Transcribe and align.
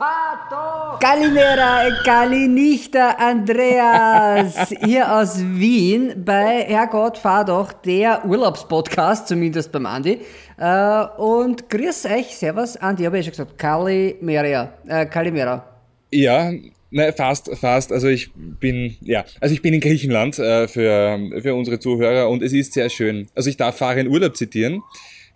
Fato! 0.00 0.98
Kalimera, 0.98 1.90
Kalinichter 2.02 3.20
Andreas, 3.20 4.70
hier 4.82 5.14
aus 5.14 5.44
Wien 5.44 6.24
bei 6.24 6.64
Herrgott, 6.66 7.18
fahr 7.18 7.44
doch, 7.44 7.74
der 7.74 8.24
Urlaubspodcast, 8.24 9.28
zumindest 9.28 9.70
beim 9.72 9.84
Andi. 9.84 10.20
Äh, 10.56 11.04
und 11.18 11.68
grüß 11.68 12.06
euch, 12.06 12.34
servus, 12.34 12.78
Andi, 12.78 13.04
habe 13.04 13.18
ich 13.18 13.26
schon 13.26 13.32
gesagt, 13.32 13.58
Kalimera, 13.58 14.72
äh, 14.88 15.04
Kalimera. 15.04 15.68
Ja, 16.10 16.50
Ne, 16.92 17.12
fast, 17.12 17.54
fast. 17.56 17.92
Also 17.92 18.08
ich 18.08 18.32
bin, 18.34 18.96
ja, 19.00 19.24
also 19.40 19.54
ich 19.54 19.62
bin 19.62 19.74
in 19.74 19.80
Griechenland 19.80 20.40
äh, 20.40 20.66
für, 20.66 21.20
für 21.40 21.54
unsere 21.54 21.78
Zuhörer 21.78 22.28
und 22.28 22.42
es 22.42 22.52
ist 22.52 22.72
sehr 22.72 22.88
schön. 22.88 23.28
Also 23.36 23.48
ich 23.48 23.56
darf 23.56 23.76
Farin 23.76 24.08
Urlaub 24.08 24.36
zitieren. 24.36 24.82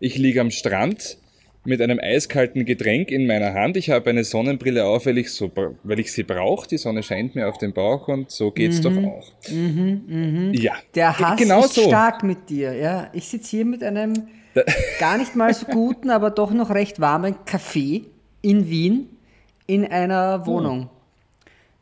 Ich 0.01 0.16
liege 0.16 0.41
am 0.41 0.51
Strand 0.51 1.19
mit 1.64 1.80
einem 1.80 1.98
eiskalten 2.00 2.64
Getränk 2.64 3.10
in 3.10 3.27
meiner 3.27 3.54
Hand. 3.54 3.77
Ich 3.77 3.91
habe 3.91 4.10
eine 4.10 4.24
Sonnenbrille 4.24 4.84
auf, 4.84 5.06
weil 5.06 5.18
ich, 5.18 5.32
so, 5.32 5.50
weil 5.82 6.00
ich 6.00 6.12
sie 6.12 6.23
brauche. 6.23 6.68
Die 6.68 6.78
Sonne 6.78 7.02
scheint 7.02 7.34
mir 7.34 7.48
auf 7.48 7.59
den 7.59 7.73
Bauch 7.73 8.09
und 8.09 8.30
so 8.30 8.50
geht's 8.50 8.78
mhm. 8.78 8.82
doch 8.82 9.10
auch. 9.10 9.32
Mhm, 9.50 10.02
mh. 10.06 10.59
Ja. 10.59 10.73
Der 10.95 11.18
Hass 11.18 11.38
genau 11.38 11.64
ist 11.64 11.74
so. 11.74 11.82
stark 11.82 12.23
mit 12.23 12.50
dir. 12.50 12.74
Ja. 12.74 13.09
Ich 13.12 13.28
sitze 13.28 13.56
hier 13.56 13.64
mit 13.64 13.82
einem 13.82 14.28
gar 14.98 15.18
nicht 15.18 15.37
mal 15.37 15.52
so 15.52 15.66
guten, 15.66 16.10
aber 16.10 16.30
doch 16.30 16.52
noch 16.52 16.70
recht 16.70 17.00
warmen 17.00 17.34
Kaffee 17.45 18.04
in 18.42 18.68
Wien 18.68 19.09
in 19.66 19.84
einer 19.87 20.46
Wohnung. 20.46 20.80
Hm 20.80 20.88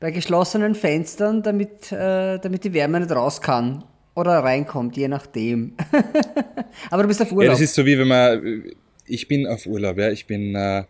bei 0.03 0.11
geschlossenen 0.11 0.75
Fenstern, 0.75 1.45
damit, 1.45 1.93
äh, 1.93 2.41
damit 2.41 2.65
die 2.65 2.75
Wärme 2.75 2.99
nicht 2.99 3.13
raus 3.13 3.41
kann 3.41 3.85
oder 4.17 4.41
reinkommt, 4.41 4.97
je 4.97 5.07
nachdem. 5.07 5.75
Aber 6.91 7.03
du 7.03 7.09
bist 7.09 7.23
auf 7.23 7.31
Urlaub. 7.31 7.45
Ja, 7.45 7.51
das 7.53 7.61
ist 7.61 7.77
so 7.77 7.87
wie 7.87 7.97
wenn 7.97 8.09
man, 8.09 8.65
ich 9.07 9.29
bin 9.29 9.47
auf 9.47 9.67
Urlaub, 9.67 9.99
ja, 9.99 10.11
ich 10.11 10.27
bin 10.27 10.55
äh, 10.55 10.85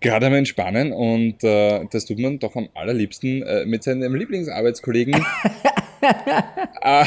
gerade 0.00 0.26
am 0.26 0.34
Entspannen 0.34 0.92
und 0.92 1.42
äh, 1.44 1.84
das 1.90 2.04
tut 2.06 2.18
man 2.18 2.38
doch 2.38 2.56
am 2.56 2.68
allerliebsten 2.74 3.42
äh, 3.42 3.66
mit 3.66 3.82
seinem 3.82 4.14
Lieblingsarbeitskollegen. 4.14 5.24
Ah, 6.86 7.06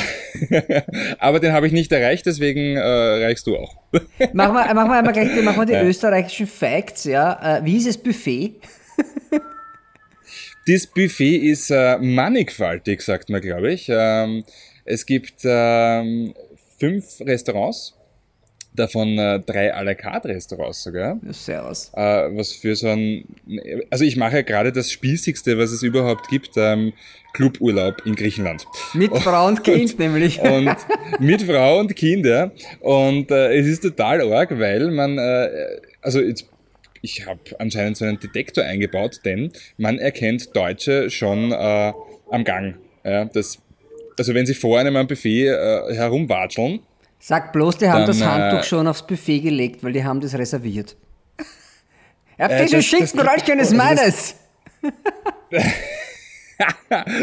aber 1.20 1.40
den 1.40 1.52
habe 1.52 1.68
ich 1.68 1.73
nicht 1.73 1.92
erreicht, 1.92 2.25
deswegen 2.25 2.78
äh, 2.78 2.81
reichst 2.81 3.45
du 3.45 3.56
auch. 3.56 3.75
machen 4.34 4.56
wir, 4.56 4.73
machen 4.73 4.90
wir 4.90 4.98
einmal 4.98 5.14
gleich 5.14 5.44
machen 5.44 5.59
wir 5.59 5.66
die 5.68 5.73
ja. 5.73 5.84
österreichischen 5.84 6.48
Facts, 6.48 7.03
ja. 7.03 7.59
Äh, 7.59 7.64
wie 7.64 7.78
ist 7.78 7.88
das 7.88 7.98
Buffet? 7.98 8.56
Das 10.66 10.88
Buffet 10.88 11.38
ist 11.38 11.70
äh, 11.70 11.98
mannigfaltig, 12.00 13.02
sagt 13.02 13.30
man, 13.30 13.40
glaube 13.40 13.72
ich. 13.72 13.88
Ähm, 13.88 14.44
es 14.84 15.06
gibt 15.06 15.42
ähm, 15.44 16.34
fünf 16.80 17.22
Restaurants, 17.22 17.94
davon 18.78 19.17
äh, 19.17 19.39
drei 19.39 19.73
à 19.73 19.83
la 19.83 19.95
carte 19.95 20.30
Restaurants 20.30 20.83
sogar. 20.83 21.20
Servus. 21.31 21.92
Äh, 21.95 22.30
was 22.36 22.53
für 22.53 22.75
so 22.75 22.88
ein, 22.88 23.25
also 23.89 24.06
ich 24.06 24.16
mache 24.16 24.38
ja 24.38 24.42
gerade 24.42 24.72
das 24.72 24.92
Spießigste, 24.92 25.58
was 25.58 25.72
es 25.72 25.84
überhaupt 25.84 26.30
gibt, 26.30 26.52
ähm, 26.58 26.94
Cluburlaub 27.34 28.06
in 28.06 28.16
Griechenland. 28.16 28.66
Mit 28.94 29.16
Frau 29.17 29.47
und 29.47 29.64
Kind 29.64 29.92
und, 29.92 30.00
nämlich. 30.00 30.42
Und 30.42 30.75
mit 31.19 31.42
Frau 31.44 31.80
und 31.80 31.95
Kinder. 31.95 32.52
Und 32.80 33.31
äh, 33.31 33.58
es 33.58 33.67
ist 33.67 33.81
total 33.81 34.22
arg, 34.31 34.58
weil 34.58 34.89
man, 34.91 35.17
äh, 35.17 35.50
also 36.02 36.22
jetzt 36.22 36.47
ich 37.02 37.25
habe 37.25 37.39
anscheinend 37.59 37.97
so 37.97 38.06
einen 38.06 38.19
Detektor 38.19 38.64
eingebaut, 38.64 39.22
denn 39.23 39.52
man 39.78 40.00
erkennt 40.00 40.56
Deutsche 40.56 41.09
schon 41.09 41.52
äh, 41.52 41.94
am 42.30 42.44
Gang. 42.44 42.75
Ja, 43.03 43.25
das, 43.25 43.59
also 44.17 44.34
wenn 44.34 44.45
sie 44.45 44.53
vor 44.53 44.80
einem 44.80 44.95
am 44.95 45.08
Buffet 45.08 45.47
äh, 45.47 45.94
herumwatscheln. 45.94 46.80
Sag 47.19 47.51
bloß, 47.53 47.78
die 47.78 47.89
haben 47.89 48.05
dann, 48.05 48.07
das 48.07 48.22
Handtuch 48.22 48.59
äh, 48.59 48.63
schon 48.63 48.88
aufs 48.88 49.05
Buffet 49.05 49.39
gelegt, 49.39 49.83
weil 49.83 49.94
die 49.94 50.03
haben 50.03 50.22
das 50.22 50.33
reserviert. 50.35 50.95
Ja, 52.39 52.47
äh, 52.50 52.66
bitte 52.66 52.83
schicken 52.83 53.19
Röllchen 53.19 53.57
ist 53.57 53.73
meines! 53.73 54.35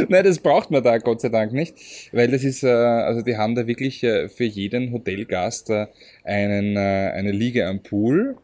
Nein, 0.09 0.25
das 0.25 0.39
braucht 0.39 0.71
man 0.71 0.83
da 0.83 0.99
Gott 0.99 1.21
sei 1.21 1.29
Dank 1.29 1.53
nicht, 1.53 1.75
weil 2.13 2.29
das 2.29 2.45
ist, 2.45 2.63
äh, 2.63 2.69
also 2.69 3.23
die 3.23 3.37
haben 3.37 3.55
da 3.55 3.67
wirklich 3.67 4.03
äh, 4.03 4.29
für 4.29 4.45
jeden 4.45 4.93
Hotelgast 4.93 5.71
äh, 5.71 5.87
einen, 6.25 6.77
eine 6.77 7.33
Liege 7.33 7.67
am 7.67 7.83
Pool 7.83 8.37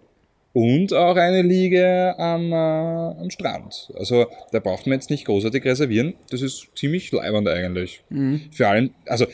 und 0.53 0.93
auch 0.93 1.17
eine 1.17 1.43
Liege 1.43 2.15
am, 2.19 2.53
am 2.53 3.31
Strand. 3.31 3.93
Also 3.97 4.27
da 4.51 4.59
braucht 4.59 4.87
man 4.87 4.95
jetzt 4.95 5.11
nicht 5.11 5.25
großartig 5.25 5.65
reservieren. 5.65 6.15
Das 6.31 6.43
ist 6.43 6.69
ziemlich 6.75 7.13
leibend 7.13 7.49
eigentlich. 7.49 8.03
Mhm. 8.09 8.41
Vor 8.51 8.67
allem, 8.67 8.91
also 9.07 9.27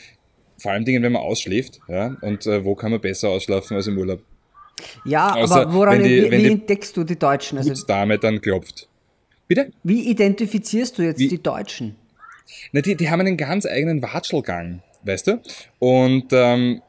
vor 0.57 0.71
allem 0.71 0.85
Dingen, 0.85 1.03
wenn 1.03 1.11
man 1.11 1.21
ausschläft. 1.21 1.79
Ja? 1.87 2.15
Und 2.21 2.45
äh, 2.45 2.63
wo 2.63 2.75
kann 2.75 2.91
man 2.91 3.01
besser 3.01 3.29
ausschlafen 3.29 3.75
als 3.75 3.87
im 3.87 3.97
Urlaub? 3.97 4.21
Ja, 5.05 5.33
Außer, 5.35 5.61
aber 5.61 5.73
woran 5.73 6.03
die, 6.03 6.23
wie, 6.23 6.31
wie 6.31 6.47
entdeckst 6.47 6.95
du 6.95 7.03
die 7.03 7.17
Deutschen? 7.17 7.57
Also, 7.57 7.73
Dame 7.85 8.19
dann 8.19 8.41
klopft. 8.41 8.87
Bitte? 9.47 9.71
Wie 9.83 10.09
identifizierst 10.09 10.97
du 10.97 11.03
jetzt 11.03 11.19
wie? 11.19 11.27
die 11.27 11.41
Deutschen? 11.41 11.95
Na, 12.71 12.81
die, 12.81 12.95
die 12.95 13.09
haben 13.09 13.21
einen 13.21 13.37
ganz 13.37 13.65
eigenen 13.65 14.01
Watschelgang, 14.01 14.81
weißt 15.03 15.27
du? 15.27 15.41
Und 15.79 16.27
ähm, 16.31 16.81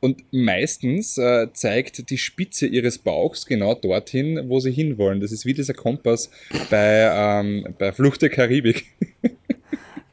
und 0.00 0.22
meistens 0.30 1.18
äh, 1.18 1.48
zeigt 1.52 2.10
die 2.10 2.18
Spitze 2.18 2.66
ihres 2.66 2.98
Bauchs 2.98 3.46
genau 3.46 3.74
dorthin, 3.74 4.48
wo 4.48 4.60
sie 4.60 4.70
hinwollen. 4.70 5.20
Das 5.20 5.32
ist 5.32 5.44
wie 5.44 5.54
dieser 5.54 5.74
Kompass 5.74 6.30
bei, 6.70 7.10
ähm, 7.12 7.74
bei 7.78 7.92
Flucht 7.92 8.22
der 8.22 8.30
Karibik. 8.30 8.86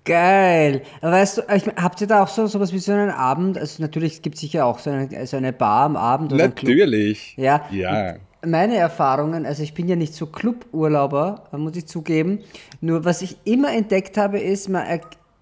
Geil. 0.06 0.84
Weißt 1.02 1.40
du, 1.40 1.42
ich, 1.54 1.66
habt 1.66 2.00
ihr 2.00 2.08
da 2.08 2.24
auch 2.24 2.28
so 2.28 2.46
sowas 2.46 2.72
wie 2.72 2.78
so 2.78 2.92
einen 2.92 3.10
Abend? 3.10 3.58
Also 3.58 3.82
natürlich 3.82 4.22
gibt 4.22 4.36
es 4.36 4.42
sicher 4.42 4.66
auch 4.66 4.78
so 4.78 4.92
eine, 4.92 5.26
so 5.26 5.36
eine 5.36 5.52
Bar 5.52 5.86
am 5.86 5.96
Abend 5.98 6.32
oder 6.32 6.48
Natürlich. 6.48 7.34
Ja. 7.38 7.66
ja. 7.72 8.16
Meine 8.46 8.78
Erfahrungen, 8.78 9.48
also 9.48 9.64
ich 9.64 9.74
bin 9.74 9.88
ja 9.88 9.96
nicht 9.96 10.14
so 10.14 10.28
Cluburlauber, 10.28 11.46
muss 11.54 11.76
ich 11.76 11.88
zugeben. 11.88 12.40
Nur 12.82 13.04
was 13.04 13.24
ich 13.24 13.38
immer 13.46 13.74
entdeckt 13.74 14.18
habe, 14.18 14.40
ist 14.40 14.70
man, 14.70 14.86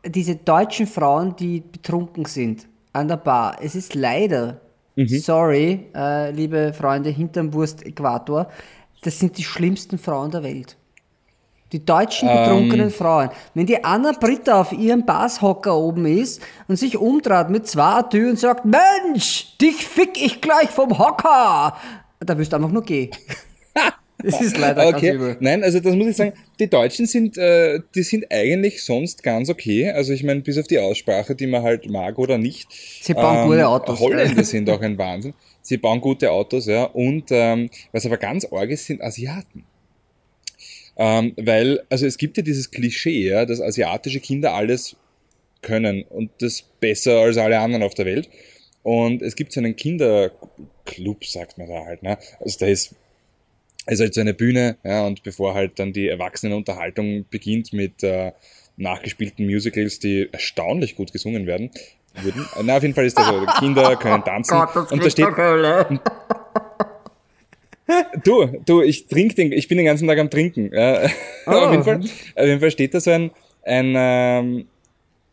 diese 0.06 0.38
deutschen 0.38 0.88
Frauen, 0.88 1.36
die 1.36 1.60
betrunken 1.60 2.24
sind 2.24 2.66
an 2.94 3.10
der 3.10 3.18
Bar. 3.18 3.58
Es 3.62 3.76
ist 3.76 3.96
leider, 3.96 4.62
mhm. 4.96 5.08
sorry, 5.08 5.88
äh, 5.94 6.32
liebe 6.32 6.72
Freunde 6.72 7.10
hinterm 7.10 7.54
Wurst-Äquator, 7.54 8.48
das 9.02 9.20
sind 9.20 9.38
die 9.38 9.44
schlimmsten 9.44 9.98
Frauen 9.98 10.32
der 10.32 10.44
Welt. 10.44 10.78
Die 11.74 11.84
deutschen 11.84 12.30
betrunkenen 12.30 12.82
um. 12.82 12.88
Ähm. 12.88 12.92
Frauen. 12.92 13.30
Wenn 13.56 13.66
die 13.66 13.84
Anna 13.84 14.12
Britta 14.12 14.62
auf 14.62 14.72
ihrem 14.72 15.06
Basshocker 15.06 15.76
oben 15.76 16.06
ist 16.06 16.42
und 16.68 16.78
sich 16.78 16.98
umdreht 16.98 17.50
mit 17.50 17.68
zwei 17.68 18.04
Türen 18.04 18.32
und 18.32 18.40
sagt, 18.40 18.64
Mensch, 18.64 19.58
dich 19.58 19.86
fick 19.86 20.24
ich 20.24 20.40
gleich 20.40 20.70
vom 20.70 20.98
Hocker, 20.98 21.76
da 22.20 22.38
wirst 22.38 22.54
du 22.54 22.58
einfach 22.58 22.72
nur 22.72 22.84
gehen. 22.84 23.10
Das 24.26 24.40
ist 24.40 24.58
leider 24.58 24.88
okay. 24.88 25.08
ganz 25.08 25.16
übel. 25.16 25.38
Nein, 25.42 25.64
also 25.64 25.82
das 25.82 25.96
muss 25.96 26.08
ich 26.08 26.16
sagen, 26.16 26.32
die 26.58 26.70
Deutschen 26.70 27.06
sind, 27.08 27.38
äh, 27.38 27.82
die 27.94 28.04
sind 28.04 28.26
eigentlich 28.32 28.82
sonst 28.82 29.22
ganz 29.22 29.50
okay. 29.50 29.92
Also 29.92 30.14
ich 30.14 30.24
meine, 30.24 30.40
bis 30.40 30.58
auf 30.58 30.68
die 30.68 30.80
Aussprache, 30.80 31.36
die 31.36 31.46
man 31.46 31.62
halt 31.62 31.90
mag 31.90 32.18
oder 32.18 32.38
nicht. 32.38 32.68
Sie 32.72 33.14
bauen 33.14 33.40
ähm, 33.40 33.48
gute 33.48 33.68
Autos. 33.68 34.00
Holländer 34.00 34.46
sind 34.46 34.70
auch 34.70 34.80
ein 34.80 34.98
Wahnsinn. 34.98 35.34
Sie 35.62 35.78
bauen 35.78 36.00
gute 36.00 36.32
Autos, 36.32 36.68
ja. 36.68 36.86
Und 36.86 37.32
ähm, 37.32 37.70
was 37.92 38.06
aber 38.06 38.16
ganz 38.16 38.46
arg 38.46 38.70
ist, 38.70 38.86
sind 38.86 39.02
Asiaten. 39.02 39.66
Ähm, 40.96 41.34
weil, 41.38 41.82
also 41.90 42.06
es 42.06 42.18
gibt 42.18 42.38
ja 42.38 42.44
dieses 42.44 42.72
Klischee, 42.72 43.30
ja, 43.30 43.46
dass 43.46 43.62
asiatische 43.62 44.20
Kinder 44.20 44.54
alles 44.54 44.96
können 45.62 46.04
und 46.04 46.30
das 46.40 46.62
besser 46.80 47.20
als 47.20 47.38
alle 47.38 47.60
anderen 47.60 47.84
auf 47.84 47.96
der 47.96 48.06
Welt. 48.06 48.30
Und 48.84 49.22
es 49.22 49.36
gibt 49.36 49.54
so 49.54 49.60
einen 49.60 49.76
Kinderclub, 49.76 51.26
sagt 51.26 51.58
man 51.58 51.70
da 51.70 51.86
halt. 51.86 52.04
Ne? 52.04 52.18
Also 52.40 52.60
da 52.60 52.68
ist 52.68 52.96
ist 53.88 54.00
halt 54.00 54.14
so 54.14 54.22
eine 54.22 54.34
Bühne, 54.34 54.78
ja, 54.84 55.06
und 55.06 55.24
bevor 55.24 55.54
halt 55.54 55.78
dann 55.80 55.92
die 55.92 56.08
Erwachsenenunterhaltung 56.08 57.26
beginnt 57.30 57.74
mit 57.74 58.02
äh, 58.04 58.32
nachgespielten 58.78 59.46
Musicals, 59.46 60.00
die 60.00 60.30
erstaunlich 60.32 60.96
gut 60.96 61.12
gesungen 61.12 61.46
werden, 61.46 61.70
würden. 62.22 62.48
Na, 62.64 62.78
auf 62.78 62.84
jeden 62.84 62.96
Fall 62.96 63.06
ist 63.06 63.18
das 63.18 63.28
so, 63.28 63.46
Kinder 63.60 63.96
können 63.98 64.24
tanzen. 64.26 64.56
Oh 64.56 64.66
Gott, 64.74 64.92
und 64.92 65.04
da 65.04 65.10
steht. 65.10 65.28
du, 68.24 68.46
du, 68.66 68.82
ich 68.82 69.08
trink 69.08 69.36
den, 69.36 69.52
ich 69.52 69.68
bin 69.68 69.78
den 69.78 69.86
ganzen 69.86 70.08
Tag 70.08 70.20
am 70.20 70.30
Trinken. 70.30 70.72
Ja. 70.74 71.10
Oh. 71.46 71.52
auf, 71.52 71.72
jeden 71.72 71.84
Fall, 71.84 72.00
auf 72.00 72.46
jeden 72.46 72.60
Fall 72.60 72.72
steht 72.72 72.94
da 72.94 73.00
so 73.00 73.12
ein, 73.12 73.32
ein 73.64 73.94
ähm, 73.96 74.66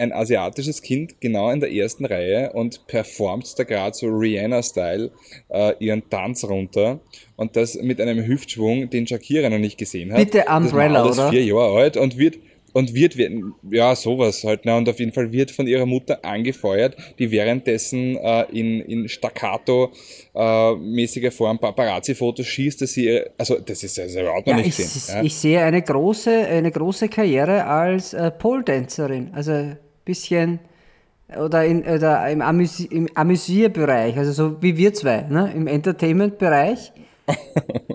ein 0.00 0.12
asiatisches 0.12 0.80
Kind 0.80 1.20
genau 1.20 1.50
in 1.50 1.60
der 1.60 1.70
ersten 1.70 2.06
Reihe 2.06 2.52
und 2.54 2.86
performt 2.86 3.58
da 3.58 3.64
gerade 3.64 3.94
so 3.94 4.06
Rihanna-Style 4.06 5.10
äh, 5.50 5.74
ihren 5.78 6.08
Tanz 6.08 6.42
runter 6.44 7.00
und 7.36 7.54
das 7.54 7.74
mit 7.74 8.00
einem 8.00 8.26
Hüftschwung, 8.26 8.88
den 8.88 9.06
Shakira 9.06 9.50
noch 9.50 9.58
nicht 9.58 9.76
gesehen 9.76 10.12
hat. 10.12 10.18
Bitte 10.18 10.46
Umbrella, 10.48 11.06
das 11.06 11.18
oder? 11.18 11.30
vier 11.30 11.44
Jahre 11.44 11.78
alt 11.78 11.96
und 11.98 12.16
wird 12.16 12.38
und 12.72 12.94
wird, 12.94 13.16
ja, 13.70 13.94
sowas 13.96 14.44
halt, 14.44 14.64
ne, 14.64 14.74
und 14.76 14.88
auf 14.88 14.98
jeden 14.98 15.12
Fall 15.12 15.30
wird 15.32 15.50
von 15.50 15.66
ihrer 15.66 15.84
Mutter 15.86 16.24
angefeuert, 16.24 16.96
die 17.18 17.30
währenddessen 17.30 18.16
äh, 18.16 18.44
in, 18.52 18.80
in 18.80 19.06
Staccato-mäßiger 19.08 21.28
äh, 21.28 21.32
Form 21.32 21.58
Paparazzi-Fotos 21.58 22.46
schießt, 22.46 22.82
dass 22.82 22.92
sie, 22.92 23.20
also 23.36 23.58
das 23.58 23.82
ist 23.82 23.98
also 23.98 24.20
überhaupt 24.20 24.46
noch 24.46 24.56
ja, 24.56 24.62
nicht 24.62 24.78
ich, 24.78 24.86
sehen. 24.86 25.16
Ja. 25.16 25.22
Ich 25.22 25.34
sehe 25.34 25.62
eine 25.62 25.82
große, 25.82 26.30
eine 26.30 26.70
große 26.70 27.08
Karriere 27.08 27.66
als 27.66 28.14
äh, 28.14 28.30
Pole-Dancerin, 28.30 29.30
also 29.32 29.72
bisschen 30.04 30.60
oder, 31.38 31.64
in, 31.64 31.84
oder 31.84 32.28
im, 32.28 32.42
Amüsi 32.42 32.86
im 32.86 33.08
Amüsierbereich, 33.14 34.16
also 34.16 34.32
so 34.32 34.62
wie 34.62 34.76
wir 34.76 34.92
zwei, 34.94 35.22
ne? 35.22 35.52
im 35.54 35.66
Entertainment-Bereich, 35.66 36.92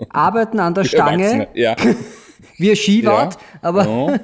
arbeiten 0.08 0.60
an 0.60 0.74
der 0.74 0.84
Stange, 0.84 1.48
ja. 1.54 1.76
wie 2.58 2.70
ein 2.70 2.76
Skiwart, 2.76 3.34
Ja. 3.34 3.40
aber 3.62 3.84
Ja. 3.86 4.20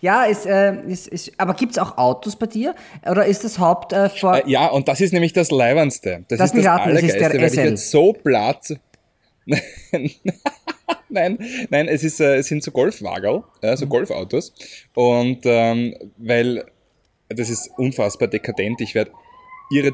ja, 0.00 0.24
ist, 0.24 0.46
äh, 0.46 0.80
ist, 0.86 1.08
ist, 1.08 1.32
aber 1.38 1.54
gibt 1.54 1.72
es 1.72 1.78
auch 1.78 1.96
Autos 1.98 2.36
bei 2.36 2.46
dir? 2.46 2.74
Oder 3.08 3.26
ist 3.26 3.44
das 3.44 3.58
Haupt 3.58 3.92
äh, 3.92 4.08
vor. 4.08 4.36
Äh, 4.36 4.42
ja, 4.50 4.68
und 4.68 4.88
das 4.88 5.00
ist 5.00 5.12
nämlich 5.12 5.32
das 5.32 5.50
Leibernste. 5.50 6.24
Das 6.28 6.38
Lass 6.38 6.50
ist 6.54 6.58
das 6.64 6.66
raten, 6.66 6.90
das 6.94 7.02
ist 7.02 7.14
der 7.14 7.30
Allergeiste, 7.30 7.38
weil 7.40 7.46
ich 7.46 7.52
SL. 7.54 7.64
wird 7.64 7.78
so 7.78 8.12
platt. 8.12 8.76
nein, 11.08 11.38
nein, 11.70 11.88
es, 11.88 12.04
ist, 12.04 12.20
äh, 12.20 12.36
es 12.36 12.46
sind 12.46 12.62
so 12.62 12.70
Golfwagen, 12.70 13.42
ja, 13.62 13.72
Mhm. 13.72 13.76
so 13.76 13.86
Golfautos. 13.86 14.52
Und 14.94 15.40
ähm, 15.44 15.94
weil 16.18 16.64
das 17.28 17.50
ist 17.50 17.70
unfassbar 17.76 18.28
dekadent, 18.28 18.80
ich 18.80 18.94
werde 18.94 19.10
irre 19.70 19.92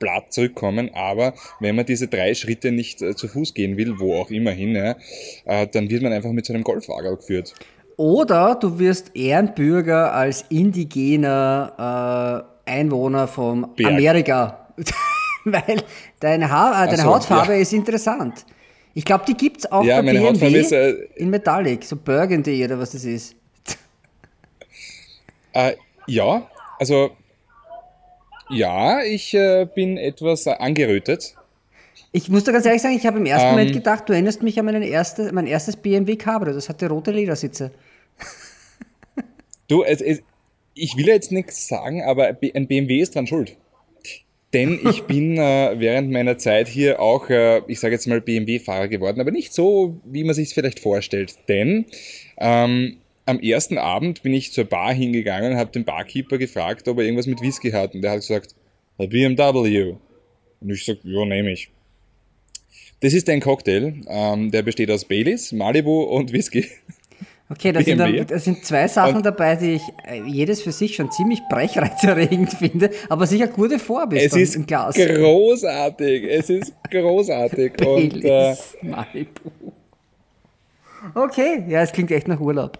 platt 0.00 0.32
zurückkommen, 0.32 0.90
aber 0.94 1.34
wenn 1.60 1.76
man 1.76 1.86
diese 1.86 2.08
drei 2.08 2.34
Schritte 2.34 2.72
nicht 2.72 3.00
äh, 3.02 3.14
zu 3.14 3.28
Fuß 3.28 3.54
gehen 3.54 3.76
will, 3.76 4.00
wo 4.00 4.16
auch 4.16 4.30
immer 4.30 4.50
hin, 4.50 4.74
ja, 4.74 4.96
äh, 5.44 5.68
dann 5.68 5.88
wird 5.88 6.02
man 6.02 6.12
einfach 6.12 6.32
mit 6.32 6.46
so 6.46 6.52
einem 6.52 6.64
Golfwagen 6.64 7.14
geführt. 7.14 7.54
Oder 7.96 8.56
du 8.56 8.78
wirst 8.78 9.14
Ehrenbürger 9.14 10.12
als 10.12 10.46
indigener 10.48 12.46
äh, 12.66 12.70
Einwohner 12.70 13.28
von 13.28 13.74
Berg. 13.76 13.92
Amerika. 13.92 14.68
Weil 15.44 15.82
deine, 16.18 16.50
ha 16.50 16.84
äh, 16.84 16.86
deine 16.86 17.02
so, 17.02 17.14
Hautfarbe 17.14 17.52
ja. 17.52 17.60
ist 17.60 17.72
interessant. 17.72 18.46
Ich 18.94 19.04
glaube, 19.04 19.24
die 19.28 19.34
gibt 19.34 19.58
es 19.58 19.70
auch 19.70 19.84
Ja, 19.84 20.00
bei 20.02 20.12
BMW 20.12 20.58
ist, 20.58 20.72
äh, 20.72 20.90
in 21.16 21.30
Metallic, 21.30 21.84
so 21.84 21.96
Burgundy 21.96 22.64
oder 22.64 22.78
was 22.78 22.92
das 22.92 23.04
ist. 23.04 23.36
Äh, 25.52 25.74
ja, 26.06 26.48
also 26.78 27.10
ja, 28.50 29.02
ich 29.02 29.34
äh, 29.34 29.66
bin 29.74 29.96
etwas 29.96 30.46
angerötet. 30.46 31.34
Ich 32.12 32.28
muss 32.28 32.44
dir 32.44 32.52
ganz 32.52 32.66
ehrlich 32.66 32.82
sagen, 32.82 32.96
ich 32.96 33.06
habe 33.06 33.18
im 33.18 33.26
ersten 33.26 33.48
Ähm. 33.48 33.52
Moment 33.52 33.72
gedacht, 33.72 34.08
du 34.08 34.12
erinnerst 34.12 34.42
mich 34.42 34.58
an 34.58 34.66
meinen 34.66 34.82
erste, 34.82 35.32
mein 35.32 35.46
erstes 35.46 35.76
BMW 35.76 36.16
Cabrio. 36.16 36.52
Das 36.52 36.68
hatte 36.68 36.88
rote 36.88 37.12
Ledersitze. 37.12 37.70
Du, 39.68 39.84
es, 39.84 40.00
es, 40.00 40.20
ich 40.74 40.96
will 40.96 41.06
jetzt 41.06 41.30
nichts 41.30 41.68
sagen, 41.68 42.02
aber 42.02 42.36
ein 42.54 42.66
BMW 42.66 43.00
ist 43.00 43.14
dran 43.14 43.28
schuld. 43.28 43.56
Denn 44.52 44.80
ich 44.90 45.02
bin 45.06 45.36
äh, 45.36 45.74
während 45.76 46.10
meiner 46.10 46.38
Zeit 46.38 46.66
hier 46.66 47.00
auch, 47.00 47.30
äh, 47.30 47.62
ich 47.68 47.78
sage 47.78 47.94
jetzt 47.94 48.08
mal, 48.08 48.20
BMW-Fahrer 48.20 48.88
geworden, 48.88 49.20
aber 49.20 49.30
nicht 49.30 49.52
so, 49.52 50.00
wie 50.04 50.24
man 50.24 50.34
sich 50.34 50.48
es 50.48 50.52
vielleicht 50.52 50.80
vorstellt. 50.80 51.36
Denn 51.48 51.86
ähm, 52.38 52.96
am 53.30 53.40
ersten 53.40 53.78
Abend 53.78 54.22
bin 54.22 54.34
ich 54.34 54.52
zur 54.52 54.64
Bar 54.64 54.92
hingegangen 54.92 55.52
und 55.52 55.58
habe 55.58 55.70
den 55.70 55.84
Barkeeper 55.84 56.38
gefragt, 56.38 56.86
ob 56.88 56.98
er 56.98 57.04
irgendwas 57.04 57.26
mit 57.26 57.40
Whisky 57.40 57.70
hat. 57.70 57.94
Und 57.94 58.02
der 58.02 58.12
hat 58.12 58.20
gesagt, 58.20 58.54
a 58.98 59.06
BMW. 59.06 59.94
Und 60.60 60.70
ich 60.70 60.84
sag, 60.84 60.98
ja, 61.04 61.24
nehme 61.24 61.52
ich. 61.52 61.70
Das 63.00 63.14
ist 63.14 63.30
ein 63.30 63.40
Cocktail, 63.40 63.94
ähm, 64.08 64.50
der 64.50 64.62
besteht 64.62 64.90
aus 64.90 65.06
Baileys, 65.06 65.52
Malibu 65.52 66.02
und 66.02 66.32
Whisky. 66.34 66.66
Okay, 67.48 67.72
da 67.72 67.82
sind, 67.82 67.98
da 68.30 68.38
sind 68.38 68.64
zwei 68.64 68.86
Sachen 68.86 69.16
Und- 69.16 69.26
dabei, 69.26 69.56
die 69.56 69.72
ich 69.76 69.82
äh, 70.06 70.22
jedes 70.24 70.62
für 70.62 70.70
sich 70.70 70.94
schon 70.94 71.10
ziemlich 71.10 71.40
brechreizerregend 71.48 72.52
finde, 72.58 72.90
aber 73.08 73.26
sicher 73.26 73.48
gut 73.48 73.72
vor 73.80 74.06
bist 74.06 74.26
Es 74.26 74.36
ist 74.36 74.54
im 74.54 74.66
Glas. 74.66 74.94
großartig, 74.94 76.24
es 76.24 76.50
ist 76.50 76.72
großartig. 76.90 77.72
und 77.86 78.16
äh, 78.16 78.20
Baileys 78.20 78.76
Malibu. 78.82 79.50
Okay, 81.14 81.64
ja, 81.68 81.80
es 81.82 81.92
klingt 81.92 82.10
echt 82.10 82.28
nach 82.28 82.38
Urlaub. 82.38 82.78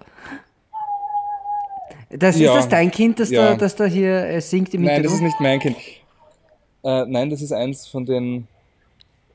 Das 2.11 2.39
Ja, 2.39 2.51
ist 2.53 2.65
das 2.65 2.69
dein 2.69 2.91
Kind, 2.91 3.21
das, 3.21 3.31
da, 3.31 3.51
ja. 3.51 3.55
das 3.55 3.77
da 3.77 3.85
hier 3.85 4.25
äh, 4.27 4.41
singt 4.41 4.75
im 4.75 4.83
nein, 4.83 5.03
das 5.03 5.13
ist 5.13 5.21
nicht 5.21 5.39
mein 5.41 5.61
Kind. 5.61 5.77
Äh, 6.83 7.05
nein, 7.07 7.31
das 7.31 7.41
ist 7.41 7.53
eins 7.53 7.87
von 7.87 8.05
den 8.05 8.49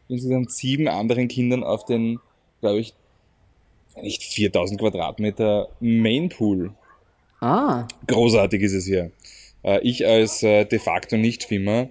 insgesamt 0.10 0.51
sieben 0.51 0.88
anderen 0.88 1.27
Kindern 1.27 1.63
auf 1.63 1.86
den, 1.86 2.19
glaube 2.62 2.80
ich, 2.80 2.94
nicht 4.01 4.24
4000 4.24 4.80
Quadratmeter 4.80 5.69
Mainpool. 5.80 6.74
Ah, 7.39 7.88
Großartig 8.07 8.62
ist 8.62 8.74
es 8.74 8.86
hier. 8.86 9.12
Äh, 9.63 9.80
ich 9.81 10.06
als 10.06 10.44
äh, 10.44 10.66
de 10.66 10.80
facto 10.80 11.16
Nichtschwimmer, 11.16 11.89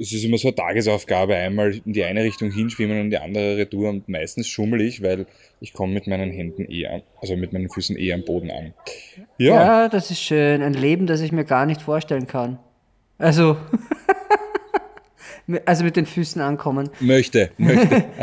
es 0.00 0.12
ist 0.12 0.24
immer 0.24 0.38
so 0.38 0.48
eine 0.48 0.54
Tagesaufgabe, 0.54 1.34
einmal 1.34 1.74
in 1.84 1.92
die 1.92 2.04
eine 2.04 2.22
Richtung 2.22 2.50
hinschwimmen 2.50 2.96
und 2.98 3.04
in 3.04 3.10
die 3.10 3.18
andere 3.18 3.56
Retour 3.56 3.88
und 3.90 4.08
meistens 4.08 4.46
schummel 4.48 4.80
ich, 4.80 5.02
weil 5.02 5.26
ich 5.60 5.72
komme 5.72 5.92
mit 5.92 6.06
meinen 6.06 6.30
Händen 6.30 6.70
eh 6.70 6.86
an, 6.86 7.02
also 7.20 7.36
mit 7.36 7.52
meinen 7.52 7.68
Füßen 7.68 7.98
eh 7.98 8.12
am 8.12 8.24
Boden 8.24 8.50
an. 8.50 8.74
Ja, 9.38 9.54
ja, 9.82 9.88
das 9.88 10.10
ist 10.10 10.20
schön. 10.20 10.62
Ein 10.62 10.74
Leben, 10.74 11.06
das 11.06 11.20
ich 11.20 11.32
mir 11.32 11.44
gar 11.44 11.66
nicht 11.66 11.82
vorstellen 11.82 12.26
kann. 12.26 12.58
Also, 13.18 13.56
also 15.64 15.84
mit 15.84 15.96
den 15.96 16.06
Füßen 16.06 16.40
ankommen. 16.40 16.90
möchte, 17.00 17.50
möchte. 17.58 18.04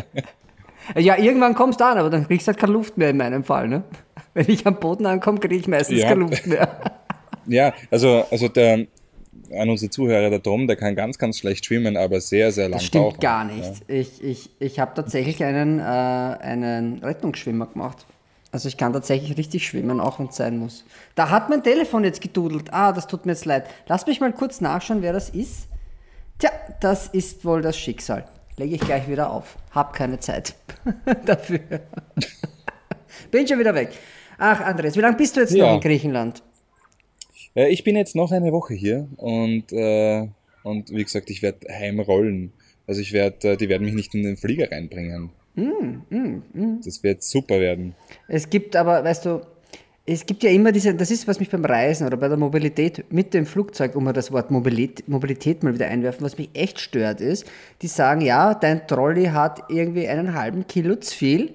Ja, 0.95 1.17
irgendwann 1.17 1.55
kommst 1.55 1.79
du 1.79 1.83
an, 1.83 1.97
aber 1.97 2.11
dann 2.11 2.27
kriegst 2.27 2.45
du 2.45 2.51
halt 2.51 2.59
keine 2.59 2.73
Luft 2.73 2.95
mehr 2.95 3.09
in 3.09 3.17
meinem 3.17 3.43
Fall. 3.43 3.67
Ne? 3.67 3.83
Wenn 4.35 4.47
ich 4.47 4.67
am 4.67 4.79
Boden 4.79 5.07
ankomme, 5.07 5.39
kriege 5.39 5.55
ich 5.55 5.67
meistens 5.67 5.99
Ja. 5.99 6.09
keine 6.09 6.19
Luft 6.21 6.45
mehr. 6.45 7.01
Ja, 7.47 7.73
also, 7.89 8.23
also 8.29 8.49
der, 8.49 8.85
an 9.57 9.69
unsere 9.69 9.89
Zuhörer, 9.89 10.29
der 10.29 10.41
Tom, 10.41 10.67
der 10.67 10.75
kann 10.75 10.95
ganz, 10.95 11.17
ganz 11.17 11.37
schlecht 11.37 11.65
schwimmen, 11.65 11.97
aber 11.97 12.19
sehr, 12.21 12.51
sehr 12.51 12.65
lang 12.69 12.73
Das 12.79 12.85
stimmt 12.85 13.05
tauchen. 13.05 13.19
gar 13.19 13.43
nicht. 13.45 13.71
Ich, 13.87 14.23
ich, 14.23 14.49
ich 14.59 14.79
habe 14.79 14.93
tatsächlich 14.95 15.43
einen, 15.43 15.79
äh, 15.79 15.83
einen 15.83 16.99
Rettungsschwimmer 17.03 17.67
gemacht. 17.67 18.05
Also 18.51 18.67
ich 18.69 18.77
kann 18.77 18.93
tatsächlich 18.93 19.37
richtig 19.37 19.67
schwimmen, 19.67 19.99
auch 19.99 20.19
wenn 20.19 20.27
es 20.27 20.37
sein 20.37 20.57
muss. 20.57 20.85
Da 21.15 21.29
hat 21.29 21.49
mein 21.49 21.61
Telefon 21.63 22.03
jetzt 22.05 22.21
gedudelt. 22.21 22.73
Ah, 22.73 22.93
das 22.93 23.05
tut 23.07 23.25
mir 23.25 23.33
jetzt 23.33 23.45
leid. 23.45 23.65
Lass 23.87 24.07
mich 24.07 24.21
mal 24.21 24.31
kurz 24.31 24.61
nachschauen, 24.61 25.01
wer 25.01 25.11
das 25.13 25.29
ist. 25.29 25.67
Tja, 26.39 26.49
das 26.79 27.07
ist 27.07 27.43
wohl 27.45 27.61
das 27.61 27.77
Schicksal. 27.77 28.25
Lege 28.57 28.75
ich 28.75 28.81
gleich 28.81 29.09
wieder 29.09 29.29
auf. 29.31 29.57
Hab 29.71 29.93
keine 29.93 30.19
Zeit 30.19 30.55
dafür. 31.25 31.59
Bin 33.31 33.47
schon 33.47 33.59
wieder 33.59 33.75
weg. 33.75 33.89
Ach, 34.37 34.61
Andres, 34.61 34.95
wie 34.95 35.01
lange 35.01 35.17
bist 35.17 35.35
du 35.35 35.41
jetzt 35.41 35.53
Ja. 35.53 35.67
noch 35.67 35.75
in 35.75 35.81
Griechenland? 35.81 36.41
Äh, 37.55 37.69
ich 37.69 37.83
bin 37.83 37.95
jetzt 37.95 38.15
noch 38.15 38.31
eine 38.31 38.51
Woche 38.51 38.73
hier 38.73 39.07
und, 39.17 39.71
äh, 39.71 40.27
und 40.63 40.91
wie 40.91 41.03
gesagt, 41.03 41.29
ich 41.29 41.41
werde 41.41 41.67
heimrollen. 41.69 42.51
Also 42.87 43.01
ich 43.01 43.13
werde, 43.13 43.51
äh, 43.51 43.57
die 43.57 43.69
werden 43.69 43.85
mich 43.85 43.95
nicht 43.95 44.13
in 44.13 44.23
den 44.23 44.37
Flieger 44.37 44.71
reinbringen. 44.71 45.31
Mm, 45.55 46.79
Das 46.85 47.01
wird 47.01 47.23
super 47.23 47.59
werden. 47.59 47.95
Es 48.27 48.49
gibt 48.49 48.75
aber, 48.75 49.03
weißt 49.03 49.25
du, 49.25 49.41
es 50.05 50.25
gibt 50.25 50.43
ja 50.43 50.51
immer 50.51 50.71
diese, 50.71 50.93
das 50.93 51.09
ist, 51.09 51.27
was 51.27 51.39
mich 51.39 51.49
beim 51.49 51.65
Reisen 51.65 52.05
oder 52.05 52.17
bei 52.17 52.27
der 52.27 52.37
Mobilität 52.37 53.11
mit 53.11 53.33
dem 53.33 53.45
Flugzeug, 53.47 53.95
um 53.95 54.03
mal 54.03 54.13
das 54.13 54.31
Wort 54.31 54.51
Mobilität, 54.51 55.07
Mobilität 55.07 55.63
mal 55.63 55.73
wieder 55.73 55.87
einwerfen, 55.87 56.23
was 56.23 56.37
mich 56.37 56.49
echt 56.53 56.79
stört, 56.79 57.21
ist, 57.21 57.45
die 57.81 57.87
sagen, 57.87 58.21
ja, 58.21 58.53
dein 58.53 58.85
Trolley 58.87 59.25
hat 59.25 59.63
irgendwie 59.69 60.07
einen 60.07 60.35
halben 60.35 60.67
Kilo 60.67 60.95
zu 60.97 61.15
viel. 61.15 61.53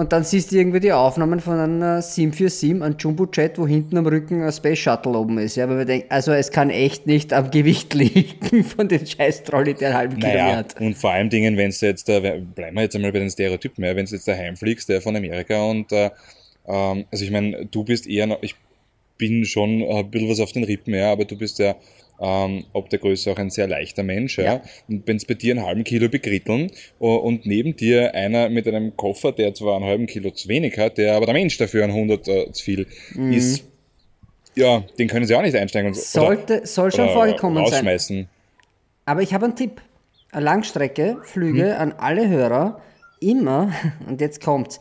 Und 0.00 0.14
dann 0.14 0.24
siehst 0.24 0.50
du 0.50 0.56
irgendwie 0.56 0.80
die 0.80 0.92
Aufnahmen 0.92 1.40
von 1.40 1.58
einer 1.58 2.00
747, 2.00 2.82
einem 2.82 2.96
Jumbo-Jet, 2.98 3.58
wo 3.58 3.66
hinten 3.66 3.98
am 3.98 4.06
Rücken 4.06 4.42
ein 4.42 4.50
Space 4.50 4.78
Shuttle 4.78 5.12
oben 5.12 5.36
ist. 5.36 5.56
Ja, 5.56 5.68
weil 5.68 5.76
wir 5.76 5.84
denken, 5.84 6.06
also 6.08 6.32
es 6.32 6.50
kann 6.50 6.70
echt 6.70 7.06
nicht 7.06 7.34
am 7.34 7.50
Gewicht 7.50 7.92
liegen 7.94 8.64
von 8.64 8.88
dem 8.88 9.04
scheiß 9.04 9.44
Trolley, 9.44 9.74
der 9.74 9.88
einen 9.88 9.98
halben 9.98 10.18
Naja, 10.18 10.56
hat. 10.56 10.80
und 10.80 10.96
vor 10.96 11.10
allem 11.10 11.28
Dingen, 11.28 11.58
wenn 11.58 11.70
du 11.70 11.86
jetzt, 11.86 12.08
da, 12.08 12.18
bleiben 12.18 12.76
wir 12.76 12.80
jetzt 12.80 12.96
einmal 12.96 13.12
bei 13.12 13.18
den 13.18 13.28
Stereotypen, 13.28 13.84
ja, 13.84 13.94
wenn 13.94 14.06
du 14.06 14.14
jetzt 14.14 14.26
daheim 14.26 14.56
fliegst, 14.56 14.88
der 14.88 15.02
von 15.02 15.14
Amerika 15.14 15.62
und, 15.64 15.92
äh, 15.92 16.08
ähm, 16.66 17.04
also 17.12 17.22
ich 17.22 17.30
meine, 17.30 17.66
du 17.66 17.84
bist 17.84 18.06
eher 18.06 18.38
ich 18.40 18.56
bin 19.18 19.44
schon 19.44 19.82
äh, 19.82 19.98
ein 19.98 20.10
bisschen 20.10 20.30
was 20.30 20.40
auf 20.40 20.52
den 20.52 20.64
Rippen, 20.64 20.94
ja, 20.94 21.12
aber 21.12 21.26
du 21.26 21.36
bist 21.36 21.58
ja 21.58 21.76
ähm, 22.20 22.64
ob 22.72 22.90
der 22.90 22.98
Größe 22.98 23.32
auch 23.32 23.38
ein 23.38 23.50
sehr 23.50 23.66
leichter 23.66 24.02
Mensch, 24.02 24.38
ja. 24.38 24.44
Ja. 24.44 24.62
Und 24.88 25.06
wenn 25.06 25.16
es 25.16 25.24
bei 25.24 25.34
dir 25.34 25.54
einen 25.54 25.64
halben 25.64 25.84
Kilo 25.84 26.08
bekritteln 26.08 26.70
uh, 27.00 27.14
und 27.16 27.46
neben 27.46 27.76
dir 27.76 28.14
einer 28.14 28.48
mit 28.50 28.68
einem 28.68 28.96
Koffer, 28.96 29.32
der 29.32 29.54
zwar 29.54 29.76
einen 29.76 29.86
halben 29.86 30.06
Kilo 30.06 30.30
zu 30.30 30.48
wenig 30.48 30.78
hat, 30.78 30.98
der 30.98 31.14
aber 31.14 31.26
der 31.26 31.34
Mensch 31.34 31.56
dafür 31.56 31.84
einen 31.84 31.94
100 31.94 32.28
äh, 32.28 32.52
zu 32.52 32.62
viel 32.62 32.86
ist, 33.30 33.64
ja, 34.54 34.84
den 34.98 35.08
können 35.08 35.26
sie 35.26 35.34
auch 35.34 35.42
nicht 35.42 35.56
einsteigen 35.56 35.88
und 35.88 35.96
so- 35.96 36.20
Sollte, 36.20 36.66
soll 36.66 36.92
schon 36.92 37.04
oder 37.04 37.12
vorgekommen 37.14 37.64
sein. 37.66 38.28
Aber 39.06 39.22
ich 39.22 39.32
habe 39.32 39.46
einen 39.46 39.56
Tipp. 39.56 39.80
Eine 40.32 40.44
Langstrecke, 40.44 41.18
Flüge 41.24 41.76
an 41.76 41.92
alle 41.92 42.28
Hörer 42.28 42.80
immer, 43.18 43.72
und 44.06 44.20
jetzt 44.20 44.40
kommt's, 44.40 44.78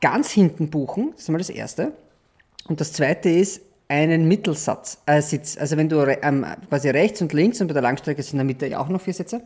ganz 0.00 0.30
hinten 0.30 0.70
buchen, 0.70 1.12
das 1.12 1.22
ist 1.22 1.28
mal 1.30 1.38
das 1.38 1.50
Erste. 1.50 1.92
Und 2.68 2.80
das 2.80 2.92
Zweite 2.92 3.28
ist 3.30 3.62
einen 3.88 4.26
Mittelsatz, 4.28 4.98
äh, 5.06 5.20
Sitz. 5.20 5.56
Also 5.58 5.76
wenn 5.76 5.88
du 5.88 6.00
ähm, 6.22 6.46
quasi 6.68 6.90
rechts 6.90 7.20
und 7.22 7.32
links, 7.32 7.60
und 7.60 7.68
bei 7.68 7.74
der 7.74 7.82
Langstrecke 7.82 8.22
sind 8.22 8.34
in 8.34 8.38
der 8.38 8.44
Mitte 8.46 8.66
ja 8.66 8.78
auch 8.78 8.88
noch 8.88 9.00
vier 9.00 9.14
Sitze, 9.14 9.42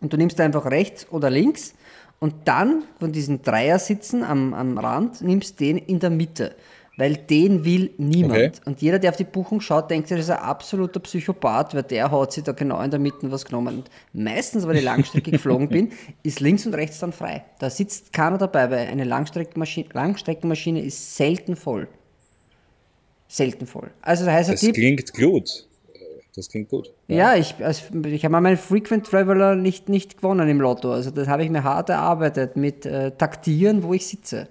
und 0.00 0.12
du 0.12 0.16
nimmst 0.16 0.40
einfach 0.40 0.64
rechts 0.66 1.06
oder 1.10 1.30
links 1.30 1.74
und 2.20 2.34
dann 2.44 2.84
von 2.98 3.12
diesen 3.12 3.42
Dreiersitzen 3.42 4.22
am, 4.22 4.54
am 4.54 4.78
Rand 4.78 5.22
nimmst 5.22 5.60
den 5.60 5.78
in 5.78 6.00
der 6.00 6.10
Mitte. 6.10 6.54
Weil 6.96 7.16
den 7.16 7.64
will 7.64 7.92
niemand. 7.96 8.32
Okay. 8.34 8.52
Und 8.66 8.82
jeder, 8.82 8.98
der 8.98 9.10
auf 9.10 9.16
die 9.16 9.24
Buchung 9.24 9.62
schaut, 9.62 9.90
denkt 9.90 10.10
das 10.10 10.20
ist 10.20 10.30
ein 10.30 10.38
absoluter 10.38 11.00
Psychopath, 11.00 11.74
weil 11.74 11.82
der 11.84 12.10
hat 12.10 12.32
sich 12.32 12.44
da 12.44 12.52
genau 12.52 12.82
in 12.82 12.90
der 12.90 13.00
Mitte 13.00 13.30
was 13.32 13.46
genommen. 13.46 13.76
Und 13.78 13.90
meistens, 14.12 14.66
wenn 14.66 14.76
ich 14.76 14.84
Langstrecke 14.84 15.30
geflogen 15.30 15.68
bin, 15.68 15.92
ist 16.22 16.40
links 16.40 16.66
und 16.66 16.74
rechts 16.74 16.98
dann 16.98 17.12
frei. 17.12 17.44
Da 17.58 17.70
sitzt 17.70 18.12
keiner 18.12 18.36
dabei, 18.36 18.70
weil 18.70 18.88
eine 18.88 19.04
Langstreckenmaschine, 19.04 19.88
Langstreckenmaschine 19.94 20.82
ist 20.82 21.16
selten 21.16 21.56
voll. 21.56 21.88
Selten 23.30 23.64
voll. 23.68 23.90
Also 24.02 24.24
das 24.24 24.34
heißt, 24.34 24.52
Das 24.52 24.60
Tipp, 24.60 24.74
klingt 24.74 25.14
gut. 25.14 25.68
Das 26.34 26.48
klingt 26.48 26.68
gut. 26.68 26.92
ja, 27.06 27.36
ich, 27.36 27.54
als, 27.64 27.84
ich 28.04 28.24
habe 28.24 28.32
mal 28.32 28.40
meinen 28.40 28.56
Frequent 28.56 29.06
Traveler 29.06 29.54
nicht, 29.54 29.88
nicht 29.88 30.16
gewonnen 30.16 30.48
im 30.48 30.60
Lotto. 30.60 30.92
Also 30.92 31.12
das 31.12 31.28
habe 31.28 31.44
ich 31.44 31.50
mir 31.50 31.62
hart 31.62 31.90
erarbeitet 31.90 32.56
mit 32.56 32.86
äh, 32.86 33.12
Taktieren, 33.12 33.84
wo 33.84 33.94
ich 33.94 34.06
sitze. 34.06 34.48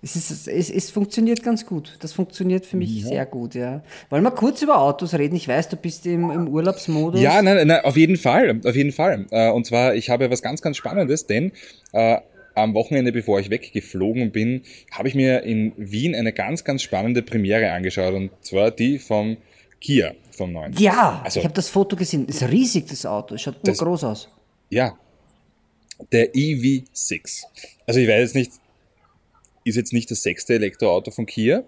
Es, 0.00 0.16
ist, 0.16 0.48
es, 0.48 0.70
es 0.70 0.90
funktioniert 0.90 1.42
ganz 1.42 1.66
gut. 1.66 1.96
Das 2.00 2.14
funktioniert 2.14 2.64
für 2.64 2.78
mich 2.78 3.02
ja. 3.02 3.06
sehr 3.06 3.26
gut, 3.26 3.54
ja. 3.54 3.82
Wollen 4.08 4.22
wir 4.22 4.30
kurz 4.30 4.62
über 4.62 4.80
Autos 4.80 5.12
reden? 5.14 5.36
Ich 5.36 5.46
weiß, 5.46 5.68
du 5.68 5.76
bist 5.76 6.06
im, 6.06 6.30
im 6.30 6.48
Urlaubsmodus. 6.48 7.20
Ja, 7.20 7.42
nein, 7.42 7.66
nein, 7.66 7.84
auf 7.84 7.96
jeden 7.98 8.16
Fall, 8.16 8.60
auf 8.64 8.74
jeden 8.74 8.92
Fall. 8.92 9.26
Äh, 9.30 9.50
und 9.50 9.66
zwar, 9.66 9.94
ich 9.94 10.08
habe 10.08 10.30
was 10.30 10.40
ganz, 10.40 10.62
ganz 10.62 10.78
Spannendes, 10.78 11.26
denn 11.26 11.52
äh, 11.92 12.16
am 12.54 12.74
Wochenende, 12.74 13.12
bevor 13.12 13.40
ich 13.40 13.50
weggeflogen 13.50 14.32
bin, 14.32 14.62
habe 14.90 15.08
ich 15.08 15.14
mir 15.14 15.42
in 15.42 15.72
Wien 15.76 16.14
eine 16.14 16.32
ganz, 16.32 16.64
ganz 16.64 16.82
spannende 16.82 17.22
Premiere 17.22 17.72
angeschaut. 17.72 18.14
Und 18.14 18.30
zwar 18.42 18.70
die 18.70 18.98
vom 18.98 19.36
Kia, 19.80 20.14
vom 20.30 20.52
neuen. 20.52 20.72
Ja, 20.78 21.20
also, 21.24 21.40
ich 21.40 21.44
habe 21.44 21.54
das 21.54 21.68
Foto 21.68 21.96
gesehen. 21.96 22.26
Das 22.26 22.36
ist 22.36 22.50
riesig, 22.50 22.86
das 22.88 23.04
Auto. 23.04 23.36
Schaut 23.36 23.56
das, 23.64 23.78
groß 23.78 24.04
aus. 24.04 24.28
Ja, 24.70 24.96
der 26.12 26.32
EV6. 26.34 27.42
Also 27.86 28.00
ich 28.00 28.08
weiß 28.08 28.20
jetzt 28.20 28.34
nicht, 28.34 28.52
ist 29.64 29.76
jetzt 29.76 29.92
nicht 29.92 30.10
das 30.10 30.22
sechste 30.22 30.54
Elektroauto 30.54 31.10
von 31.10 31.26
Kia. 31.26 31.64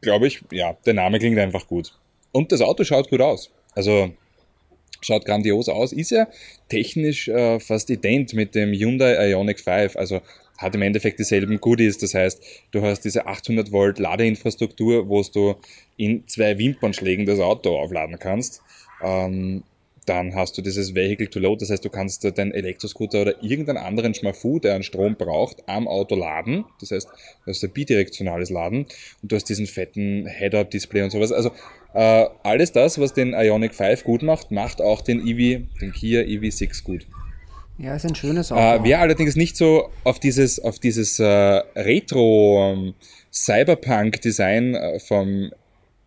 Glaube 0.00 0.26
ich, 0.26 0.42
ja, 0.50 0.74
der 0.84 0.94
Name 0.94 1.18
klingt 1.18 1.38
einfach 1.38 1.66
gut. 1.66 1.98
Und 2.32 2.52
das 2.52 2.60
Auto 2.60 2.84
schaut 2.84 3.08
gut 3.08 3.20
aus. 3.20 3.50
Also 3.74 4.12
schaut 5.06 5.24
grandios 5.24 5.68
aus. 5.68 5.92
Ist 5.92 6.10
ja 6.10 6.28
technisch 6.68 7.28
äh, 7.28 7.60
fast 7.60 7.90
ident 7.90 8.34
mit 8.34 8.54
dem 8.54 8.72
Hyundai 8.72 9.30
Ioniq 9.30 9.60
5. 9.60 9.96
Also 9.96 10.20
hat 10.58 10.74
im 10.74 10.82
Endeffekt 10.82 11.18
dieselben 11.18 11.60
Goodies. 11.60 11.98
Das 11.98 12.14
heißt, 12.14 12.42
du 12.70 12.82
hast 12.82 13.02
diese 13.02 13.26
800 13.26 13.72
Volt 13.72 13.98
Ladeinfrastruktur, 13.98 15.08
wo 15.08 15.22
du 15.22 15.54
in 15.96 16.26
zwei 16.26 16.58
Wimpernschlägen 16.58 17.26
das 17.26 17.40
Auto 17.40 17.76
aufladen 17.76 18.18
kannst. 18.18 18.62
Ähm, 19.02 19.62
dann 20.06 20.34
hast 20.34 20.56
du 20.56 20.62
dieses 20.62 20.94
Vehicle 20.94 21.28
to 21.28 21.40
Load, 21.40 21.60
das 21.60 21.70
heißt, 21.70 21.84
du 21.84 21.90
kannst 21.90 22.24
deinen 22.24 22.52
Elektroscooter 22.52 23.22
oder 23.22 23.42
irgendeinen 23.42 23.78
anderen 23.78 24.14
Schmafu, 24.14 24.58
der 24.58 24.74
einen 24.74 24.84
Strom 24.84 25.16
braucht, 25.16 25.68
am 25.68 25.88
Auto 25.88 26.14
laden. 26.14 26.64
Das 26.80 26.92
heißt, 26.92 27.08
du 27.08 27.50
hast 27.50 27.62
ein 27.64 27.70
bidirektionales 27.70 28.50
Laden 28.50 28.86
und 29.22 29.32
du 29.32 29.36
hast 29.36 29.48
diesen 29.48 29.66
fetten 29.66 30.26
Head-Up-Display 30.26 31.02
und 31.02 31.10
sowas. 31.10 31.32
Also 31.32 31.50
äh, 31.94 32.26
alles 32.42 32.72
das, 32.72 33.00
was 33.00 33.12
den 33.14 33.32
Ionic 33.32 33.74
5 33.74 34.04
gut 34.04 34.22
macht, 34.22 34.50
macht 34.50 34.80
auch 34.80 35.02
den 35.02 35.26
EV, 35.26 35.66
den 35.80 35.92
Kia 35.92 36.20
EV6 36.20 36.84
gut. 36.84 37.06
Ja, 37.78 37.94
ist 37.94 38.06
ein 38.06 38.14
schönes 38.14 38.52
Auto. 38.52 38.60
Äh, 38.60 38.88
wer 38.88 39.00
allerdings 39.00 39.36
nicht 39.36 39.56
so 39.56 39.90
auf 40.04 40.18
dieses, 40.18 40.58
auf 40.60 40.78
dieses 40.78 41.18
äh, 41.18 41.24
Retro 41.24 42.72
ähm, 42.72 42.94
äh, 43.48 44.98
vom, 45.00 45.50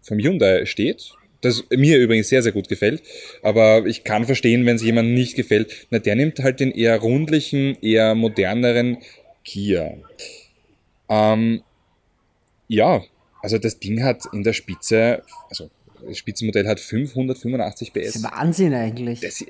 vom 0.01 0.20
Hyundai 0.20 0.65
steht, 0.65 1.13
das 1.41 1.63
mir 1.69 1.98
übrigens 1.98 2.29
sehr, 2.29 2.43
sehr 2.43 2.51
gut 2.51 2.67
gefällt. 2.67 3.01
Aber 3.41 3.86
ich 3.86 4.03
kann 4.03 4.25
verstehen, 4.25 4.65
wenn 4.65 4.75
es 4.75 4.84
jemandem 4.84 5.13
nicht 5.13 5.36
gefällt. 5.36 5.88
Na, 5.89 6.00
der 6.00 6.15
nimmt 6.15 6.39
halt 6.39 6.60
den 6.60 6.72
eher 6.72 6.98
rundlichen, 6.98 7.77
eher 7.81 8.15
moderneren 8.15 8.98
Kia. 9.43 9.98
Ähm, 11.08 11.62
ja, 12.67 13.03
also 13.41 13.58
das 13.58 13.79
Ding 13.79 14.03
hat 14.03 14.24
in 14.34 14.43
der 14.43 14.53
Spitze, 14.53 15.24
also 15.50 15.69
das 16.05 16.17
Spitzenmodell 16.17 16.67
hat 16.67 16.79
585 16.79 17.93
PS. 17.93 18.05
Das 18.05 18.15
ist 18.15 18.24
Wahnsinn 18.24 18.74
eigentlich. 18.74 19.22
Das, 19.22 19.43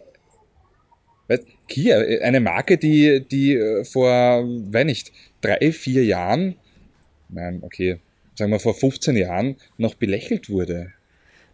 Kia, 1.67 1.99
eine 2.23 2.39
Marke, 2.39 2.77
die, 2.77 3.23
die 3.23 3.53
äh, 3.53 3.83
vor, 3.85 4.43
weiß 4.43 4.85
nicht, 4.85 5.11
drei, 5.41 5.71
vier 5.71 6.03
Jahren, 6.03 6.55
nein, 7.29 7.59
okay, 7.61 7.99
sagen 8.33 8.51
wir 8.51 8.59
vor 8.59 8.73
15 8.73 9.15
Jahren 9.15 9.57
noch 9.77 9.93
belächelt 9.93 10.49
wurde. 10.49 10.93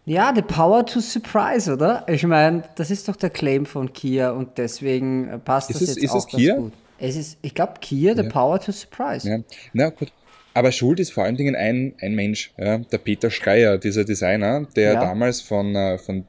Ja, 0.05 0.31
the 0.35 0.43
power 0.43 0.85
to 0.85 0.99
surprise, 0.99 1.71
oder? 1.71 2.05
Ich 2.07 2.23
meine, 2.25 2.63
das 2.75 2.91
ist 2.91 3.07
doch 3.07 3.15
der 3.15 3.31
Claim 3.31 3.65
von 3.65 3.91
Kia 3.91 4.31
und 4.31 4.57
deswegen 4.57 5.41
passt 5.43 5.71
ist 5.71 5.81
das 5.81 5.89
es, 5.89 5.95
jetzt 5.95 6.03
ist 6.03 6.11
auch 6.11 6.17
es 6.17 6.27
ganz 6.27 6.35
Kia? 6.35 6.55
gut. 6.55 6.73
Es 6.99 7.15
ist, 7.15 7.37
ich 7.41 7.55
glaube, 7.55 7.73
Kia, 7.81 8.15
the 8.15 8.21
ja. 8.21 8.29
power 8.29 8.59
to 8.59 8.71
surprise. 8.71 9.27
Ja. 9.27 9.39
Na 9.73 9.89
gut. 9.89 10.11
Aber 10.53 10.71
schuld 10.71 10.99
ist 10.99 11.11
vor 11.11 11.25
allen 11.25 11.35
Dingen 11.35 11.55
ein, 11.55 11.95
ein 11.99 12.15
Mensch, 12.15 12.53
ja, 12.57 12.77
der 12.77 12.97
Peter 12.99 13.29
Schreier, 13.29 13.77
dieser 13.77 14.05
Designer, 14.05 14.65
der 14.75 14.93
ja. 14.93 15.01
damals 15.01 15.41
von, 15.41 15.75
äh, 15.75 15.97
von 15.97 16.25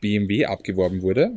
BMW 0.00 0.46
abgeworben 0.46 1.02
wurde. 1.02 1.32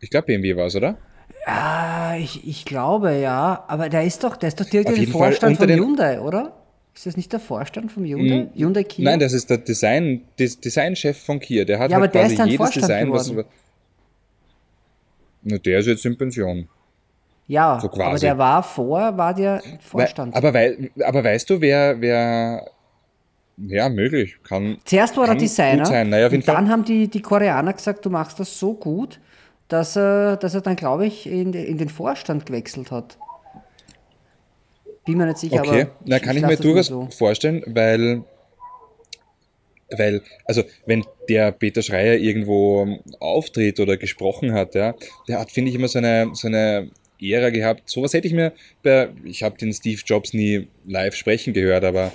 Ich 0.00 0.10
glaube, 0.10 0.26
BMW 0.26 0.56
war 0.56 0.66
es, 0.66 0.76
oder? 0.76 0.98
Ah, 1.46 2.16
ich, 2.18 2.46
ich 2.46 2.64
glaube 2.64 3.14
ja. 3.14 3.64
Aber 3.68 3.88
der 3.88 4.04
ist 4.04 4.22
doch, 4.24 4.36
der 4.36 4.48
ist 4.48 4.60
doch 4.60 4.66
direkt 4.66 4.90
der 4.90 5.08
Vorstand 5.08 5.56
von 5.56 5.68
Hyundai, 5.68 6.20
oder? 6.20 6.55
Ist 6.96 7.04
das 7.04 7.16
nicht 7.18 7.30
der 7.30 7.40
Vorstand 7.40 7.92
vom 7.92 8.04
Hyundai? 8.04 8.44
Mm, 8.44 8.58
Hyundai 8.58 8.82
Kia? 8.82 9.04
Nein, 9.04 9.20
das 9.20 9.34
ist 9.34 9.50
der 9.50 9.58
Design, 9.58 10.22
Des 10.38 10.58
Designchef 10.58 11.22
von 11.22 11.38
Kia. 11.38 11.66
Der 11.66 11.78
hat 11.78 11.90
ja, 11.90 11.98
halt 11.98 12.04
aber 12.04 12.08
der 12.08 12.26
ist 12.26 12.38
jedes 12.38 12.56
Vorstand 12.56 12.84
Design, 12.84 13.06
geworden. 13.06 13.36
was. 13.36 13.44
Na, 15.42 15.58
der 15.58 15.78
ist 15.78 15.86
jetzt 15.86 16.06
in 16.06 16.16
Pension. 16.16 16.68
Ja, 17.48 17.78
so 17.80 17.90
aber 17.92 18.18
der 18.18 18.38
war 18.38 18.62
vor, 18.62 19.16
war 19.16 19.34
der 19.34 19.62
Vorstand. 19.80 20.34
aber, 20.34 20.54
wei 20.54 20.90
aber 21.04 21.22
weißt 21.22 21.50
du, 21.50 21.60
wer, 21.60 22.00
wer 22.00 22.66
ja, 23.58 23.88
möglich. 23.90 24.38
Kann, 24.42 24.78
Zuerst 24.84 25.16
war 25.18 25.28
er 25.28 25.34
Designer 25.34 25.84
sein. 25.84 26.08
Naja, 26.08 26.28
und 26.28 26.48
dann 26.48 26.70
haben 26.70 26.84
die, 26.84 27.08
die 27.08 27.20
Koreaner 27.20 27.74
gesagt, 27.74 28.06
du 28.06 28.10
machst 28.10 28.40
das 28.40 28.58
so 28.58 28.72
gut, 28.72 29.20
dass 29.68 29.96
er, 29.96 30.38
dass 30.38 30.54
er 30.54 30.62
dann, 30.62 30.76
glaube 30.76 31.06
ich, 31.06 31.26
in, 31.26 31.52
in 31.52 31.76
den 31.76 31.90
Vorstand 31.90 32.46
gewechselt 32.46 32.90
hat. 32.90 33.18
Bin 35.06 35.18
mir 35.18 35.26
nicht 35.26 35.38
sicher, 35.38 35.60
okay. 35.60 35.82
aber. 35.82 35.96
Na, 36.04 36.18
kann 36.18 36.36
ich, 36.36 36.42
ich 36.42 36.48
mir 36.48 36.56
durchaus 36.56 36.86
so. 36.86 37.08
vorstellen, 37.10 37.62
weil, 37.66 38.24
weil, 39.96 40.22
also, 40.44 40.64
wenn 40.84 41.04
der 41.28 41.52
Peter 41.52 41.82
Schreier 41.82 42.16
irgendwo 42.16 42.98
auftritt 43.20 43.80
oder 43.80 43.96
gesprochen 43.96 44.52
hat, 44.52 44.74
ja, 44.74 44.94
der 45.28 45.38
hat, 45.38 45.50
finde 45.52 45.70
ich, 45.70 45.76
immer 45.76 45.88
so 45.88 45.98
eine, 45.98 46.30
so 46.34 46.48
eine 46.48 46.90
Ära 47.20 47.50
gehabt. 47.50 47.88
Sowas 47.88 48.12
hätte 48.12 48.26
ich 48.26 48.34
mir 48.34 48.52
bei, 48.82 49.08
ich 49.24 49.42
habe 49.42 49.56
den 49.56 49.72
Steve 49.72 50.00
Jobs 50.04 50.34
nie 50.34 50.68
live 50.86 51.14
sprechen 51.14 51.54
gehört, 51.54 51.84
aber 51.84 52.12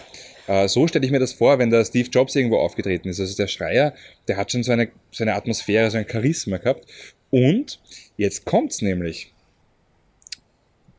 äh, 0.48 0.68
so 0.68 0.88
stelle 0.88 1.06
ich 1.06 1.12
mir 1.12 1.20
das 1.20 1.34
vor, 1.34 1.60
wenn 1.60 1.70
der 1.70 1.86
Steve 1.86 2.10
Jobs 2.10 2.36
irgendwo 2.36 2.58
aufgetreten 2.58 3.10
ist. 3.10 3.20
Also 3.20 3.36
der 3.36 3.48
Schreier, 3.48 3.94
der 4.28 4.38
hat 4.38 4.52
schon 4.52 4.64
so 4.64 4.72
eine, 4.72 4.90
so 5.12 5.24
eine 5.24 5.36
Atmosphäre, 5.36 5.90
so 5.90 5.98
ein 5.98 6.08
Charisma 6.10 6.58
gehabt. 6.58 6.86
Und 7.30 7.80
jetzt 8.18 8.46
kommt's 8.46 8.82
nämlich 8.82 9.34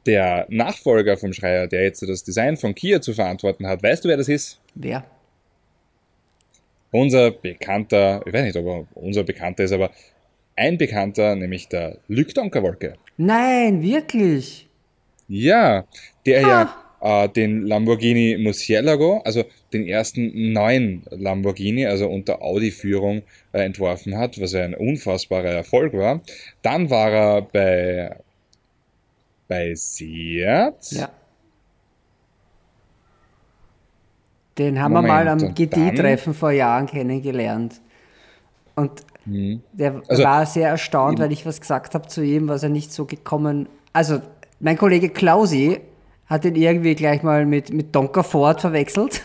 der 0.06 0.46
Nachfolger 0.48 1.16
vom 1.16 1.32
Schreier, 1.32 1.66
der 1.66 1.84
jetzt 1.84 2.02
das 2.02 2.24
Design 2.24 2.56
von 2.56 2.74
Kia 2.74 3.00
zu 3.00 3.14
verantworten 3.14 3.66
hat, 3.66 3.82
weißt 3.82 4.04
du, 4.04 4.08
wer 4.08 4.16
das 4.16 4.28
ist? 4.28 4.60
Wer? 4.74 5.04
Unser 6.90 7.30
bekannter, 7.30 8.22
ich 8.26 8.32
weiß 8.32 8.44
nicht, 8.44 8.56
ob 8.56 8.66
er 8.66 8.86
unser 8.94 9.24
bekannter 9.24 9.64
ist, 9.64 9.72
aber 9.72 9.90
ein 10.56 10.76
bekannter, 10.76 11.34
nämlich 11.36 11.68
der 11.68 11.98
Luc 12.08 12.34
Donkerwolke. 12.34 12.94
Nein, 13.16 13.82
wirklich? 13.82 14.68
Ja, 15.28 15.86
der 16.26 16.44
ah. 16.44 16.48
ja 16.48 16.82
äh, 17.02 17.28
den 17.28 17.66
Lamborghini 17.66 18.38
Murcielago, 18.38 19.22
also 19.24 19.44
den 19.72 19.86
ersten 19.86 20.52
neuen 20.52 21.02
Lamborghini, 21.10 21.86
also 21.86 22.08
unter 22.08 22.42
Audi-Führung 22.42 23.22
äh, 23.52 23.64
entworfen 23.64 24.16
hat, 24.16 24.40
was 24.40 24.54
ein 24.54 24.74
unfassbarer 24.74 25.50
Erfolg 25.50 25.92
war. 25.94 26.22
Dann 26.62 26.90
war 26.90 27.10
er 27.10 27.42
bei 27.42 28.16
Seat. 29.74 30.92
Ja. 30.92 31.08
Den 34.58 34.80
haben 34.80 34.92
Moment, 34.92 35.08
wir 35.08 35.24
mal 35.24 35.28
am 35.28 35.54
GD-Treffen 35.54 36.34
vor 36.34 36.50
Jahren 36.50 36.86
kennengelernt. 36.86 37.80
Und 38.74 38.90
hm. 39.24 39.62
der 39.72 40.02
also, 40.08 40.22
war 40.22 40.46
sehr 40.46 40.68
erstaunt, 40.68 41.18
weil 41.18 41.32
ich 41.32 41.46
was 41.46 41.60
gesagt 41.60 41.94
habe 41.94 42.06
zu 42.08 42.22
ihm, 42.22 42.48
was 42.48 42.62
er 42.62 42.68
nicht 42.68 42.92
so 42.92 43.04
gekommen. 43.06 43.68
Also, 43.92 44.20
mein 44.60 44.76
Kollege 44.76 45.08
Klausi 45.08 45.80
hat 46.26 46.44
ihn 46.44 46.56
irgendwie 46.56 46.94
gleich 46.94 47.22
mal 47.22 47.46
mit, 47.46 47.72
mit 47.72 47.94
Donker 47.94 48.24
Ford 48.24 48.60
verwechselt. 48.60 49.22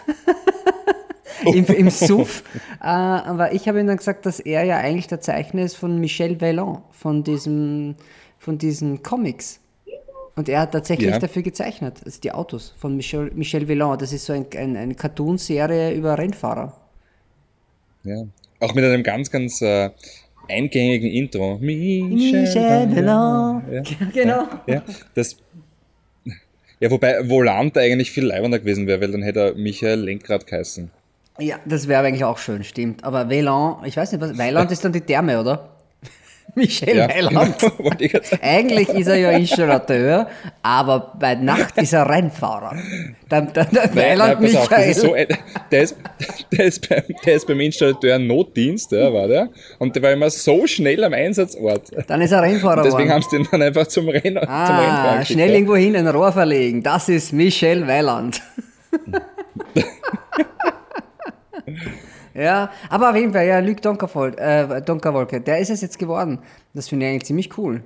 Im, 1.46 1.66
Im 1.66 1.90
Suff. 1.90 2.44
äh, 2.82 2.86
aber 2.86 3.54
ich 3.54 3.68
habe 3.68 3.80
ihm 3.80 3.88
dann 3.88 3.98
gesagt, 3.98 4.26
dass 4.26 4.40
er 4.40 4.64
ja 4.64 4.78
eigentlich 4.78 5.08
der 5.08 5.22
Zeichner 5.22 5.62
ist 5.62 5.76
von 5.76 6.00
Michel 6.00 6.42
Vallon, 6.42 6.80
von 6.92 7.24
diesem, 7.24 7.96
von 8.40 8.58
diesen 8.58 9.04
Comics. 9.04 9.60
Und 10.38 10.48
er 10.50 10.62
hat 10.62 10.72
tatsächlich 10.72 11.10
ja. 11.10 11.18
dafür 11.18 11.42
gezeichnet, 11.42 11.96
also 12.06 12.22
die 12.22 12.32
Autos 12.32 12.74
von 12.78 12.96
Michel, 12.96 13.32
Michel 13.34 13.68
Villon. 13.68 13.98
Das 13.98 14.14
ist 14.14 14.26
so 14.26 14.34
ein, 14.34 14.46
ein, 14.56 14.78
eine 14.78 14.94
Cartoon-Serie 14.94 15.94
über 15.96 16.16
Rennfahrer. 16.16 16.78
Ja, 18.04 18.24
auch 18.60 18.76
mit 18.76 18.86
einem 18.86 19.02
ganz, 19.02 19.32
ganz 19.32 19.62
äh, 19.64 19.90
eingängigen 20.48 21.10
Intro. 21.10 21.58
Michel, 21.58 22.04
Michel 22.04 22.96
Villon. 22.96 23.64
Ja. 23.72 23.84
Genau. 24.14 24.48
Ja, 24.68 24.84
das, 25.16 25.38
ja, 26.80 26.92
wobei 26.92 27.28
Volant 27.28 27.76
eigentlich 27.76 28.12
viel 28.12 28.26
leibender 28.26 28.60
gewesen 28.60 28.86
wäre, 28.86 29.02
weil 29.02 29.12
dann 29.12 29.24
hätte 29.24 29.40
er 29.40 29.56
Michael 29.56 30.02
Lenkrad 30.02 30.46
geheißen. 30.46 30.92
Ja, 31.40 31.60
das 31.66 31.88
wäre 31.88 32.06
eigentlich 32.06 32.24
auch 32.24 32.38
schön, 32.38 32.64
stimmt. 32.64 33.04
Aber 33.04 33.28
Velan, 33.30 33.84
ich 33.86 33.98
weiß 33.98 34.12
nicht, 34.12 34.22
was, 34.22 34.38
Weiland 34.38 34.72
ist 34.72 34.86
dann 34.86 34.94
die 34.94 35.02
Therme, 35.02 35.40
oder? 35.40 35.77
Michel 36.58 36.98
Ja, 36.98 37.08
Weiland. 37.08 37.56
genau. 38.00 38.20
Eigentlich 38.42 38.90
ist 38.90 39.08
er 39.08 39.16
ja 39.16 39.32
Installateur, 39.32 40.28
aber 40.64 41.14
bei 41.20 41.36
Nacht 41.36 41.78
ist 41.78 41.94
er 41.94 42.10
Rennfahrer. 42.10 42.76
Der, 43.32 43.42
der, 43.42 43.66
der 43.66 43.96
Weiland 43.96 44.42
Nein, 44.42 44.52
pass 44.54 44.56
auf, 44.64 44.70
Michael. 44.72 44.92
ist 44.92 45.02
so 45.02 45.14
ein, 45.14 45.28
der, 45.72 45.82
ist, 45.84 45.96
der, 46.52 46.66
ist 46.66 46.90
beim, 46.90 47.04
der 47.26 47.34
ist 47.36 47.48
beim 47.48 47.60
Installateur 47.60 48.20
Notdienst, 48.20 48.92
ja, 48.92 49.14
war 49.14 49.28
der. 49.28 49.50
Und 49.80 49.96
der 49.96 50.04
war 50.04 50.12
immer 50.12 50.30
so 50.30 50.66
schnell 50.68 51.04
am 51.04 51.14
Einsatzort. 51.14 51.92
dann 52.08 52.22
ist 52.22 52.32
er 52.32 52.42
Rennfahrer 52.42 52.84
Deswegen 52.84 53.10
geworden. 53.10 53.12
haben 53.14 53.22
sie 53.30 53.38
den 53.38 53.48
dann 53.52 53.62
einfach 53.62 53.88
zum, 53.88 54.10
Renn, 54.10 54.24
zum 54.24 54.36
Rennfahren 54.36 55.20
Ah, 55.20 55.26
schnell 55.26 55.52
irgendwo 55.52 55.76
hin 55.76 55.96
ein 55.96 56.08
Rohr 56.08 56.32
verlegen. 56.32 56.82
Das 56.84 57.08
ist 57.10 57.32
Michel 57.34 57.88
Weiland. 57.88 58.42
ja, 62.38 62.72
aber 62.90 63.10
auf 63.10 63.16
jeden 63.16 63.34
Fall, 63.34 63.48
ja, 63.48 63.60
Luc 63.60 63.82
Donkerwolke, 63.82 64.40
äh, 64.40 64.82
Donkerwolke, 64.82 65.42
der 65.42 65.58
ist 65.60 65.70
es 65.70 65.82
jetzt 65.82 65.98
geworden. 65.98 66.40
Das 66.74 66.88
finde 66.88 67.06
ich 67.06 67.12
eigentlich 67.12 67.26
ziemlich 67.26 67.58
cool. 67.58 67.84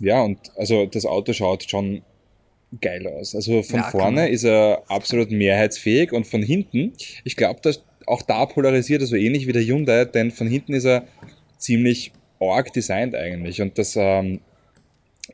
Ja, 0.00 0.22
und 0.22 0.38
also 0.56 0.86
das 0.86 1.04
Auto 1.04 1.32
schaut 1.32 1.68
schon 1.68 2.02
geil 2.80 3.06
aus. 3.06 3.34
Also 3.34 3.62
von 3.62 3.80
Ja, 3.80 3.90
vorne 3.90 4.28
ist 4.28 4.44
er 4.44 4.82
absolut 4.88 5.30
mehrheitsfähig 5.30 6.12
und 6.12 6.26
von 6.26 6.42
hinten, 6.42 6.92
ich 7.24 7.36
glaube, 7.36 7.60
dass 7.60 7.84
auch 8.06 8.22
da 8.22 8.46
polarisiert 8.46 9.02
er 9.02 9.06
so 9.06 9.16
ähnlich 9.16 9.46
wie 9.46 9.52
der 9.52 9.62
Hyundai, 9.62 10.04
denn 10.04 10.30
von 10.30 10.46
hinten 10.46 10.74
ist 10.74 10.84
er 10.84 11.04
ziemlich 11.58 12.12
arg 12.40 12.72
designt 12.72 13.14
eigentlich. 13.14 13.62
Und 13.62 13.78
das, 13.78 13.96
ähm, 13.96 14.40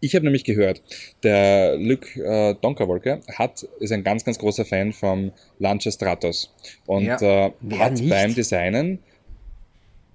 ich 0.00 0.14
habe 0.14 0.24
nämlich 0.24 0.44
gehört, 0.44 0.82
der 1.22 1.76
Luc 1.76 2.16
äh, 2.16 2.54
Donkerwolke 2.54 3.20
hat, 3.34 3.62
ist 3.80 3.92
ein 3.92 4.04
ganz, 4.04 4.24
ganz 4.24 4.38
großer 4.38 4.64
Fan 4.64 4.92
vom 4.92 5.32
Lancia 5.58 5.90
Stratos 5.92 6.54
und 6.86 7.04
Ja, 7.04 7.20
äh, 7.46 7.52
hat 7.78 7.92
nicht? 7.94 8.08
beim 8.08 8.34
Designen, 8.34 9.00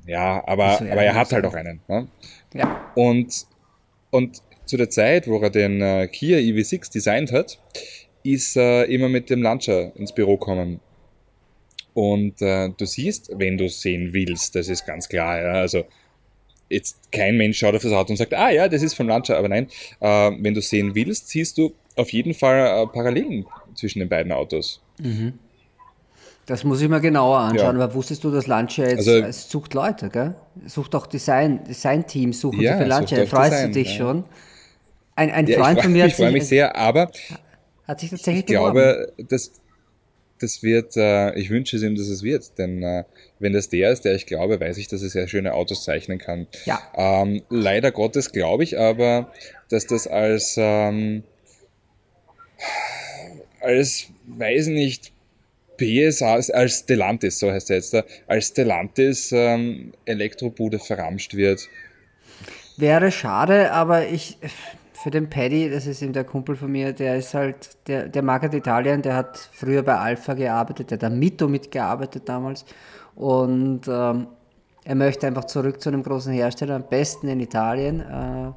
ja, 0.05 0.43
aber, 0.45 0.81
aber 0.81 1.03
er 1.03 1.15
hat 1.15 1.31
halt 1.31 1.45
auch 1.45 1.53
einen. 1.53 1.79
Ne? 1.87 2.07
Ja, 2.53 2.91
Und, 2.95 3.45
und 4.11 4.41
zu 4.65 4.77
der 4.77 4.89
Zeit, 4.89 5.27
wo 5.27 5.39
er 5.39 5.49
den 5.49 5.81
äh, 5.81 6.07
Kia 6.07 6.37
EV6 6.37 6.91
designt 6.91 7.31
hat, 7.31 7.59
ist 8.23 8.55
er 8.57 8.87
immer 8.87 9.09
mit 9.09 9.29
dem 9.29 9.41
Lancia 9.41 9.91
ins 9.95 10.13
Büro 10.13 10.37
gekommen. 10.37 10.79
Und 11.93 12.41
äh, 12.41 12.69
du 12.69 12.85
siehst, 12.85 13.31
wenn 13.35 13.57
du 13.57 13.69
sehen 13.69 14.13
willst, 14.13 14.55
das 14.55 14.67
ist 14.67 14.85
ganz 14.85 15.07
klar, 15.07 15.39
ja, 15.41 15.51
also 15.53 15.85
jetzt 16.73 16.97
kein 17.11 17.37
Mensch 17.37 17.57
schaut 17.59 17.75
auf 17.75 17.81
das 17.83 17.91
Auto 17.91 18.11
und 18.11 18.17
sagt, 18.17 18.33
ah 18.33 18.49
ja, 18.49 18.67
das 18.67 18.81
ist 18.81 18.93
vom 18.95 19.07
Lancia, 19.07 19.37
aber 19.37 19.49
nein, 19.49 19.67
äh, 19.99 20.31
wenn 20.39 20.53
du 20.53 20.61
sehen 20.61 20.95
willst, 20.95 21.29
siehst 21.29 21.57
du 21.57 21.73
auf 21.95 22.11
jeden 22.11 22.33
Fall 22.33 22.83
äh, 22.83 22.87
Parallelen 22.87 23.45
zwischen 23.75 23.99
den 23.99 24.09
beiden 24.09 24.31
Autos. 24.31 24.81
das 26.45 26.63
muss 26.63 26.81
ich 26.81 26.89
mir 26.89 26.99
genauer 26.99 27.37
anschauen. 27.39 27.77
Ja. 27.77 27.83
Aber 27.83 27.93
wusstest 27.93 28.23
du, 28.23 28.31
dass 28.31 28.47
Lancia 28.47 28.83
jetzt, 28.85 28.97
Also- 29.07 29.11
es 29.19 29.49
sucht 29.49 29.73
Leute, 29.73 30.09
gell? 30.09 30.35
Sucht 30.65 30.93
auch 30.95 31.07
Design, 31.07 31.63
Design-Teams 31.65 32.39
suchen 32.39 32.61
Ja, 32.61 32.77
für 32.77 32.83
Lancia. 32.85 33.17
sucht 33.19 33.29
Freust 33.29 33.51
Design, 33.53 33.71
du 33.71 33.79
dich 33.79 33.89
ja. 33.91 33.97
schon? 33.97 34.23
Ein, 35.15 35.31
ein 35.31 35.47
Ja, 35.47 35.59
Freund 35.59 35.77
ich 35.77 35.83
von 35.83 35.93
mir 35.93 36.05
ich 36.05 36.13
hat 36.13 36.17
freue 36.17 36.31
mich 36.31 36.47
sehr, 36.47 36.75
aber 36.75 37.11
hat 37.87 37.99
sich 37.99 38.09
tatsächlich 38.09 38.43
Ich 38.49 38.55
beworben. 38.55 38.73
glaube, 38.73 39.13
das, 40.39 40.63
wird, 40.63 40.97
äh, 40.97 41.33
ich 41.35 41.49
wünsche 41.49 41.77
es 41.77 41.83
ihm, 41.83 41.95
dass 41.95 42.07
es 42.07 42.23
wird, 42.23 42.57
denn 42.57 42.83
äh, 42.83 43.03
wenn 43.39 43.53
das 43.53 43.69
der 43.69 43.91
ist, 43.91 44.05
der 44.05 44.15
ich 44.15 44.25
glaube, 44.25 44.59
weiß 44.59 44.77
ich, 44.77 44.87
dass 44.87 45.01
er 45.01 45.09
sehr 45.09 45.27
schöne 45.27 45.53
Autos 45.53 45.83
zeichnen 45.83 46.17
kann. 46.17 46.47
Ja. 46.65 46.81
Ähm, 46.95 47.43
leider 47.49 47.91
Gottes 47.91 48.31
glaube 48.31 48.63
ich 48.63 48.77
aber, 48.77 49.31
dass 49.69 49.87
das 49.87 50.07
als, 50.07 50.55
ähm, 50.57 51.23
als, 53.61 54.07
weiß 54.27 54.67
nicht, 54.67 55.11
PSA, 55.77 56.35
als 56.35 56.79
Stellantis, 56.79 57.39
so 57.39 57.51
heißt 57.51 57.69
er 57.69 57.77
jetzt, 57.77 57.93
da, 57.93 58.03
als 58.27 58.47
Stellantis 58.47 59.31
ähm, 59.31 59.93
Elektrobude 60.05 60.79
verramscht 60.79 61.35
wird. 61.35 61.67
Wäre 62.77 63.11
schade, 63.11 63.71
aber 63.71 64.07
ich, 64.07 64.37
für 65.03 65.11
den 65.11 65.29
Paddy, 65.29 65.69
das 65.69 65.85
ist 65.85 66.01
eben 66.01 66.13
der 66.13 66.23
Kumpel 66.23 66.55
von 66.55 66.71
mir, 66.71 66.93
der 66.93 67.17
ist 67.17 67.33
halt, 67.33 67.77
der, 67.87 68.07
der 68.07 68.23
mag 68.23 68.41
halt 68.41 68.53
Italien, 68.53 69.01
der 69.01 69.17
hat 69.17 69.37
früher 69.51 69.83
bei 69.83 69.97
Alpha 69.97 70.33
gearbeitet, 70.33 70.91
der 70.91 70.97
hat 70.97 71.03
am 71.03 71.19
Mito 71.19 71.49
mitgearbeitet 71.49 72.29
damals 72.29 72.63
und 73.15 73.81
ähm, 73.89 74.27
er 74.85 74.95
möchte 74.95 75.27
einfach 75.27 75.43
zurück 75.43 75.81
zu 75.81 75.89
einem 75.89 76.03
großen 76.03 76.31
Hersteller, 76.31 76.75
am 76.75 76.87
besten 76.87 77.27
in 77.27 77.41
Italien. 77.41 77.99
Äh, 77.99 78.51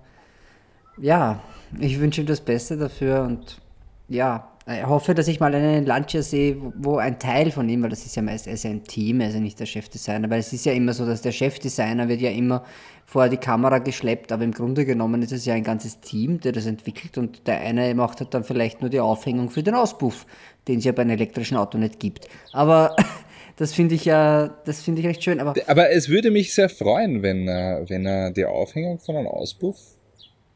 ja, 1.05 1.41
ich 1.81 1.99
wünsche 1.99 2.21
ihm 2.21 2.29
das 2.29 2.41
Beste 2.41 2.77
dafür 2.77 3.23
und 3.23 3.61
ja, 4.09 4.49
ich 4.69 4.87
hoffe, 4.87 5.15
dass 5.15 5.29
ich 5.29 5.39
mal 5.39 5.55
einen 5.55 5.87
Lancia 5.87 6.23
sehe, 6.23 6.57
wo- 6.77 6.97
ein 6.97 7.19
Teil 7.21 7.53
von 7.53 7.69
ihm, 7.69 7.83
weil 7.83 7.91
das 7.91 8.05
ist 8.05 8.17
ja 8.17 8.23
meist, 8.23 8.49
er 8.49 8.55
ein 8.69 8.83
Team, 8.83 9.21
ja 9.21 9.29
nicht 9.29 9.61
der 9.61 9.67
Chefdesigner, 9.67 10.29
weil 10.29 10.41
es 10.41 10.53
ist 10.53 10.67
ja 10.67 10.73
immer 10.73 10.93
so, 10.93 11.07
dass 11.07 11.23
der 11.23 11.31
Chefdesigner 11.31 12.09
wird 12.09 12.21
ja 12.21 12.31
immer 12.31 12.65
vor 13.05 13.29
die 13.29 13.37
Kamera 13.37 13.79
geschleppt, 13.79 14.33
aber 14.33 14.43
im 14.43 14.51
Grunde 14.51 14.85
genommen 14.85 15.23
ist 15.23 15.31
es 15.31 15.45
ja 15.47 15.55
ein 15.55 15.63
ganzes 15.63 16.01
Team, 16.01 16.41
der 16.41 16.51
das 16.51 16.67
entwickelt 16.67 17.17
und 17.17 17.47
der 17.47 17.61
eine 17.61 17.95
macht 17.95 18.19
halt 18.19 18.35
dann 18.35 18.43
vielleicht 18.43 18.81
nur 18.81 18.91
die 18.91 18.99
Aufhängung 18.99 19.51
für 19.51 19.63
den 19.63 19.75
Auspuff, 19.77 20.27
den 20.67 20.79
es 20.81 20.85
ja 20.85 20.91
bei 20.91 21.03
einem 21.03 21.13
elektrischen 21.13 21.57
Auto 21.57 21.79
nicht 21.79 22.01
gibt. 22.01 22.27
Aber 22.53 22.97
das 23.57 23.73
finde 23.73 23.95
ich 23.95 24.05
ja, 24.05 24.49
das 24.65 24.83
finde 24.83 25.01
ich 25.01 25.07
recht 25.07 25.23
schön, 25.23 25.39
aber 25.39 25.55
Aber 25.69 25.91
es 25.93 26.09
würde 26.09 26.33
mich 26.33 26.53
sehr 26.53 26.69
freuen, 26.69 27.23
wenn, 27.23 27.47
äh, 27.47 27.85
wenn 27.87 28.05
er 28.05 28.33
die 28.33 28.45
Aufhängung 28.45 28.99
von 28.99 29.15
einem 29.17 29.29
Auspuff 29.29 29.77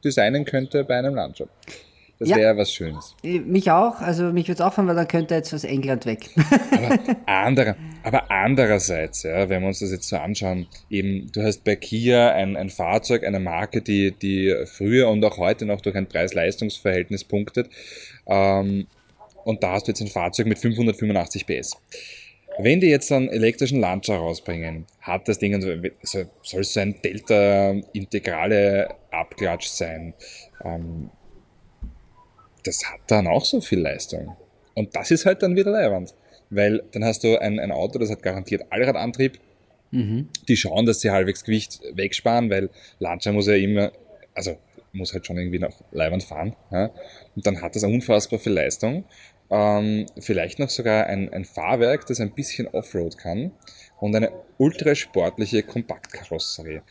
designen 0.05 0.45
könnte 0.45 0.83
bei 0.83 0.99
einem 0.99 1.15
Landshop. 1.15 1.49
Das 2.21 2.29
Ja. 2.29 2.37
wäre 2.37 2.57
was 2.59 2.71
Schönes. 2.71 3.17
mich 3.23 3.71
auch, 3.71 4.01
also 4.03 4.25
mich 4.25 4.47
würde 4.47 4.61
es 4.63 4.67
auch 4.67 4.75
freuen, 4.75 4.87
weil 4.89 4.95
dann 4.95 5.09
könnte 5.09 5.33
er 5.35 5.39
jetzt 5.39 5.55
aus 5.55 5.65
England 5.65 6.05
weg. 6.05 6.29
Andere, 7.27 7.77
aber 8.03 8.31
andererseits, 8.31 9.23
ja, 9.23 9.49
wenn 9.49 9.63
wir 9.63 9.69
uns 9.69 9.79
das 9.81 9.91
jetzt 9.91 10.07
so 10.07 10.17
anschauen, 10.19 10.67
eben, 10.91 11.33
du 11.33 11.43
hast 11.43 11.65
bei 11.65 11.77
Kia 11.77 12.33
ein, 12.33 12.59
ein 12.59 12.69
Fahrzeug, 12.69 13.25
eine 13.25 13.41
Marke, 13.41 13.81
die, 13.81 14.13
die 14.13 14.55
früher 14.67 15.09
und 15.09 15.25
auch 15.25 15.39
heute 15.39 15.65
noch 15.65 15.81
durch 15.81 15.97
ein 15.97 16.07
Preis-Leistungs-Verhältnis 16.09 17.25
punktet. 17.25 17.71
Ähm, 18.27 18.87
und 19.45 19.63
da 19.63 19.73
hast 19.73 19.89
du 19.89 19.93
jetzt 19.93 20.03
ein 20.03 20.09
Fahrzeug 20.09 20.47
mit 20.47 20.59
585 20.59 21.47
PS. 21.47 21.79
Wenn 22.59 22.81
die 22.81 22.89
jetzt 22.89 23.11
einen 23.11 23.31
elektrischen 23.31 23.81
Lancia 23.81 24.15
rausbringen, 24.17 24.85
hat 25.01 25.27
das 25.27 25.39
Ding, 25.39 25.55
also, 25.55 25.69
so- 26.03 26.25
soll 26.43 26.61
es 26.61 26.75
so 26.75 26.81
ein 26.81 26.97
Delta-integrale 27.03 28.89
Abklatsch 29.11 29.69
sein? 29.69 30.13
Ähm, 30.63 31.09
das 32.63 32.85
hat 32.85 33.01
dann 33.07 33.27
auch 33.27 33.45
so 33.45 33.61
viel 33.61 33.81
Leistung. 33.81 34.37
Und 34.75 34.95
das 34.97 35.11
ist 35.11 35.27
halt 35.27 35.43
dann 35.43 35.57
wieder 35.57 35.71
Leihwand. 35.71 36.15
Weil 36.51 36.83
dann 36.93 37.05
hast 37.05 37.23
du 37.23 37.41
ein, 37.41 37.61
ein 37.61 37.71
Auto, 37.71 37.99
das 37.99 38.11
hat 38.11 38.23
garantiert 38.23 38.65
Allradantrieb. 38.71 39.39
Die 40.49 40.57
schauen, 40.57 40.87
dass 40.87 41.01
sie 41.01 41.11
halbwegs 41.11 41.45
Gewicht 41.45 41.81
wegsparen, 41.95 42.51
weil 42.51 42.71
Lancia 42.99 43.33
muss 43.33 43.47
ja 43.47 43.55
immer, 43.55 43.93
also 44.35 44.57
muss 44.93 45.13
halt 45.13 45.27
schon 45.27 45.39
irgendwie 45.39 45.59
nach 45.59 45.73
Leihwand 45.93 46.23
fahren. 46.23 46.57
Ja? 46.71 46.91
Und 47.37 47.47
dann 47.47 47.63
hat 47.63 47.77
das 47.77 47.85
unfassbar 47.85 48.39
viel 48.39 48.53
Leistung. 48.53 49.05
Ähm, 49.51 50.07
vielleicht 50.19 50.59
noch 50.59 50.71
sogar 50.71 51.07
ein, 51.07 51.33
ein 51.33 51.45
Fahrwerk, 51.45 52.07
das 52.07 52.21
ein 52.21 52.33
bisschen 52.33 52.69
Offroad 52.69 53.19
kann 53.19 53.53
und 54.01 54.15
eine 54.15 54.31
ultrasportliche 54.59 55.63
Kompaktkarosserie. 55.63 56.83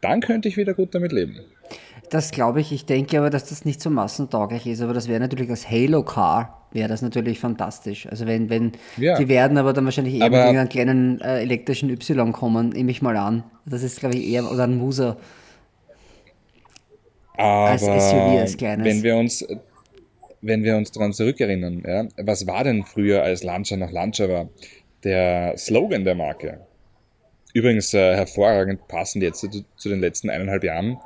Dann 0.00 0.20
könnte 0.20 0.48
ich 0.48 0.56
wieder 0.56 0.74
gut 0.74 0.94
damit 0.94 1.12
leben. 1.12 1.40
Das 2.10 2.30
glaube 2.30 2.60
ich. 2.60 2.70
Ich 2.72 2.86
denke 2.86 3.18
aber, 3.18 3.30
dass 3.30 3.46
das 3.48 3.64
nicht 3.64 3.80
so 3.80 3.90
massentauglich 3.90 4.66
ist. 4.66 4.80
Aber 4.82 4.92
das 4.94 5.08
wäre 5.08 5.20
natürlich 5.20 5.50
als 5.50 5.68
Halo-Car, 5.68 6.66
wäre 6.72 6.88
das 6.88 7.02
natürlich 7.02 7.40
fantastisch. 7.40 8.06
Also 8.06 8.26
wenn, 8.26 8.50
wenn, 8.50 8.72
Ja. 8.96 9.16
die 9.18 9.28
werden 9.28 9.58
aber 9.58 9.72
dann 9.72 9.84
wahrscheinlich 9.84 10.14
eher 10.14 10.26
Aber- 10.26 10.36
mit 10.36 10.44
irgendeinem 10.46 10.68
kleinen 10.68 11.20
äh, 11.20 11.40
elektrischen 11.40 11.90
Y 11.90 12.32
kommen, 12.32 12.68
nehme 12.70 12.90
ich 12.90 13.02
mal 13.02 13.16
an. 13.16 13.42
Das 13.66 13.82
ist, 13.82 14.00
glaube 14.00 14.16
ich, 14.16 14.28
eher, 14.28 14.50
oder 14.50 14.64
ein 14.64 14.76
Muser. 14.76 15.16
Aber 17.36 17.76
SUV, 17.78 18.38
als 18.40 18.56
kleines. 18.56 18.86
wenn 18.86 19.02
wir 19.02 19.16
uns, 19.16 19.44
wenn 20.40 20.62
wir 20.62 20.76
uns 20.76 20.92
daran 20.92 21.12
zurückerinnern, 21.12 21.82
ja, 21.86 22.06
was 22.24 22.46
war 22.46 22.62
denn 22.64 22.84
früher, 22.84 23.22
als 23.22 23.42
Lancia 23.42 23.76
noch 23.76 23.90
Lancia 23.90 24.28
war? 24.28 24.48
Der 25.02 25.54
Slogan 25.58 26.04
der 26.04 26.14
Marke. 26.14 26.60
Übrigens 27.52 27.92
äh, 27.94 28.14
hervorragend 28.16 28.86
passend 28.88 29.22
jetzt 29.22 29.40
zu, 29.40 29.48
zu 29.76 29.88
den 29.88 30.00
letzten 30.00 30.30
eineinhalb 30.30 30.64
Jahren. 30.64 30.98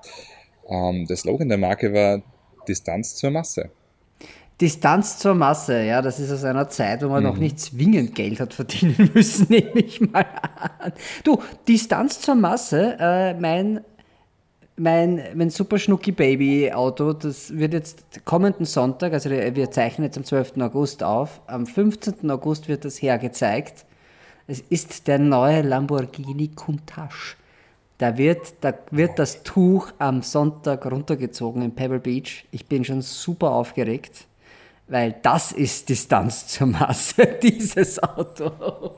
Ähm, 0.68 1.06
der 1.06 1.16
Slogan 1.16 1.48
der 1.48 1.58
Marke 1.58 1.92
war 1.92 2.22
Distanz 2.66 3.16
zur 3.16 3.30
Masse. 3.30 3.70
Distanz 4.60 5.18
zur 5.18 5.34
Masse, 5.34 5.84
ja, 5.84 6.02
das 6.02 6.18
ist 6.18 6.32
aus 6.32 6.42
einer 6.42 6.68
Zeit, 6.68 7.02
wo 7.04 7.08
man 7.08 7.22
Mhm. 7.22 7.28
noch 7.30 7.36
nicht 7.36 7.60
zwingend 7.60 8.14
Geld 8.16 8.40
hat 8.40 8.52
verdienen 8.54 9.10
müssen, 9.14 9.46
nehme 9.48 9.80
ich 9.80 10.00
mal 10.00 10.26
an. 10.80 10.92
Du, 11.22 11.38
Distanz 11.68 12.20
zur 12.20 12.34
Masse, 12.34 12.96
äh, 12.98 13.34
mein, 13.34 13.80
mein, 14.76 15.22
mein 15.34 15.50
Super 15.50 15.78
Schnucki 15.78 16.10
Baby 16.10 16.72
Auto, 16.72 17.12
das 17.12 17.56
wird 17.56 17.72
jetzt 17.72 18.24
kommenden 18.24 18.66
Sonntag, 18.66 19.12
also 19.12 19.30
wir 19.30 19.70
zeichnen 19.70 20.04
jetzt 20.06 20.18
am 20.18 20.24
12. 20.24 20.54
August 20.60 21.04
auf, 21.04 21.40
am 21.46 21.64
15. 21.66 22.28
August 22.28 22.66
wird 22.68 22.84
das 22.84 23.00
hergezeigt. 23.00 23.86
Es 24.48 24.60
ist 24.60 25.06
der 25.06 25.18
neue 25.20 25.62
Lamborghini 25.62 26.48
Countach. 26.48 27.36
Da 27.98 28.16
wird, 28.16 28.54
da 28.60 28.74
wird 28.92 29.18
das 29.18 29.42
Tuch 29.42 29.90
am 29.98 30.22
Sonntag 30.22 30.86
runtergezogen 30.86 31.62
in 31.62 31.74
Pebble 31.74 31.98
Beach. 31.98 32.44
Ich 32.52 32.66
bin 32.66 32.84
schon 32.84 33.02
super 33.02 33.50
aufgeregt, 33.50 34.26
weil 34.86 35.16
das 35.22 35.50
ist 35.50 35.88
Distanz 35.88 36.46
zur 36.46 36.68
Masse, 36.68 37.26
dieses 37.42 38.00
Auto. 38.00 38.92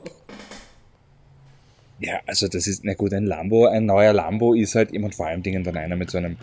Ja, 1.99 2.19
also 2.27 2.47
das 2.47 2.67
ist, 2.67 2.83
na 2.83 2.93
gut, 2.93 3.13
ein 3.13 3.25
Lambo, 3.25 3.65
ein 3.65 3.85
neuer 3.85 4.13
Lambo 4.13 4.53
ist 4.53 4.75
halt 4.75 4.91
immer 4.91 5.11
vor 5.11 5.27
allem 5.27 5.43
Dingen 5.43 5.63
dann 5.63 5.77
einer 5.77 5.95
mit 5.95 6.09
so 6.09 6.17
einem, 6.17 6.37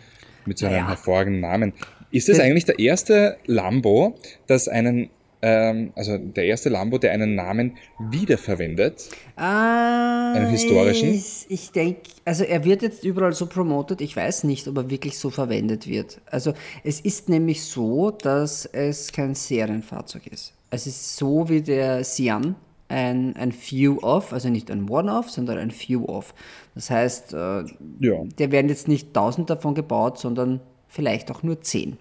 mit 0.44 0.58
so 0.58 0.66
einem 0.66 0.76
Ja. 0.76 0.88
hervorragenden 0.88 1.40
Namen. 1.40 1.72
Ist 2.10 2.28
Das- 2.28 2.40
eigentlich 2.40 2.64
der 2.64 2.78
erste 2.78 3.36
Lambo, 3.46 4.16
das 4.46 4.66
einen, 4.68 5.10
ähm, 5.42 5.92
also 5.94 6.18
der 6.18 6.44
erste 6.46 6.68
Lambo, 6.68 6.98
der 6.98 7.12
einen 7.12 7.34
Namen 7.34 7.76
wiederverwendet? 7.98 9.08
Ah, 9.36 10.32
Einen 10.34 10.50
historischen? 10.50 11.08
Ich, 11.14 11.46
ich 11.48 11.70
denke, 11.70 12.00
also 12.24 12.44
er 12.44 12.64
wird 12.64 12.82
jetzt 12.82 13.04
überall 13.04 13.32
so 13.32 13.46
promotet, 13.46 14.00
ich 14.00 14.16
weiß 14.16 14.44
nicht, 14.44 14.66
ob 14.68 14.76
er 14.76 14.90
wirklich 14.90 15.18
so 15.18 15.30
verwendet 15.30 15.86
wird. 15.86 16.20
Also 16.26 16.54
es 16.84 17.00
ist 17.00 17.28
nämlich 17.28 17.64
so, 17.64 18.10
dass 18.10 18.66
es 18.66 19.12
kein 19.12 19.34
Serienfahrzeug 19.34 20.26
ist. 20.26 20.54
Es 20.70 20.86
ist 20.86 21.16
so 21.16 21.48
wie 21.48 21.62
der 21.62 22.04
Sian, 22.04 22.56
ein, 22.88 23.36
ein 23.36 23.52
Few-Off, 23.52 24.32
also 24.32 24.48
nicht 24.48 24.70
ein 24.70 24.88
One-Off, 24.88 25.30
sondern 25.30 25.58
ein 25.58 25.70
Few-Off. 25.70 26.34
Das 26.74 26.90
heißt, 26.90 27.32
äh, 27.34 27.64
Ja. 28.00 28.24
der 28.38 28.50
werden 28.50 28.68
jetzt 28.68 28.88
nicht 28.88 29.12
tausend 29.14 29.50
davon 29.50 29.74
gebaut, 29.74 30.18
sondern 30.18 30.60
vielleicht 30.88 31.30
auch 31.30 31.42
nur 31.42 31.60
zehn. 31.60 31.96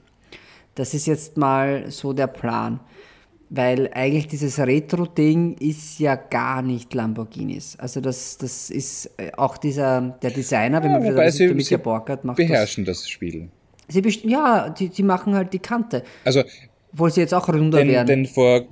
Das 0.76 0.94
ist 0.94 1.06
jetzt 1.08 1.38
mal 1.38 1.92
so 1.92 2.14
der 2.14 2.28
Plan. 2.28 2.80
Weil 3.50 3.90
eigentlich 3.94 4.28
dieses 4.28 4.60
Retro-Ding 4.60 5.56
ist 5.60 6.00
ja 6.00 6.16
gar 6.16 6.62
nicht 6.62 6.94
Lamborghinis. 6.94 7.78
Also 7.80 8.02
das, 8.02 8.38
das 8.38 8.70
ist 8.70 9.10
äh, 9.18 9.32
auch 9.38 9.58
dieser, 9.58 10.18
der 10.22 10.32
Designer, 10.32 10.84
wenn 10.84 10.92
man 10.92 11.04
wieder 11.04 11.32
sie, 11.32 11.48
mit 11.48 11.66
sie 11.66 11.76
der 11.76 11.78
Borgert 11.78 12.26
macht. 12.26 12.40
Das, 12.40 12.48
beherrschen 12.48 12.84
das, 12.84 13.08
Spiel. 13.08 13.50
sie 13.88 14.02
ja, 14.26 14.70
die, 14.70 14.90
die 14.90 15.04
machen 15.04 15.34
halt 15.34 15.54
die 15.54 15.60
Kante. 15.60 16.04
Also, 16.26 16.44
Obwohl 16.92 17.10
sie 17.12 17.22
jetzt 17.22 17.34
auch 17.34 17.48
runder 17.48 17.78
denn, 17.78 17.88
werden. 17.88 18.08
denn 18.08 18.26
vor, 18.26 18.68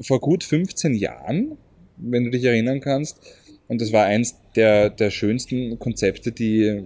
vor 0.00 0.20
gut 0.20 0.44
15 0.44 0.94
Jahren, 0.94 1.58
wenn 1.96 2.24
du 2.24 2.30
dich 2.30 2.44
erinnern 2.44 2.80
kannst, 2.80 3.18
und 3.66 3.80
das 3.80 3.92
war 3.92 4.04
eins 4.04 4.36
der, 4.54 4.90
der 4.90 5.10
schönsten 5.10 5.78
Konzepte, 5.78 6.30
die, 6.30 6.84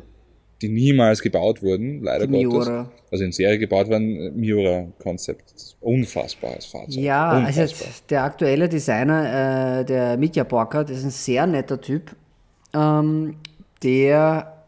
die 0.63 0.69
niemals 0.69 1.21
gebaut 1.21 1.63
wurden, 1.63 2.03
leider 2.03 2.27
Die 2.27 2.45
Gottes. 2.45 2.69
Miura. 2.69 2.91
Also 3.11 3.25
in 3.25 3.33
Serie 3.33 3.59
gebaut 3.59 3.91
waren, 3.91 4.35
Miura-Konzept. 4.37 5.77
Unfassbares 5.81 6.67
Fahrzeug. 6.67 7.03
Ja, 7.03 7.29
also 7.31 7.61
Unfassbar. 7.61 7.89
jetzt 7.89 8.11
der 8.11 8.25
aktuelle 8.25 8.69
Designer, 8.69 9.81
äh, 9.81 9.85
der 9.85 10.17
Mitya 10.17 10.45
Borkert, 10.45 10.91
ist 10.91 11.05
ein 11.05 11.11
sehr 11.11 11.47
netter 11.47 11.81
Typ. 11.81 12.15
Ähm, 12.73 13.37
der 13.83 14.65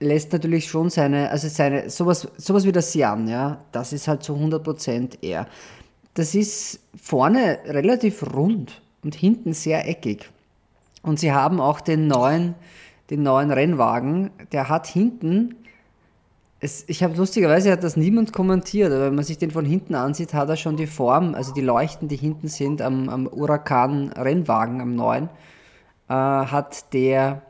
lässt 0.00 0.32
natürlich 0.32 0.66
schon 0.66 0.90
seine, 0.90 1.30
also 1.30 1.48
seine, 1.48 1.90
sowas, 1.90 2.28
sowas 2.36 2.64
wie 2.64 2.72
der 2.72 2.82
Sian, 2.82 3.28
ja, 3.28 3.64
das 3.72 3.92
ist 3.92 4.08
halt 4.08 4.22
zu 4.22 4.34
100% 4.34 5.18
er. 5.22 5.46
Das 6.14 6.34
ist 6.34 6.80
vorne 7.00 7.58
relativ 7.66 8.34
rund 8.34 8.82
und 9.02 9.14
hinten 9.14 9.52
sehr 9.52 9.88
eckig. 9.88 10.30
Und 11.02 11.20
sie 11.20 11.32
haben 11.32 11.60
auch 11.60 11.80
den 11.80 12.08
neuen, 12.08 12.54
den 13.10 13.22
neuen 13.22 13.50
Rennwagen, 13.50 14.30
der 14.52 14.68
hat 14.68 14.86
hinten 14.86 15.54
es, 16.60 16.84
ich 16.88 17.02
habe 17.02 17.16
lustigerweise 17.16 17.70
hat 17.70 17.84
das 17.84 17.96
niemand 17.96 18.32
kommentiert, 18.32 18.92
aber 18.92 19.06
wenn 19.06 19.14
man 19.14 19.24
sich 19.24 19.38
den 19.38 19.50
von 19.50 19.64
hinten 19.64 19.94
ansieht, 19.94 20.34
hat 20.34 20.48
er 20.48 20.56
schon 20.56 20.76
die 20.76 20.86
Form, 20.86 21.34
also 21.34 21.54
die 21.54 21.60
Leuchten, 21.60 22.08
die 22.08 22.16
hinten 22.16 22.48
sind 22.48 22.82
am, 22.82 23.08
am 23.08 23.30
Huracan-Rennwagen, 23.30 24.80
am 24.80 24.96
neuen, 24.96 25.28
äh, 26.08 26.12
hat 26.14 26.92
der, 26.92 27.42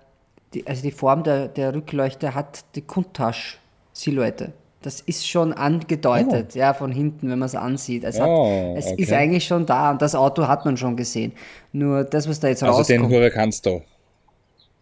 die, 0.53 0.67
also 0.67 0.83
die 0.83 0.91
Form 0.91 1.23
der, 1.23 1.49
der 1.49 1.75
Rückleuchte 1.75 2.35
hat 2.35 2.65
die 2.75 2.83
Countach-Silhouette. 2.83 4.53
Das 4.83 5.01
ist 5.01 5.27
schon 5.27 5.53
angedeutet, 5.55 6.55
ja, 6.55 6.73
von 6.73 6.93
hinten, 6.93 7.31
wenn 7.31 7.39
man 7.39 7.47
es 7.47 7.55
ansieht. 7.55 8.05
Es, 8.05 8.21
hat, 8.21 8.29
Oh, 8.29 8.75
es 8.77 8.87
okay. 8.87 9.03
ist 9.03 9.13
eigentlich 9.13 9.45
schon 9.45 9.67
da 9.67 9.91
und 9.91 10.03
das 10.03 10.15
Auto 10.15 10.47
hat 10.47 10.65
man 10.67 10.77
schon 10.77 10.97
gesehen. 10.97 11.33
Nur 11.73 12.05
das, 12.05 12.29
was 12.29 12.39
da 12.41 12.49
jetzt 12.49 12.63
Also 12.63 12.85
den 12.85 13.01
rauskommt. 13.01 13.17
Huracansto. 13.17 13.83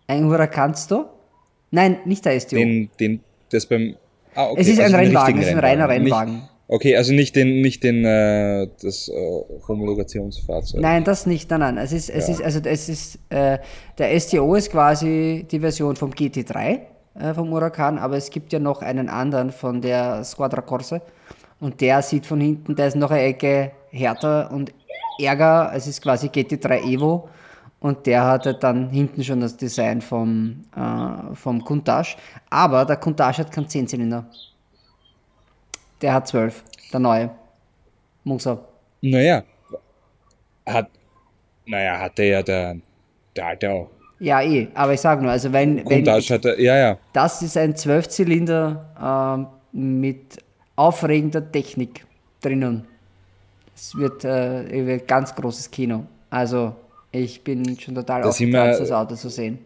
Ein 0.07 0.25
Huracansto? 0.25 1.07
Nein, 1.71 1.99
nicht 2.05 2.25
der 2.25 2.39
STO. 2.41 2.57
Den, 2.57 2.91
den, 2.99 3.21
das 3.51 3.67
beim. 3.67 3.97
Ah, 4.35 4.51
okay, 4.51 4.61
es 4.61 4.69
ist 4.69 4.79
ein 4.79 4.85
also 4.85 4.97
den 4.97 5.05
Rennwagen, 5.07 5.39
es 5.41 5.47
ist 5.47 5.53
ein 5.53 5.59
reiner 5.59 5.87
Nicht- 5.89 5.97
Rennwagen. 6.01 6.43
Okay, 6.69 6.97
also 6.97 7.13
nicht 7.13 7.37
den, 7.37 7.61
nicht 7.61 7.85
den, 7.85 8.05
äh, 8.05 8.67
das 8.83 9.09
äh, 9.09 9.13
Homologationsfahrzeug. 9.69 10.81
Nein, 10.81 11.05
das 11.05 11.25
nicht. 11.25 11.49
Nein, 11.49 11.61
nein. 11.61 11.79
Es 11.79 11.93
ist, 11.93 12.11
es 12.11 12.29
ist, 12.29 12.43
also 12.43 12.59
es 12.65 12.89
ist, 12.89 13.21
äh, 13.29 13.59
der 13.99 14.19
STO 14.19 14.55
ist 14.57 14.73
quasi 14.73 15.47
die 15.49 15.61
Version 15.61 15.95
vom 15.95 16.11
GT3 16.11 16.81
äh, 17.21 17.35
vom 17.35 17.51
Huracan, 17.51 17.99
aber 17.99 18.17
es 18.17 18.31
gibt 18.31 18.53
ja 18.53 18.59
noch 18.59 18.83
einen 18.83 19.09
anderen 19.09 19.53
von 19.53 19.81
der 19.81 20.25
Squadra 20.25 20.61
Corse 20.61 21.03
und 21.61 21.81
der 21.81 22.03
sieht 22.03 22.27
von 22.27 22.41
hinten, 22.41 22.75
der 22.75 22.89
ist 22.89 22.97
noch 22.97 23.13
eine 23.13 23.23
Ecke 23.23 23.71
härter 23.91 24.51
und 24.51 24.73
ärger. 25.21 25.71
Es 25.73 25.87
ist 25.87 26.03
quasi 26.03 26.27
GT3 26.27 26.83
Evo 26.83 27.29
und 27.81 28.07
der 28.07 28.25
hatte 28.25 28.55
dann 28.55 28.91
hinten 28.91 29.23
schon 29.23 29.41
das 29.41 29.57
Design 29.57 30.01
vom, 30.01 30.65
äh, 30.75 31.35
vom 31.35 31.65
Countach, 31.65 32.17
aber 32.51 32.85
der 32.85 32.97
Countach 32.97 33.39
hat 33.39 33.53
keinen 33.53 33.67
10-Zylinder. 33.67 34.27
Der 36.01 36.13
hat 36.13 36.29
12, 36.29 36.65
der 36.93 37.01
neue. 37.01 37.31
Muss 38.25 38.47
er. 38.47 38.59
Naja, 39.03 39.45
hat, 40.67 40.89
naja, 41.67 42.01
hatte 42.01 42.25
ja 42.25 42.43
der, 42.43 42.77
der 43.37 43.47
alte 43.47 43.71
auch. 43.71 43.91
Ja, 44.19 44.41
eh, 44.41 44.69
aber 44.75 44.95
ich 44.95 45.01
sag 45.01 45.21
nur, 45.21 45.31
also 45.31 45.53
wenn, 45.53 45.77
wenn 45.89 46.05
Countach 46.05 46.31
hatte, 46.31 46.61
ja, 46.61 46.77
ja. 46.77 46.99
das 47.13 47.43
ist 47.43 47.57
ein 47.57 47.77
Zwölfzylinder 47.77 49.47
ähm, 49.75 50.01
mit 50.01 50.39
aufregender 50.75 51.53
Technik 51.53 52.07
drinnen. 52.41 52.87
Es 53.75 53.95
wird, 53.95 54.25
äh, 54.25 54.87
wird 54.87 55.07
ganz 55.07 55.35
großes 55.35 55.71
Kino. 55.71 56.07
Also 56.31 56.75
ich 57.17 57.43
bin 57.45 57.79
schon 57.79 57.95
total 57.95 58.23
Da 58.23 58.29
aufgepasst, 58.29 58.79
wir- 58.81 58.87
das 58.87 58.93
Auto 58.93 59.15
zu 59.15 59.29
sehen. 59.29 59.59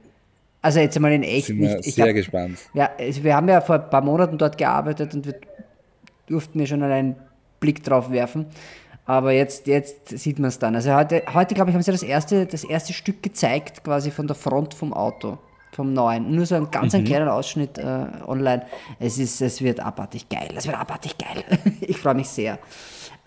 Also 0.63 0.81
jetzt 0.81 0.95
einmal 0.97 1.13
in 1.13 1.23
echt 1.23 1.47
Sind 1.47 1.59
wir 1.61 1.77
nicht. 1.77 1.87
Ich 1.89 1.95
sehr 1.95 2.09
hab, 2.09 2.15
gespannt. 2.15 2.59
ja, 2.75 2.91
also 2.99 3.25
wir 3.25 3.35
haben 3.35 3.49
ja 3.49 3.61
vor 3.63 3.77
ein 3.77 3.89
paar 3.91 4.03
Monaten 4.03 4.37
dort 4.37 4.59
gearbeitet 4.59 5.15
und 5.15 5.25
wir 5.27 5.35
durften 6.27 6.61
ja 6.61 6.67
schon 6.67 6.83
einen 6.83 7.17
Blick 7.61 7.83
drauf 7.83 8.11
werfen. 8.11 8.47
Aber 9.07 9.33
jetzt, 9.33 9.67
jetzt 9.67 10.09
sieht 10.19 10.39
man 10.39 10.49
es 10.49 10.59
dann. 10.59 10.75
Also 10.77 10.95
heute, 10.95 11.23
heute 11.35 11.55
glaube 11.55 11.71
ich, 11.71 11.75
haben 11.75 11.83
sie 11.83 11.91
das 11.91 12.03
erste, 12.03 12.47
das 12.47 12.63
erste 12.63 12.93
Stück 12.93 13.23
gezeigt, 13.23 13.83
quasi 13.83 14.11
von 14.11 14.27
der 14.27 14.37
Front 14.37 14.75
vom 14.75 14.93
Auto, 14.93 15.39
vom 15.73 15.93
neuen. 15.95 16.31
Nur 16.35 16.45
so 16.47 16.55
ein 16.57 16.71
ganz 16.71 16.95
ein 16.95 17.05
kleiner 17.05 17.33
Ausschnitt 17.35 17.79
äh, 17.79 18.07
online. 18.27 18.65
Es, 19.01 19.19
ist, 19.19 19.41
es 19.41 19.63
wird 19.63 19.81
abartig 19.81 20.29
geil. 20.29 20.51
Es 20.55 20.67
wird 20.67 20.79
abartig 20.79 21.17
geil. 21.19 21.43
ich 21.81 21.97
freue 21.97 22.15
mich 22.15 22.29
sehr. 22.29 22.59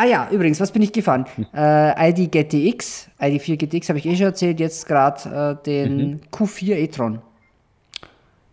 Ah 0.04 0.06
ja, 0.06 0.30
übrigens, 0.30 0.60
was 0.60 0.70
bin 0.70 0.82
ich 0.82 0.92
gefahren? 0.92 1.26
Äh, 1.56 2.10
ID 2.10 2.30
GTX, 2.30 3.08
ID4 3.22 3.56
GTX 3.56 3.88
habe 3.88 4.00
ich 4.00 4.06
eh 4.06 4.18
schon 4.18 4.26
erzählt, 4.26 4.60
jetzt 4.60 4.86
gerade 4.86 5.58
äh, 5.62 5.64
den 5.66 6.20
Q4 6.30 6.76
e-tron. 6.76 7.22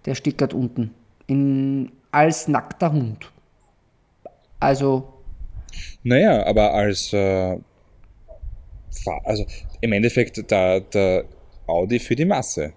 Der 0.06 0.14
steht 0.14 0.38
gerade 0.38 0.54
unten. 0.54 0.94
In, 1.26 1.90
als 2.12 2.46
nackter 2.46 2.92
Hund. 2.92 3.32
Also, 4.60 5.12
Naja, 6.04 6.46
aber 6.46 6.72
als, 6.72 7.12
äh, 7.12 7.58
also 9.24 9.44
im 9.80 9.92
Endeffekt 9.92 10.48
der, 10.52 10.78
der 10.78 11.24
Audi 11.66 11.98
für 11.98 12.14
die 12.14 12.26
Masse. 12.26 12.74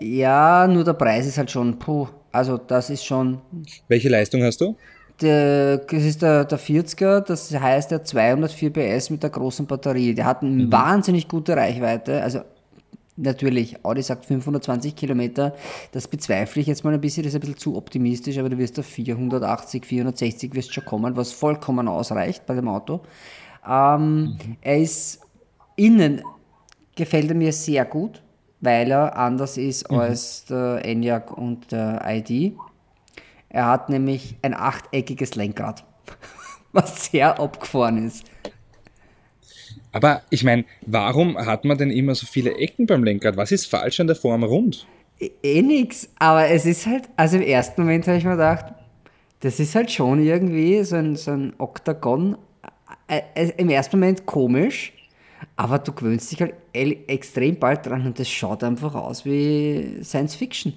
ja, 0.00 0.68
nur 0.68 0.84
der 0.84 0.92
Preis 0.92 1.24
ist 1.26 1.38
halt 1.38 1.50
schon, 1.50 1.78
puh, 1.78 2.08
also 2.30 2.58
das 2.58 2.90
ist 2.90 3.06
schon, 3.06 3.40
Welche 3.88 4.10
Leistung 4.10 4.42
hast 4.42 4.60
du? 4.60 4.76
Der, 5.22 5.78
das 5.78 6.02
ist 6.02 6.22
der, 6.22 6.44
der 6.44 6.58
40er, 6.58 7.20
das 7.20 7.52
heißt 7.52 7.90
der 7.90 8.04
204 8.04 8.72
PS 8.72 9.10
mit 9.10 9.22
der 9.22 9.30
großen 9.30 9.66
Batterie. 9.66 10.14
Der 10.14 10.26
hat 10.26 10.42
eine 10.42 10.70
wahnsinnig 10.70 11.28
gute 11.28 11.56
Reichweite, 11.56 12.22
also 12.22 12.40
natürlich, 13.16 13.84
Audi 13.84 14.02
sagt 14.02 14.26
520 14.26 14.96
Kilometer, 14.96 15.54
das 15.92 16.08
bezweifle 16.08 16.60
ich 16.62 16.66
jetzt 16.66 16.84
mal 16.84 16.94
ein 16.94 17.00
bisschen, 17.00 17.22
das 17.22 17.30
ist 17.30 17.36
ein 17.36 17.40
bisschen 17.40 17.58
zu 17.58 17.76
optimistisch, 17.76 18.38
aber 18.38 18.48
du 18.48 18.58
wirst 18.58 18.78
auf 18.78 18.86
480, 18.86 19.86
460 19.86 20.54
wirst 20.54 20.74
schon 20.74 20.84
kommen, 20.84 21.16
was 21.16 21.32
vollkommen 21.32 21.88
ausreicht 21.88 22.46
bei 22.46 22.54
dem 22.54 22.68
Auto. 22.68 23.00
Ähm, 23.68 24.36
Er 24.60 24.78
ist 24.78 25.20
innen, 25.76 26.22
gefällt 26.96 27.30
er 27.30 27.36
mir 27.36 27.52
sehr 27.52 27.84
gut, 27.84 28.22
weil 28.60 28.90
er 28.90 29.16
anders 29.16 29.56
ist 29.56 29.90
als 29.90 30.44
der 30.46 30.84
Enyaq 30.84 31.36
und 31.36 31.70
der 31.72 32.02
ID. 32.06 32.54
Er 33.52 33.66
hat 33.66 33.90
nämlich 33.90 34.36
ein 34.40 34.54
achteckiges 34.54 35.34
Lenkrad, 35.34 35.84
was 36.72 37.06
sehr 37.06 37.38
abgefahren 37.38 38.06
ist. 38.06 38.24
Aber 39.92 40.22
ich 40.30 40.42
meine, 40.42 40.64
warum 40.86 41.36
hat 41.36 41.66
man 41.66 41.76
denn 41.76 41.90
immer 41.90 42.14
so 42.14 42.26
viele 42.26 42.56
Ecken 42.56 42.86
beim 42.86 43.04
Lenkrad? 43.04 43.36
Was 43.36 43.52
ist 43.52 43.66
falsch 43.66 44.00
an 44.00 44.06
der 44.06 44.16
Form 44.16 44.42
rund? 44.42 44.86
Eh, 45.20 45.30
eh 45.42 45.60
nix, 45.60 46.08
aber 46.18 46.48
es 46.48 46.64
ist 46.64 46.86
halt, 46.86 47.10
also 47.16 47.36
im 47.36 47.42
ersten 47.42 47.82
Moment 47.82 48.06
habe 48.06 48.16
ich 48.16 48.24
mir 48.24 48.32
gedacht, 48.32 48.72
das 49.40 49.60
ist 49.60 49.74
halt 49.74 49.90
schon 49.90 50.24
irgendwie 50.24 50.82
so 50.82 50.96
ein, 50.96 51.16
so 51.16 51.32
ein 51.32 51.52
Oktagon. 51.58 52.38
Im 53.58 53.68
ersten 53.68 53.98
Moment 53.98 54.24
komisch, 54.24 54.94
aber 55.56 55.78
du 55.78 55.92
gewöhnst 55.92 56.32
dich 56.32 56.40
halt 56.40 56.54
extrem 56.72 57.58
bald 57.58 57.84
dran 57.84 58.06
und 58.06 58.18
das 58.18 58.30
schaut 58.30 58.64
einfach 58.64 58.94
aus 58.94 59.26
wie 59.26 59.98
Science 60.02 60.36
Fiction. 60.36 60.72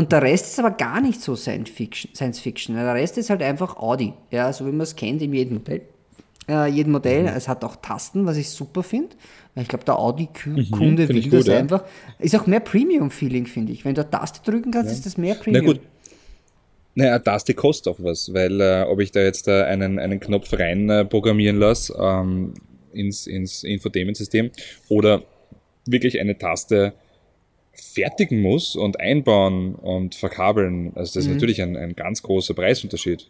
Und 0.00 0.12
der 0.12 0.22
Rest 0.22 0.46
ist 0.46 0.58
aber 0.58 0.70
gar 0.70 1.02
nicht 1.02 1.20
so 1.20 1.36
Science 1.36 1.68
Fiction. 1.68 2.14
Science 2.14 2.40
Fiction. 2.40 2.74
Der 2.74 2.94
Rest 2.94 3.18
ist 3.18 3.28
halt 3.28 3.42
einfach 3.42 3.76
Audi, 3.76 4.14
ja, 4.30 4.50
so 4.50 4.64
wie 4.64 4.70
man 4.70 4.80
es 4.80 4.96
kennt 4.96 5.20
in 5.20 5.34
jedem 5.34 5.58
Modell. 5.58 5.82
äh, 6.48 6.68
jedem 6.70 6.92
Modell. 6.92 7.26
Es 7.26 7.48
hat 7.48 7.62
auch 7.64 7.76
Tasten, 7.76 8.24
was 8.24 8.38
ich 8.38 8.48
super 8.48 8.82
finde. 8.82 9.10
Ich 9.56 9.68
glaube, 9.68 9.84
der 9.84 9.98
Audi-Kunde 9.98 10.64
find 10.64 11.08
will 11.10 11.18
ich 11.18 11.28
das 11.28 11.40
gut, 11.40 11.52
ja. 11.52 11.58
einfach. 11.58 11.84
Ist 12.18 12.34
auch 12.34 12.46
mehr 12.46 12.60
Premium-Feeling, 12.60 13.44
finde 13.44 13.74
ich. 13.74 13.84
Wenn 13.84 13.94
du 13.94 14.00
eine 14.00 14.10
Taste 14.10 14.40
drücken 14.50 14.70
kannst, 14.70 14.90
ist 14.90 15.04
das 15.04 15.18
mehr 15.18 15.34
Na 15.36 15.42
Premium. 15.42 15.66
gut. 15.66 15.80
Naja, 16.94 17.18
das 17.18 17.44
die 17.44 17.52
kostet 17.52 17.92
auch 17.92 17.98
was, 17.98 18.32
weil 18.32 18.58
äh, 18.58 18.86
ob 18.88 19.00
ich 19.00 19.12
da 19.12 19.20
jetzt 19.20 19.48
äh, 19.48 19.64
einen, 19.64 19.98
einen 19.98 20.18
Knopf 20.18 20.50
rein 20.54 20.88
äh, 20.88 21.04
programmieren 21.04 21.58
lasse 21.58 21.94
ähm, 22.00 22.54
ins, 22.94 23.26
ins 23.26 23.64
Infotainment-System 23.64 24.50
oder 24.88 25.24
wirklich 25.84 26.18
eine 26.18 26.38
Taste 26.38 26.94
fertigen 27.80 28.40
muss 28.40 28.76
und 28.76 29.00
einbauen 29.00 29.74
und 29.74 30.14
verkabeln, 30.14 30.92
also 30.94 31.14
das 31.14 31.26
ist 31.26 31.32
natürlich 31.32 31.62
ein, 31.62 31.76
ein 31.76 31.94
ganz 31.96 32.22
großer 32.22 32.54
Preisunterschied. 32.54 33.28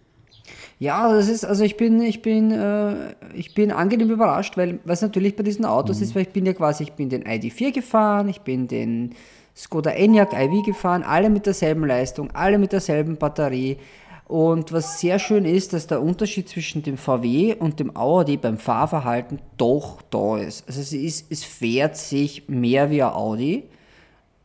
Ja, 0.78 1.12
das 1.12 1.28
ist, 1.28 1.44
also 1.44 1.62
ich 1.62 1.76
bin, 1.76 2.00
ich 2.02 2.22
bin, 2.22 2.50
äh, 2.50 3.14
ich 3.34 3.54
bin 3.54 3.70
angenehm 3.70 4.10
überrascht, 4.10 4.56
weil 4.56 4.80
was 4.84 5.02
natürlich 5.02 5.36
bei 5.36 5.42
diesen 5.42 5.64
Autos 5.64 5.98
Mhm. 5.98 6.04
ist, 6.04 6.14
weil 6.14 6.22
ich 6.22 6.30
bin 6.30 6.46
ja 6.46 6.54
quasi, 6.54 6.84
ich 6.84 6.92
bin 6.92 7.08
den 7.08 7.24
ID4 7.24 7.72
gefahren, 7.72 8.28
ich 8.28 8.40
bin 8.40 8.66
den 8.66 9.14
Skoda 9.56 9.90
Enyaq 9.90 10.32
iV 10.32 10.64
gefahren, 10.64 11.02
alle 11.02 11.28
mit 11.28 11.46
derselben 11.46 11.86
Leistung, 11.86 12.30
alle 12.32 12.58
mit 12.58 12.72
derselben 12.72 13.16
Batterie. 13.16 13.76
Und 14.26 14.72
was 14.72 15.00
sehr 15.00 15.18
schön 15.18 15.44
ist, 15.44 15.72
dass 15.72 15.88
der 15.88 16.00
Unterschied 16.00 16.48
zwischen 16.48 16.82
dem 16.84 16.96
VW 16.96 17.56
und 17.56 17.80
dem 17.80 17.96
Audi 17.96 18.36
beim 18.36 18.58
Fahrverhalten 18.58 19.40
doch 19.56 20.02
da 20.02 20.38
ist. 20.38 20.66
Also 20.68 20.80
es, 20.80 20.92
ist, 20.92 21.32
es 21.32 21.42
fährt 21.44 21.96
sich 21.96 22.48
mehr 22.48 22.90
wie 22.90 23.02
ein 23.02 23.12
Audi. 23.12 23.64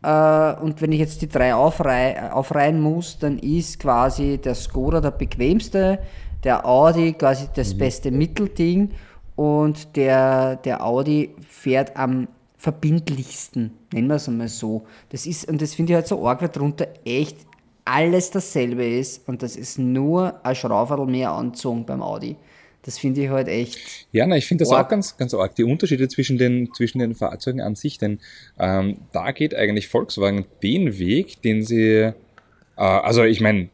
Äh, 0.05 0.61
und 0.61 0.81
wenn 0.81 0.91
ich 0.91 0.99
jetzt 0.99 1.21
die 1.23 1.27
drei 1.27 1.55
aufrei 1.55 2.31
aufreihen 2.31 2.79
muss, 2.79 3.17
dann 3.17 3.39
ist 3.39 3.79
quasi 3.79 4.37
der 4.37 4.53
Skoda 4.53 5.01
der 5.01 5.11
bequemste, 5.11 5.99
der 6.43 6.65
Audi 6.65 7.13
quasi 7.13 7.47
das 7.55 7.75
beste 7.75 8.11
Mittelding 8.11 8.91
und 9.35 9.95
der, 9.95 10.57
der 10.57 10.85
Audi 10.85 11.33
fährt 11.47 11.97
am 11.97 12.27
verbindlichsten, 12.55 13.71
nennen 13.91 14.07
wir 14.07 14.15
es 14.15 14.27
einmal 14.27 14.47
so. 14.47 14.83
Das 15.09 15.25
ist, 15.25 15.49
und 15.49 15.61
das 15.61 15.73
finde 15.73 15.93
ich 15.93 15.95
halt 15.95 16.07
so 16.07 16.25
arg, 16.27 16.41
weil 16.41 16.49
drunter 16.49 16.87
echt 17.03 17.37
alles 17.83 18.29
dasselbe 18.29 18.85
ist 18.85 19.27
und 19.27 19.41
das 19.41 19.55
ist 19.55 19.79
nur 19.79 20.45
ein 20.45 20.55
Schrauberl 20.55 21.07
mehr 21.07 21.31
anzogen 21.31 21.85
beim 21.85 22.03
Audi. 22.03 22.35
Das 22.85 22.99
finde 22.99 23.23
ich 23.23 23.29
halt 23.29 23.47
echt. 23.47 23.79
Ja, 24.11 24.27
na, 24.27 24.37
ich 24.37 24.45
finde 24.45 24.63
das 24.63 24.71
Arg. 24.71 24.85
auch 24.85 24.89
ganz, 24.89 25.17
ganz 25.17 25.33
arg. 25.33 25.55
Die 25.55 25.63
Unterschiede 25.63 26.07
zwischen 26.07 26.37
den, 26.37 26.71
zwischen 26.73 26.99
den 26.99 27.15
Fahrzeugen 27.15 27.59
an 27.59 27.73
sich, 27.73 27.97
denn 27.97 28.19
ähm, 28.59 28.99
da 29.11 29.31
geht 29.31 29.55
eigentlich 29.55 29.87
Volkswagen 29.87 30.45
den 30.61 30.99
Weg, 30.99 31.41
den 31.41 31.63
sie, 31.63 31.89
äh, 31.97 32.13
also 32.75 33.23
ich 33.23 33.41
meine, 33.41 33.69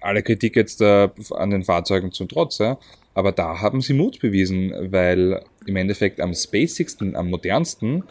alle 0.00 0.22
Kritik 0.22 0.54
jetzt 0.54 0.80
äh, 0.80 1.08
an 1.30 1.50
den 1.50 1.64
Fahrzeugen 1.64 2.12
zum 2.12 2.28
Trotz, 2.28 2.58
ja, 2.58 2.78
aber 3.14 3.32
da 3.32 3.60
haben 3.60 3.80
sie 3.80 3.94
Mut 3.94 4.20
bewiesen, 4.20 4.92
weil 4.92 5.42
im 5.66 5.74
Endeffekt 5.74 6.20
am 6.20 6.34
spacigsten, 6.34 7.16
am 7.16 7.30
modernsten 7.30 8.04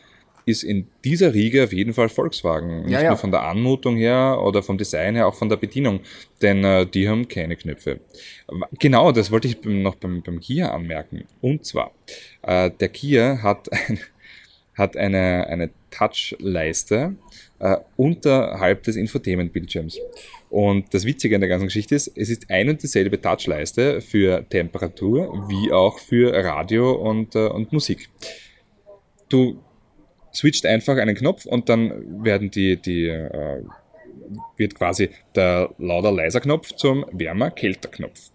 ist 0.48 0.64
in 0.64 0.88
dieser 1.04 1.34
Riege 1.34 1.66
auf 1.66 1.74
jeden 1.74 1.94
Fall 1.94 2.08
Volkswagen. 2.08 2.84
Nicht 2.84 2.92
Ja, 2.92 3.02
ja. 3.02 3.10
nur 3.10 3.18
von 3.18 3.32
der 3.32 3.44
Anmutung 3.44 3.98
her 3.98 4.40
oder 4.42 4.64
vom 4.64 4.78
Design 4.78 5.16
her, 5.16 5.28
auch 5.28 5.36
von 5.36 5.50
der 5.50 5.58
Bedienung. 5.58 6.00
Denn 6.42 6.64
äh, 6.64 6.86
die 6.86 7.10
haben 7.10 7.28
keine 7.28 7.58
Knöpfe. 7.58 8.00
Genau, 8.80 9.12
das 9.12 9.30
wollte 9.30 9.50
ich 9.50 9.62
noch 9.66 9.96
beim, 9.96 10.22
beim 10.22 10.40
Kia 10.40 10.70
anmerken. 10.70 11.26
Und 11.42 11.66
zwar, 11.66 11.92
äh, 12.44 12.72
der 12.72 12.88
Kia 12.88 13.44
hat, 13.44 13.70
ein, 13.90 14.00
hat 14.76 14.96
eine, 14.96 15.48
eine 15.48 15.70
Touch-Leiste 15.92 17.16
äh, 17.60 17.78
unterhalb 17.98 18.84
des 18.84 18.96
Infotainment-Bildschirms. 18.96 20.00
Und 20.50 20.94
das 20.94 21.04
Witzige 21.04 21.36
an 21.36 21.42
der 21.42 21.50
ganzen 21.50 21.66
Geschichte 21.66 21.94
ist, 21.94 22.08
es 22.16 22.30
ist 22.30 22.50
ein 22.50 22.70
und 22.70 22.82
dieselbe 22.82 23.20
Touchleiste 23.20 24.00
für 24.00 24.48
Temperatur 24.48 25.46
wie 25.50 25.74
auch 25.74 26.00
für 26.00 26.34
Radio 26.42 26.94
und, 26.94 27.36
äh, 27.36 27.48
und 27.48 27.74
Musik. 27.74 28.10
Du 29.28 29.60
switcht 30.38 30.65
einfach 30.65 30.97
einen 30.97 31.15
Knopf 31.15 31.45
und 31.45 31.69
dann 31.69 32.23
werden 32.23 32.52
die, 32.52 32.78
die 32.78 33.08
äh, 33.08 33.63
wird 34.56 34.76
quasi 34.76 35.10
der 35.36 35.69
lauter 35.78 36.12
leiser 36.12 36.41
Knopf 36.41 36.73
zum 36.73 37.06
wärmer 37.12 37.52
kälter 37.52 37.89
Knopf. 37.89 38.30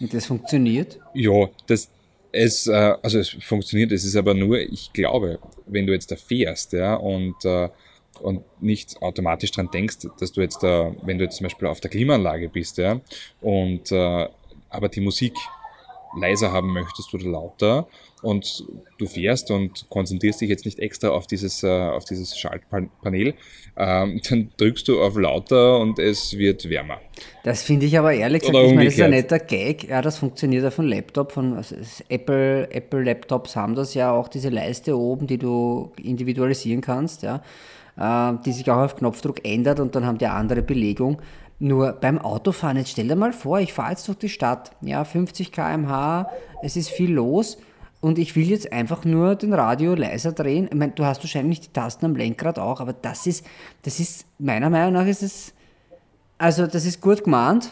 Und 0.00 0.14
das 0.14 0.26
funktioniert. 0.26 0.98
Ja, 1.14 1.48
das 1.66 1.90
es 2.30 2.66
äh, 2.66 2.94
also 3.02 3.18
es 3.18 3.30
funktioniert, 3.30 3.92
es 3.92 4.04
ist 4.04 4.16
aber 4.16 4.34
nur, 4.34 4.58
ich 4.60 4.92
glaube, 4.92 5.38
wenn 5.66 5.86
du 5.86 5.92
jetzt 5.92 6.10
da 6.10 6.16
fährst, 6.16 6.72
ja, 6.72 6.94
und 6.94 7.44
äh, 7.44 7.68
und 8.20 8.42
nicht 8.60 9.00
automatisch 9.00 9.52
dran 9.52 9.70
denkst, 9.72 9.98
dass 10.18 10.32
du 10.32 10.40
jetzt 10.40 10.62
da, 10.62 10.92
wenn 11.02 11.18
du 11.18 11.24
jetzt 11.24 11.36
zum 11.36 11.44
Beispiel 11.44 11.68
auf 11.68 11.80
der 11.80 11.90
Klimaanlage 11.90 12.48
bist, 12.48 12.78
ja, 12.78 13.00
und 13.40 13.92
äh, 13.92 14.28
aber 14.70 14.88
die 14.88 15.00
Musik 15.00 15.34
leiser 16.18 16.52
haben 16.52 16.72
möchtest 16.72 17.12
oder 17.14 17.26
lauter 17.26 17.88
und 18.22 18.64
du 18.98 19.06
fährst 19.06 19.50
und 19.50 19.88
konzentrierst 19.90 20.40
dich 20.40 20.48
jetzt 20.48 20.64
nicht 20.64 20.78
extra 20.78 21.08
auf 21.08 21.26
dieses, 21.26 21.62
äh, 21.62 21.68
auf 21.68 22.04
dieses 22.04 22.36
Schaltpanel, 22.36 23.34
ähm, 23.76 24.20
dann 24.28 24.50
drückst 24.56 24.88
du 24.88 25.00
auf 25.00 25.16
lauter 25.16 25.78
und 25.78 25.98
es 25.98 26.36
wird 26.36 26.68
wärmer. 26.68 26.98
Das 27.44 27.62
finde 27.62 27.86
ich 27.86 27.98
aber 27.98 28.12
ehrlich 28.12 28.40
gesagt, 28.40 28.56
Oder 28.56 28.66
ich 28.66 28.74
meine, 28.74 28.84
das 28.86 28.94
ist 28.94 29.02
ein 29.02 29.10
netter 29.10 29.38
Gag. 29.38 29.88
Ja, 29.88 30.02
das 30.02 30.18
funktioniert 30.18 30.64
ja 30.64 30.70
von 30.70 30.86
Laptop, 30.86 31.32
von 31.32 31.54
also 31.54 31.76
Apple, 32.08 32.70
Apple 32.70 33.02
Laptops 33.02 33.56
haben 33.56 33.74
das 33.74 33.94
ja 33.94 34.12
auch, 34.12 34.28
diese 34.28 34.48
Leiste 34.48 34.98
oben, 34.98 35.26
die 35.26 35.38
du 35.38 35.92
individualisieren 36.02 36.80
kannst, 36.80 37.22
ja, 37.22 37.42
äh, 37.96 38.36
die 38.44 38.52
sich 38.52 38.68
auch 38.70 38.78
auf 38.78 38.96
Knopfdruck 38.96 39.44
ändert 39.44 39.80
und 39.80 39.94
dann 39.94 40.04
haben 40.04 40.18
die 40.18 40.26
andere 40.26 40.62
Belegung. 40.62 41.20
Nur 41.60 41.92
beim 41.92 42.18
Autofahren, 42.18 42.76
jetzt 42.76 42.90
stell 42.90 43.08
dir 43.08 43.16
mal 43.16 43.32
vor, 43.32 43.58
ich 43.58 43.72
fahre 43.72 43.90
jetzt 43.90 44.06
durch 44.06 44.18
die 44.18 44.28
Stadt, 44.28 44.70
ja, 44.80 45.02
50 45.02 45.50
km/h, 45.50 46.30
es 46.62 46.76
ist 46.76 46.88
viel 46.90 47.12
los 47.12 47.58
und 48.00 48.18
ich 48.18 48.36
will 48.36 48.48
jetzt 48.48 48.72
einfach 48.72 49.04
nur 49.04 49.34
den 49.34 49.52
Radio 49.52 49.94
leiser 49.94 50.32
drehen. 50.32 50.68
Ich 50.70 50.76
meine, 50.76 50.92
du 50.92 51.04
hast 51.04 51.22
wahrscheinlich 51.22 51.60
die 51.60 51.72
Tasten 51.72 52.06
am 52.06 52.16
Lenkrad 52.16 52.58
auch, 52.58 52.80
aber 52.80 52.92
das 52.92 53.26
ist, 53.26 53.44
das 53.82 54.00
ist, 54.00 54.26
meiner 54.38 54.70
Meinung 54.70 54.92
nach 54.94 55.06
ist 55.06 55.22
es 55.22 55.52
also, 56.38 56.68
das 56.68 56.86
ist 56.86 57.00
gut 57.00 57.24
gemeint, 57.24 57.70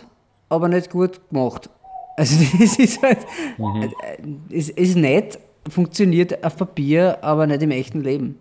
aber 0.49 0.69
nicht 0.69 0.91
gut 0.91 1.21
gemacht. 1.31 1.71
Also, 2.17 2.45
das 2.59 2.79
ist 2.79 3.01
halt, 3.01 3.21
äh, 3.59 4.55
ist, 4.55 4.71
ist 4.71 4.97
nett, 4.97 5.39
funktioniert 5.69 6.45
auf 6.45 6.57
Papier, 6.57 7.23
aber 7.23 7.47
nicht 7.47 7.63
im 7.63 7.71
echten 7.71 8.03
Leben. 8.03 8.39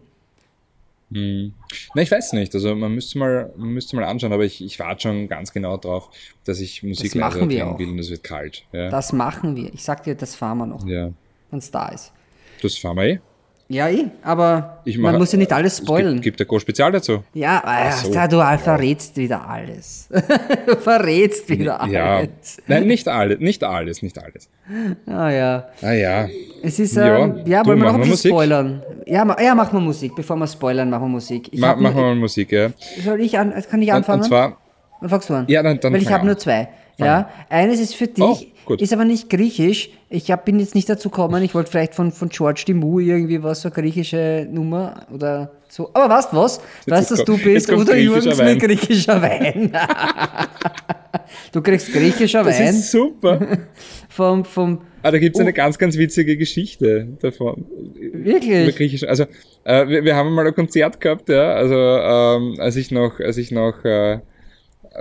Na, 1.09 2.01
ich 2.01 2.09
weiß 2.09 2.33
nicht. 2.33 2.53
Also 2.55 2.75
man 2.75 2.93
müsste 2.93 3.19
mal, 3.19 3.53
man 3.55 3.69
müsste 3.69 3.95
mal 3.95 4.05
anschauen, 4.05 4.33
aber 4.33 4.43
ich, 4.43 4.61
ich 4.63 4.79
warte 4.79 5.03
schon 5.03 5.27
ganz 5.27 5.53
genau 5.53 5.77
drauf, 5.77 6.09
dass 6.43 6.59
ich 6.59 6.81
Musik 6.81 7.11
Das 7.11 7.15
machen 7.15 7.47
wir 7.49 7.77
will 7.77 7.89
und 7.89 7.99
es 7.99 8.09
wird 8.09 8.23
kalt. 8.23 8.65
Ja, 8.73 8.89
Das 8.89 9.13
machen 9.13 9.55
wir. 9.55 9.71
Ich 9.73 9.83
sag 9.83 10.03
dir, 10.03 10.15
das 10.15 10.35
fahren 10.35 10.57
wir 10.57 10.65
noch, 10.65 10.85
ja. 10.85 11.11
Wenn 11.55 11.59
es 11.59 11.71
da 11.71 11.87
ist. 11.89 12.11
das 12.61 12.77
fahren 12.77 12.97
wir 12.97 13.03
eh. 13.05 13.19
Ja, 13.67 13.89
eh, 13.89 14.05
aber 14.21 14.81
Ich 14.85 14.95
man 14.99 15.13
mach- 15.13 15.19
muss 15.21 15.31
ja 15.31 15.39
nicht 15.39 15.51
alles 15.51 15.73
Es 15.73 15.79
spoilen. 15.79 16.13
gibt, 16.21 16.37
gibt 16.37 16.41
ein 16.41 16.47
Go-Spezial 16.47 16.91
dazu. 16.91 17.23
ja, 17.33 17.63
ah, 17.65 17.91
so. 17.93 18.13
da, 18.13 18.27
du 18.27 18.37
verrätst 18.63 19.17
wieder 19.17 19.49
alles. 19.49 20.07
du 20.67 20.75
verrätst 20.79 21.49
wieder 21.49 21.83
Ja. 21.89 22.17
alles. 22.17 22.61
Nein, 22.67 22.85
nicht 22.85 23.07
alles, 23.07 23.39
nicht 23.39 23.63
alles, 23.63 24.03
nicht 24.03 24.19
alles. 24.19 24.49
Ah 25.07 25.31
ja. 25.31 25.65
Ah 25.81 25.93
ja. 25.93 26.27
Es 26.61 26.77
ist, 26.77 26.95
Ja, 26.95 27.17
ähm, 27.17 27.41
ja, 27.47 27.63
du, 27.63 27.69
wollen 27.69 27.79
wir 27.79 27.85
noch 27.85 27.91
machen 27.93 28.03
ein 28.03 28.09
bisschen 28.11 28.11
Musik? 28.11 28.31
spoilern? 28.31 28.83
Ja, 29.07 29.25
ma, 29.25 29.41
ja, 29.41 29.55
machen 29.55 29.73
wir 29.77 29.81
Musik. 29.81 30.15
Bevor 30.15 30.35
wir 30.35 30.45
spoilern, 30.47 30.89
machen 30.91 31.03
wir 31.05 31.09
Musik. 31.09 31.49
Ich 31.51 31.59
Ma, 31.59 31.75
machen 31.75 31.95
wir 31.95 32.03
mal 32.03 32.15
Musik, 32.15 32.51
ja. 32.51 32.69
Soll 33.03 33.19
ich 33.21 33.39
an, 33.39 33.51
kann 33.67 33.81
ich 33.81 33.91
anfangen? 33.91 34.21
und 34.21 34.27
zwar, 34.27 34.57
Dann 35.01 35.09
fangst 35.09 35.27
du 35.29 35.33
an. 35.33 35.45
Ja, 35.47 35.63
dann- 35.63 35.79
dann 35.79 35.91
Weil 35.93 36.03
ich 36.03 36.11
habe 36.11 36.23
nur 36.25 36.37
zwei. 36.37 36.67
Ja, 36.97 37.29
eines 37.49 37.79
ist 37.79 37.95
für 37.95 38.07
dich, 38.07 38.53
Oh, 38.67 38.73
ist 38.73 38.93
aber 38.93 39.05
nicht 39.05 39.29
griechisch. 39.29 39.89
Ich 40.09 40.31
hab, 40.31 40.45
bin 40.45 40.59
jetzt 40.59 40.75
nicht 40.75 40.89
dazu 40.89 41.09
gekommen. 41.09 41.43
Ich 41.43 41.53
wollte 41.53 41.69
vielleicht 41.69 41.93
von, 41.93 42.11
von 42.11 42.29
George 42.29 42.63
Dimou 42.67 42.99
irgendwie 42.99 43.43
was, 43.43 43.61
so 43.61 43.69
eine 43.69 43.75
griechische 43.75 44.47
Nummer 44.49 45.05
oder 45.13 45.51
so. 45.67 45.89
Aber 45.93 46.13
weißt 46.15 46.29
was? 46.31 46.61
Weißt 46.87 47.11
du, 47.11 47.15
dass 47.15 47.25
du 47.25 47.37
bist? 47.37 47.71
Oder 47.71 47.95
Jürgens 47.97 48.41
mit 48.41 48.59
griechischer 48.59 49.21
Wein. 49.21 49.71
du 51.51 51.61
kriegst 51.61 51.91
griechischer 51.91 52.43
das 52.43 52.59
Wein 52.59 52.69
ist 52.75 52.91
super. 52.91 53.39
vom, 54.09 54.45
vom, 54.45 54.81
Ah, 55.03 55.11
da 55.11 55.19
gibt 55.19 55.35
es 55.35 55.39
Oh. 55.39 55.43
eine 55.43 55.53
ganz, 55.53 55.77
ganz 55.77 55.97
witzige 55.97 56.35
Geschichte 56.35 57.07
davon. 57.21 57.65
Wirklich? 58.13 59.07
Also, 59.07 59.25
äh, 59.63 59.87
wir, 59.87 60.03
wir 60.03 60.15
haben 60.15 60.33
mal 60.33 60.47
ein 60.47 60.55
Konzert 60.55 60.99
gehabt, 60.99 61.29
ja, 61.29 61.53
also 61.53 61.75
ähm, 61.75 62.55
als 62.59 62.75
ich 62.75 62.89
noch, 62.89 63.19
als 63.19 63.37
ich 63.37 63.51
noch, 63.51 63.83
äh, 63.85 64.19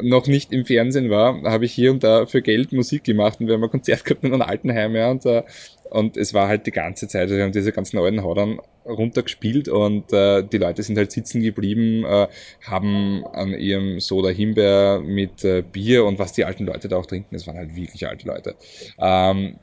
noch 0.02 0.26
nicht 0.26 0.52
im 0.52 0.64
Fernsehen 0.64 1.11
war, 1.11 1.42
habe 1.42 1.64
ich 1.64 1.72
hier 1.72 1.90
und 1.90 2.02
da 2.02 2.26
für 2.26 2.42
Geld 2.42 2.72
Musik 2.72 3.04
gemacht 3.04 3.40
und 3.40 3.46
wir 3.46 3.54
haben 3.54 3.64
ein 3.64 3.70
Konzert 3.70 4.04
gehabt 4.04 4.24
in 4.24 4.33
einem 4.33 4.42
Altenheim, 4.42 4.94
ja, 4.94 5.11
und, 5.11 5.24
äh, 5.26 5.42
und 5.90 6.16
es 6.16 6.35
war 6.35 6.48
halt 6.48 6.66
die 6.66 6.72
ganze 6.72 7.09
Zeit, 7.09 7.22
also 7.22 7.37
wir 7.37 7.44
haben 7.44 7.52
diese 7.52 7.72
ganzen 7.72 7.98
alten 7.98 8.22
Haudern 8.22 8.61
runtergespielt 8.85 9.68
und 9.68 10.12
äh, 10.12 10.42
die 10.42 10.59
Leute 10.59 10.83
sind 10.83 10.98
halt 10.98 11.12
sitzen 11.12 11.42
geblieben, 11.42 12.04
äh, 12.04 12.26
haben 12.66 13.24
an 13.33 13.54
ihrem 13.54 14.00
Soda 14.00 14.28
Himbeer 14.28 15.00
mit 15.00 15.46
Bier 15.72 16.04
und 16.04 16.18
was 16.18 16.33
die 16.33 16.44
alten 16.44 16.66
Leute 16.66 16.88
da 16.88 16.96
auch 16.96 17.07
trinken, 17.07 17.35
das 17.35 17.46
waren 17.46 17.57
halt 17.57 17.76
wirklich 17.76 18.07
alte 18.09 18.26
Leute. 18.26 18.57
Ähm, 18.98 19.57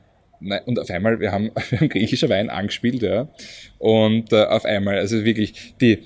Nein, 0.44 0.62
und 0.66 0.80
auf 0.80 0.90
einmal, 0.90 1.20
wir 1.20 1.32
haben, 1.32 1.52
wir 1.70 1.80
haben 1.80 1.90
griechischer 1.90 2.28
Wein 2.30 2.50
angespielt, 2.50 3.04
ja. 3.04 3.28
Und 3.78 4.34
äh, 4.34 4.46
auf 4.46 4.66
einmal, 4.66 4.98
also 4.98 5.24
wirklich, 5.24 5.76
die, 5.80 6.00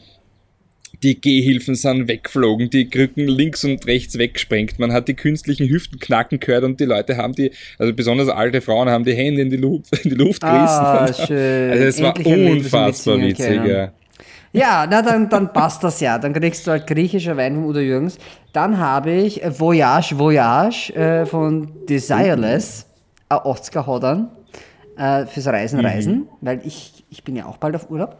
die 1.05 1.21
Gehhilfen 1.21 1.75
sind 1.75 2.07
weggeflogen, 2.07 2.71
die 2.71 2.89
Krücken 2.89 3.27
links 3.27 3.63
und 3.63 3.85
rechts 3.85 4.17
weggesprengt, 4.17 4.79
man 4.79 4.91
hat 4.91 5.07
die 5.07 5.13
künstlichen 5.13 5.69
Hüften 5.69 5.99
knacken 5.99 6.39
gehört 6.39 6.63
und 6.63 6.79
die 6.79 6.85
Leute 6.85 7.15
haben 7.17 7.33
die, 7.33 7.51
also 7.77 7.93
besonders 7.93 8.27
alte 8.27 8.59
Frauen 8.59 8.89
haben 8.89 9.03
die 9.05 9.13
Hände 9.13 9.41
in 9.41 9.51
die 9.51 9.57
Luft, 9.57 9.95
in 10.03 10.09
die 10.09 10.15
Luft 10.15 10.43
Ah, 10.43 11.05
gerissen. 11.05 11.27
schön. 11.27 11.71
Also 11.71 11.83
es 11.83 12.01
war 12.01 12.15
Endlich 12.17 12.51
unfassbar 12.51 13.19
witzig, 13.21 13.61
ja. 13.65 13.91
Ja, 14.51 14.87
na 14.89 15.01
dann, 15.01 15.29
dann 15.29 15.51
passt 15.53 15.83
das 15.83 15.99
ja. 15.99 16.17
Dann 16.17 16.31
kriegst 16.33 16.65
du 16.65 16.71
halt 16.71 16.87
griechischer 16.87 17.35
Wein 17.35 17.55
von 17.55 17.65
Udo 17.65 17.79
Jürgens. 17.81 18.17
Dann 18.53 18.77
habe 18.79 19.11
ich 19.11 19.41
Voyage, 19.45 20.17
Voyage 20.17 20.95
äh, 20.95 21.25
von 21.25 21.85
Desireless, 21.89 22.85
ein 23.27 23.37
80er 23.39 23.85
Hodern, 23.85 24.29
äh, 24.97 25.25
fürs 25.25 25.47
Reisen, 25.47 25.81
Reisen, 25.81 26.27
weil 26.39 26.61
ich, 26.65 27.03
ich 27.09 27.23
bin 27.23 27.35
ja 27.35 27.45
auch 27.47 27.57
bald 27.57 27.75
auf 27.75 27.89
Urlaub. 27.91 28.17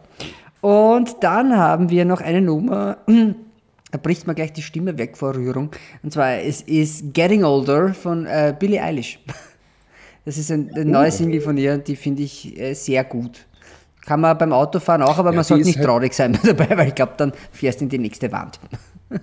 Und 0.66 1.16
dann 1.22 1.56
haben 1.56 1.90
wir 1.90 2.04
noch 2.04 2.20
eine 2.20 2.40
Nummer, 2.40 2.98
da 3.92 3.98
bricht 4.02 4.26
mir 4.26 4.34
gleich 4.34 4.52
die 4.52 4.62
Stimme 4.62 4.98
weg 4.98 5.16
vor 5.16 5.36
Rührung. 5.36 5.70
Und 6.02 6.12
zwar, 6.12 6.38
es 6.40 6.60
ist 6.62 7.14
Getting 7.14 7.44
Older 7.44 7.94
von 7.94 8.26
äh, 8.26 8.52
Billie 8.58 8.82
Eilish. 8.82 9.20
Das 10.24 10.38
ist 10.38 10.50
ein, 10.50 10.72
eine 10.74 10.84
neue 10.84 11.12
Single 11.12 11.40
von 11.40 11.56
ihr, 11.56 11.78
die 11.78 11.94
finde 11.94 12.24
ich 12.24 12.58
äh, 12.58 12.74
sehr 12.74 13.04
gut. 13.04 13.46
Kann 14.04 14.20
man 14.20 14.36
beim 14.36 14.52
Autofahren 14.52 15.00
auch, 15.02 15.18
aber 15.18 15.30
man 15.30 15.42
die 15.42 15.44
sollte 15.44 15.64
nicht 15.66 15.76
halt- 15.78 15.86
traurig 15.86 16.12
sein 16.14 16.36
dabei, 16.44 16.76
weil 16.76 16.88
ich 16.88 16.96
glaube, 16.96 17.12
dann 17.16 17.32
fährst 17.52 17.78
du 17.80 17.84
in 17.84 17.90
die 17.90 17.98
nächste 17.98 18.32
Wand. 18.32 18.58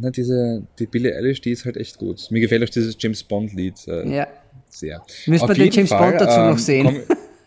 Na, 0.00 0.08
diese, 0.08 0.62
die 0.78 0.86
Billie 0.86 1.14
Eilish, 1.14 1.42
die 1.42 1.50
ist 1.50 1.66
halt 1.66 1.76
echt 1.76 1.98
gut. 1.98 2.28
Mir 2.30 2.40
gefällt 2.40 2.64
auch 2.64 2.70
dieses 2.70 2.96
James 2.98 3.22
Bond 3.22 3.52
Lied 3.52 3.86
äh, 3.88 4.08
Ja. 4.08 4.26
sehr. 4.70 5.02
Müssen 5.26 5.42
Auf 5.42 5.48
wir 5.50 5.54
den 5.66 5.70
James 5.70 5.90
Fall, 5.90 6.12
Bond 6.12 6.20
dazu 6.22 6.40
ähm, 6.40 6.46
noch 6.48 6.58
sehen? 6.58 7.00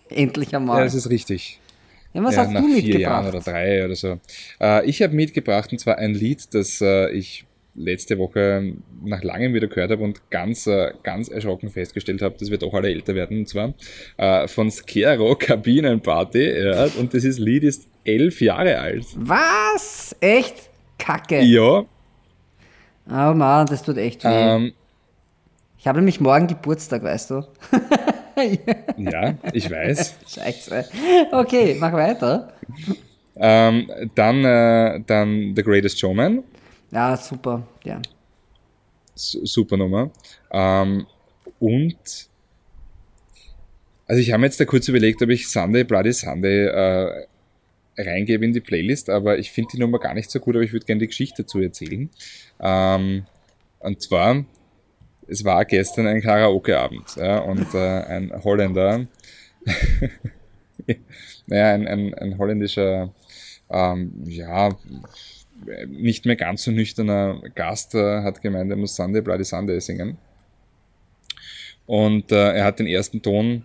Endlich 0.09 0.51
Ja, 0.51 0.59
einmal. 0.59 0.83
das 0.83 0.93
ist 0.93 1.09
richtig. 1.09 1.59
Ja, 2.15 2.23
was 2.23 2.35
ja, 2.35 2.41
hast 2.43 2.51
nach 2.53 2.61
du 2.61 2.67
vier 2.67 2.99
Jahren 2.99 3.25
mitgebracht? 3.25 3.45
oder 3.45 3.53
drei 3.53 3.85
oder 3.85 3.95
so. 3.95 4.19
Äh, 4.61 4.85
ich 4.89 5.01
habe 5.01 5.13
mitgebracht 5.13 5.71
und 5.71 5.79
zwar 5.79 5.97
ein 5.97 6.13
Lied, 6.13 6.53
das 6.53 6.79
äh, 6.81 7.11
ich 7.11 7.45
letzte 7.75 8.17
Woche 8.17 8.73
nach 9.03 9.21
langem 9.21 9.53
wieder 9.53 9.67
gehört 9.67 9.91
habe 9.91 10.01
und 10.01 10.29
ganz, 10.29 10.65
äh, 10.65 10.93
ganz 11.03 11.27
erschrocken 11.27 11.69
festgestellt 11.69 12.21
habe, 12.21 12.35
dass 12.39 12.49
wir 12.49 12.57
doch 12.57 12.73
alle 12.73 12.89
älter 12.89 13.15
werden. 13.15 13.39
Und 13.39 13.49
zwar 13.49 13.73
äh, 14.15 14.47
von 14.47 14.71
Skero 14.71 15.35
Kabinenparty. 15.35 16.63
Ja, 16.63 16.87
und 16.97 17.11
dieses 17.11 17.37
Lied 17.37 17.63
ist 17.63 17.87
elf 18.05 18.39
Jahre 18.39 18.79
alt. 18.79 19.05
Was? 19.15 20.15
Echt? 20.21 20.69
Kacke. 20.97 21.41
Ja, 21.41 21.85
Oh 23.07 23.33
Mann, 23.33 23.67
das 23.67 23.83
tut 23.83 23.97
echt 23.97 24.23
weh. 24.23 24.29
ähm, 24.31 24.73
ich 25.77 25.85
habe 25.87 25.99
nämlich 25.99 26.19
morgen 26.19 26.47
Geburtstag, 26.47 27.03
weißt 27.03 27.29
du. 27.31 27.43
ja, 28.97 29.35
ich 29.53 29.69
weiß. 29.69 30.15
Scheiße. 30.27 30.85
Okay, 31.31 31.75
mach 31.79 31.93
weiter. 31.93 32.53
Ähm, 33.37 33.89
dann, 34.15 34.43
äh, 34.45 35.01
dann 35.05 35.53
The 35.55 35.63
Greatest 35.63 35.99
Showman. 35.99 36.43
Ja, 36.91 37.17
super. 37.17 37.67
Ja. 37.83 38.01
S- 39.15 39.37
super 39.43 39.77
Nummer. 39.77 40.11
Ähm, 40.51 41.05
und 41.59 41.97
also 44.07 44.21
ich 44.21 44.31
habe 44.31 44.41
mir 44.41 44.47
jetzt 44.47 44.59
da 44.59 44.65
kurz 44.65 44.87
überlegt, 44.87 45.21
ob 45.21 45.29
ich 45.29 45.49
Sunday 45.49 45.83
Bloody 45.83 46.13
Sunday 46.13 46.65
äh, 46.67 47.25
reingebe 47.97 48.45
in 48.45 48.53
die 48.53 48.59
Playlist, 48.61 49.09
aber 49.09 49.37
ich 49.39 49.51
finde 49.51 49.71
die 49.73 49.79
Nummer 49.79 49.99
gar 49.99 50.13
nicht 50.13 50.29
so 50.29 50.39
gut, 50.39 50.55
aber 50.55 50.63
ich 50.63 50.73
würde 50.73 50.85
gerne 50.85 50.99
die 50.99 51.07
Geschichte 51.07 51.43
dazu 51.43 51.59
erzählen. 51.59 52.09
Ähm, 52.59 53.25
und 53.79 54.01
zwar, 54.01 54.45
es 55.27 55.43
war 55.43 55.65
gestern 55.65 56.07
ein 56.07 56.21
Karaoke-Abend 56.21 57.15
ja, 57.15 57.39
und 57.39 57.73
äh, 57.73 57.77
ein 57.77 58.31
Holländer, 58.43 59.07
naja, 61.47 61.73
ein, 61.73 61.87
ein, 61.87 62.13
ein 62.13 62.37
holländischer, 62.37 63.13
ähm, 63.69 64.13
ja, 64.25 64.77
nicht 65.87 66.25
mehr 66.25 66.35
ganz 66.35 66.63
so 66.63 66.71
nüchterner 66.71 67.41
Gast 67.55 67.95
äh, 67.95 68.21
hat 68.21 68.41
gemeint, 68.41 68.69
er 68.69 68.77
muss 68.77 68.95
Sunday 68.95 69.21
Bloody 69.21 69.43
Sunday 69.43 69.79
singen. 69.79 70.17
Und 71.85 72.31
äh, 72.31 72.53
er 72.53 72.65
hat 72.65 72.79
den 72.79 72.87
ersten 72.87 73.21
Ton 73.21 73.63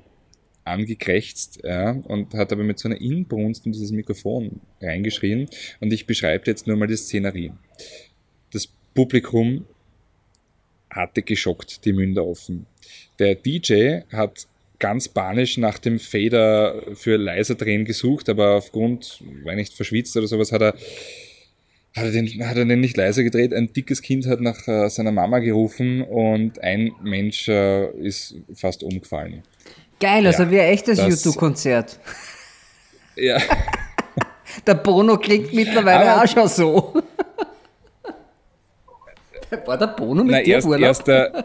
angekrächzt 0.65 1.61
ja, 1.65 1.93
und 1.93 2.35
hat 2.35 2.53
aber 2.53 2.63
mit 2.63 2.79
so 2.79 2.89
einer 2.89 3.01
Inbrunst 3.01 3.67
in 3.67 3.73
dieses 3.73 3.93
Mikrofon 3.93 4.61
reingeschrien. 4.81 5.49
Und 5.81 5.93
ich 5.93 6.07
beschreibe 6.07 6.45
jetzt 6.47 6.67
nur 6.67 6.77
mal 6.77 6.87
die 6.87 6.97
Szenerie. 6.97 7.53
Das 8.53 8.69
Publikum 8.95 9.67
hatte 10.91 11.23
geschockt 11.23 11.85
die 11.85 11.93
Münder 11.93 12.27
offen. 12.27 12.67
Der 13.19 13.35
DJ 13.35 14.01
hat 14.13 14.47
ganz 14.79 15.09
panisch 15.09 15.59
nach 15.59 15.79
dem 15.79 15.99
Fader 15.99 16.83
für 16.95 17.17
leiser 17.17 17.55
drehen 17.55 17.85
gesucht, 17.85 18.29
aber 18.29 18.55
aufgrund, 18.57 19.23
weil 19.45 19.57
nicht 19.57 19.75
verschwitzt 19.75 20.17
oder 20.17 20.27
sowas, 20.27 20.53
hat 20.53 20.63
er 20.63 20.75
hat 21.97 22.05
er, 22.05 22.13
den, 22.13 22.47
hat 22.47 22.57
er 22.57 22.65
den 22.65 22.81
nicht 22.81 22.97
leiser 22.97 23.25
gedreht. 23.25 23.53
Ein 23.53 23.73
dickes 23.73 24.01
Kind 24.01 24.25
hat 24.27 24.41
nach 24.41 24.69
äh, 24.69 24.89
seiner 24.89 25.11
Mama 25.11 25.41
gerufen 25.41 26.03
und 26.03 26.63
ein 26.63 26.93
Mensch 27.03 27.49
äh, 27.49 27.91
ist 27.99 28.37
fast 28.55 28.85
umgefallen. 28.85 29.43
Geil, 29.99 30.25
also 30.27 30.45
Ja, 30.45 30.51
wie 30.53 30.61
ein 30.61 30.69
echtes 30.73 30.99
das- 30.99 31.09
YouTube-Konzert. 31.25 31.99
Ja, 33.17 33.39
Der 34.67 34.75
Bono 34.75 35.17
klingt 35.19 35.53
mittlerweile 35.53 36.11
Aber- 36.13 36.23
auch 36.25 36.29
schon 36.29 36.49
so. 36.49 37.00
War 39.67 39.79
der 39.79 39.89
Bono 39.89 40.23
mit 40.23 40.33
na, 40.33 40.43
dir 40.43 40.55
erst, 40.55 40.67
Urlaub? 40.67 40.87
erst 40.87 41.07
der, 41.07 41.45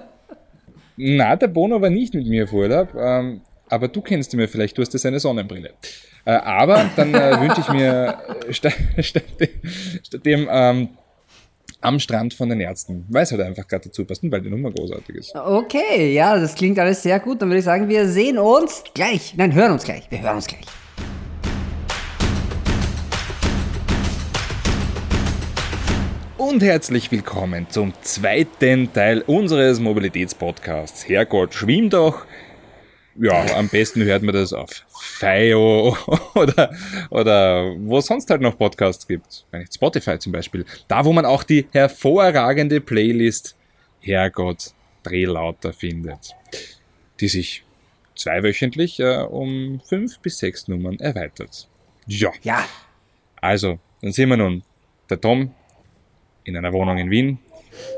na, 0.98 1.36
der 1.36 1.48
Bono 1.48 1.82
war 1.82 1.90
nicht 1.90 2.14
mit 2.14 2.28
mir 2.28 2.46
auf 2.46 2.54
Urlaub, 2.54 2.90
ähm, 2.96 3.42
aber 3.70 3.88
du 3.88 4.02
kennst 4.02 4.34
ihn 4.34 4.40
ja 4.40 4.48
vielleicht, 4.48 4.78
du 4.78 4.82
hast 4.82 4.94
ja 4.94 5.00
seine 5.00 5.20
Sonnenbrille. 5.20 5.72
Äh, 6.26 6.32
aber 6.32 6.90
dann 6.96 7.14
äh, 7.14 7.40
wünsche 7.42 7.62
ich 7.62 7.70
mir 7.70 8.18
äh, 8.48 8.54
statt, 8.54 8.76
statt, 9.00 9.24
statt 10.04 10.26
dem 10.26 10.48
ähm, 10.50 10.90
am 11.82 12.00
Strand 12.00 12.34
von 12.34 12.50
den 12.50 12.60
Ärzten, 12.60 13.06
weil 13.10 13.24
es 13.24 13.32
halt 13.32 13.42
einfach 13.42 13.68
gerade 13.68 13.86
dazu 13.86 14.06
passt 14.06 14.24
und 14.24 14.32
weil 14.32 14.42
die 14.42 14.50
Nummer 14.50 14.72
großartig 14.72 15.16
ist. 15.16 15.36
Okay, 15.36 16.14
ja, 16.14 16.38
das 16.40 16.56
klingt 16.56 16.80
alles 16.80 17.04
sehr 17.04 17.20
gut. 17.20 17.42
Dann 17.42 17.50
würde 17.50 17.60
ich 17.60 17.66
sagen, 17.66 17.88
wir 17.88 18.08
sehen 18.08 18.40
uns 18.40 18.84
gleich. 18.94 19.36
Nein, 19.38 19.54
hören 19.54 19.72
uns 19.72 19.84
gleich. 19.84 20.10
Wir 20.10 20.22
hören 20.22 20.38
uns 20.38 20.48
gleich. 20.48 20.66
Und 26.48 26.62
herzlich 26.62 27.12
willkommen 27.12 27.66
zum 27.72 27.92
zweiten 28.04 28.94
Teil 28.94 29.22
unseres 29.22 29.80
Mobilitätspodcasts. 29.80 31.10
Herrgott, 31.10 31.56
schwimm 31.56 31.90
doch. 31.90 32.24
Ja, 33.16 33.58
am 33.58 33.68
besten 33.68 34.04
hört 34.04 34.22
man 34.22 34.36
das 34.36 34.54
auf 34.54 34.86
FIO 35.02 35.98
oder, 36.36 36.72
oder 37.10 37.74
wo 37.80 37.98
es 37.98 38.06
sonst 38.06 38.30
halt 38.30 38.42
noch 38.42 38.60
Podcasts 38.60 39.08
gibt. 39.08 39.44
Wenn 39.50 39.62
nicht 39.62 39.74
Spotify 39.74 40.20
zum 40.20 40.34
Beispiel. 40.34 40.66
Da, 40.88 41.04
wo 41.04 41.14
man 41.14 41.26
auch 41.26 41.42
die 41.42 41.66
hervorragende 41.72 42.80
Playlist 42.80 43.56
Herrgott 44.02 44.72
Drehlauter 45.02 45.74
findet. 45.74 46.36
Die 47.22 47.28
sich 47.28 47.64
zweiwöchentlich 48.16 49.00
äh, 49.00 49.24
um 49.24 49.82
fünf 49.84 50.20
bis 50.20 50.38
sechs 50.38 50.68
Nummern 50.68 51.00
erweitert. 51.00 51.68
Ja. 52.06 52.30
Ja, 52.44 52.64
Also, 53.42 53.80
dann 54.04 54.12
sind 54.12 54.30
wir 54.30 54.38
nun 54.38 54.62
der 55.10 55.20
Tom 55.20 55.52
in 56.46 56.56
einer 56.58 56.72
Wohnung 56.74 56.98
in 56.98 57.10
Wien, 57.10 57.38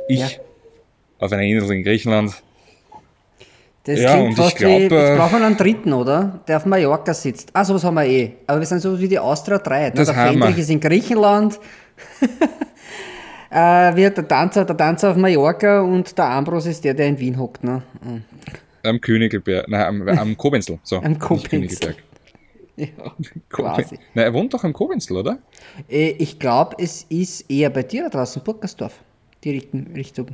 ich 0.07 0.19
Ja. 0.19 0.27
auf 1.19 1.31
einer 1.31 1.43
Insel 1.43 1.71
in 1.75 1.83
Griechenland. 1.83 2.33
das 3.83 3.99
Ja, 3.99 4.15
und 4.15 4.17
klingt 4.17 4.31
ich 4.39 4.43
fast 4.43 4.57
glaub, 4.57 4.71
wie, 4.71 4.83
jetzt 4.83 4.91
äh, 4.91 5.15
brauchen 5.15 5.39
wir 5.39 5.45
einen 5.45 5.57
dritten, 5.57 5.93
oder? 5.93 6.39
Der 6.47 6.57
auf 6.57 6.65
Mallorca 6.65 7.13
sitzt. 7.13 7.51
Ah, 7.53 7.63
sowas 7.63 7.83
haben 7.83 7.95
wir 7.95 8.05
eh. 8.05 8.31
Aber 8.47 8.59
wir 8.59 8.65
sind 8.65 8.79
so 8.81 8.99
wie 8.99 9.07
die 9.07 9.19
Austria 9.19 9.59
3. 9.59 9.85
Ne? 9.89 9.91
Das 9.95 10.07
der 10.07 10.15
Fendrich 10.15 10.55
wir. 10.55 10.63
ist 10.63 10.69
in 10.69 10.79
Griechenland. 10.79 11.59
äh, 13.49 13.95
wie 13.95 14.09
der 14.09 14.27
Tanzer, 14.27 14.65
der 14.65 14.75
Tanzer 14.75 15.11
auf 15.11 15.17
Mallorca 15.17 15.81
und 15.81 16.17
der 16.17 16.25
Ambros 16.25 16.65
ist 16.65 16.83
der, 16.83 16.93
der 16.93 17.07
in 17.07 17.19
Wien 17.19 17.37
hockt. 17.39 17.63
Ne? 17.63 17.81
Mhm. 18.03 18.23
Am 18.83 19.01
Königelberg, 19.01 19.67
nein, 19.67 19.81
am, 19.81 20.07
am 20.07 20.37
Kobenzl. 20.37 20.79
So, 20.83 20.97
Am. 21.01 21.17
Königelberg. 21.19 21.95
Ja, 22.85 23.11
quasi. 23.49 23.97
Na, 24.13 24.21
er 24.21 24.33
wohnt 24.33 24.53
doch 24.53 24.63
am 24.63 24.71
Kobenzl, 24.71 25.17
oder? 25.17 25.39
Äh, 25.89 26.11
Ich 26.19 26.37
glaube, 26.37 26.75
es 26.79 27.03
ist 27.09 27.49
eher 27.49 27.71
bei 27.71 27.81
dir 27.83 28.03
da 28.03 28.09
draußen, 28.09 28.43
Burgersdorf. 28.43 28.99
Die 29.43 29.67
Richtung. 29.95 30.27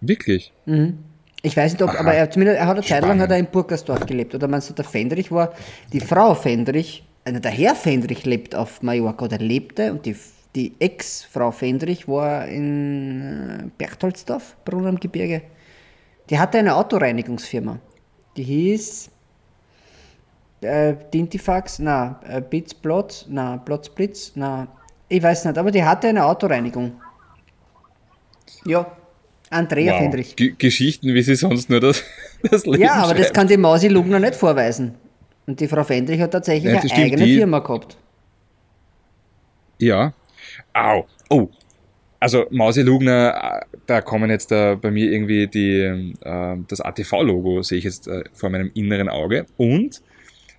Wirklich? 0.00 0.52
Ich 1.42 1.56
weiß 1.56 1.72
nicht, 1.72 1.82
ob, 1.82 1.90
Aha. 1.90 2.00
aber 2.00 2.14
er, 2.14 2.30
zumindest, 2.30 2.58
er 2.58 2.66
hat 2.66 2.76
eine 2.76 2.84
Zeit 2.86 3.02
lang 3.02 3.20
hat 3.20 3.30
er 3.30 3.38
in 3.38 3.46
Burgersdorf 3.46 4.04
gelebt. 4.06 4.34
Oder 4.34 4.48
meinst 4.48 4.68
du, 4.70 4.74
der 4.74 4.84
Fendrich 4.84 5.30
war, 5.32 5.54
die 5.92 6.00
Frau 6.00 6.34
Fendrich, 6.34 7.04
also 7.24 7.40
der 7.40 7.50
Herr 7.50 7.74
Fendrich 7.74 8.24
lebt 8.24 8.54
auf 8.54 8.82
Mallorca 8.82 9.24
oder 9.24 9.38
lebte 9.38 9.92
und 9.92 10.04
die, 10.06 10.16
die 10.54 10.72
Ex-Frau 10.78 11.50
Fendrich 11.52 12.06
war 12.08 12.46
in 12.48 13.20
äh, 13.20 13.70
Berchtoldsdorf, 13.78 14.56
Brunn 14.64 14.86
am 14.86 15.00
Gebirge. 15.00 15.42
Die 16.30 16.38
hatte 16.38 16.58
eine 16.58 16.74
Autoreinigungsfirma. 16.76 17.78
Die 18.36 18.42
hieß 18.42 19.10
äh, 20.60 20.94
Dintifax, 21.12 21.78
na, 21.78 22.20
äh, 22.28 22.40
Blitzplotz, 22.40 23.26
na, 23.28 23.56
Plotzblitz, 23.58 24.32
na, 24.34 24.68
ich 25.08 25.22
weiß 25.22 25.44
nicht, 25.46 25.56
aber 25.58 25.70
die 25.70 25.84
hatte 25.84 26.08
eine 26.08 26.24
Autoreinigung. 26.24 26.92
Ja, 28.64 28.90
Andrea 29.50 29.94
Wow. 29.94 30.00
Fendrich. 30.00 30.36
G 30.36 30.54
Geschichten, 30.58 31.14
wie 31.14 31.22
sie 31.22 31.34
sonst 31.36 31.70
nur 31.70 31.80
das, 31.80 32.02
das 32.50 32.66
Leben 32.66 32.82
Ja, 32.82 32.94
aber 32.94 33.14
das 33.14 33.22
schreibt. 33.26 33.34
kann 33.34 33.46
die 33.48 33.56
Mausi 33.56 33.88
Lugner 33.88 34.18
nicht 34.18 34.34
vorweisen. 34.34 34.94
Und 35.46 35.58
die 35.60 35.68
Frau 35.68 35.84
Fendrich 35.84 36.20
hat 36.20 36.32
tatsächlich 36.32 36.72
das 36.72 36.82
eine 36.82 36.90
stimmt, 36.90 37.04
eigene 37.06 37.24
die- 37.24 37.36
Firma 37.36 37.60
gehabt. 37.60 37.96
Ja, 39.78 40.12
Au. 40.74 41.06
Oh. 41.30 41.48
Also 42.20 42.46
Mausi 42.50 42.82
Lugner, 42.82 43.60
äh, 43.62 43.76
da 43.86 44.00
kommen 44.00 44.28
jetzt 44.28 44.50
äh, 44.50 44.74
bei 44.74 44.90
mir 44.90 45.10
irgendwie 45.12 45.46
die, 45.46 46.14
äh, 46.20 46.56
das 46.66 46.80
ATV-Logo, 46.80 47.62
sehe 47.62 47.78
ich 47.78 47.84
jetzt 47.84 48.08
äh, 48.08 48.24
vor 48.32 48.50
meinem 48.50 48.72
inneren 48.74 49.08
Auge. 49.08 49.46
Und 49.56 50.02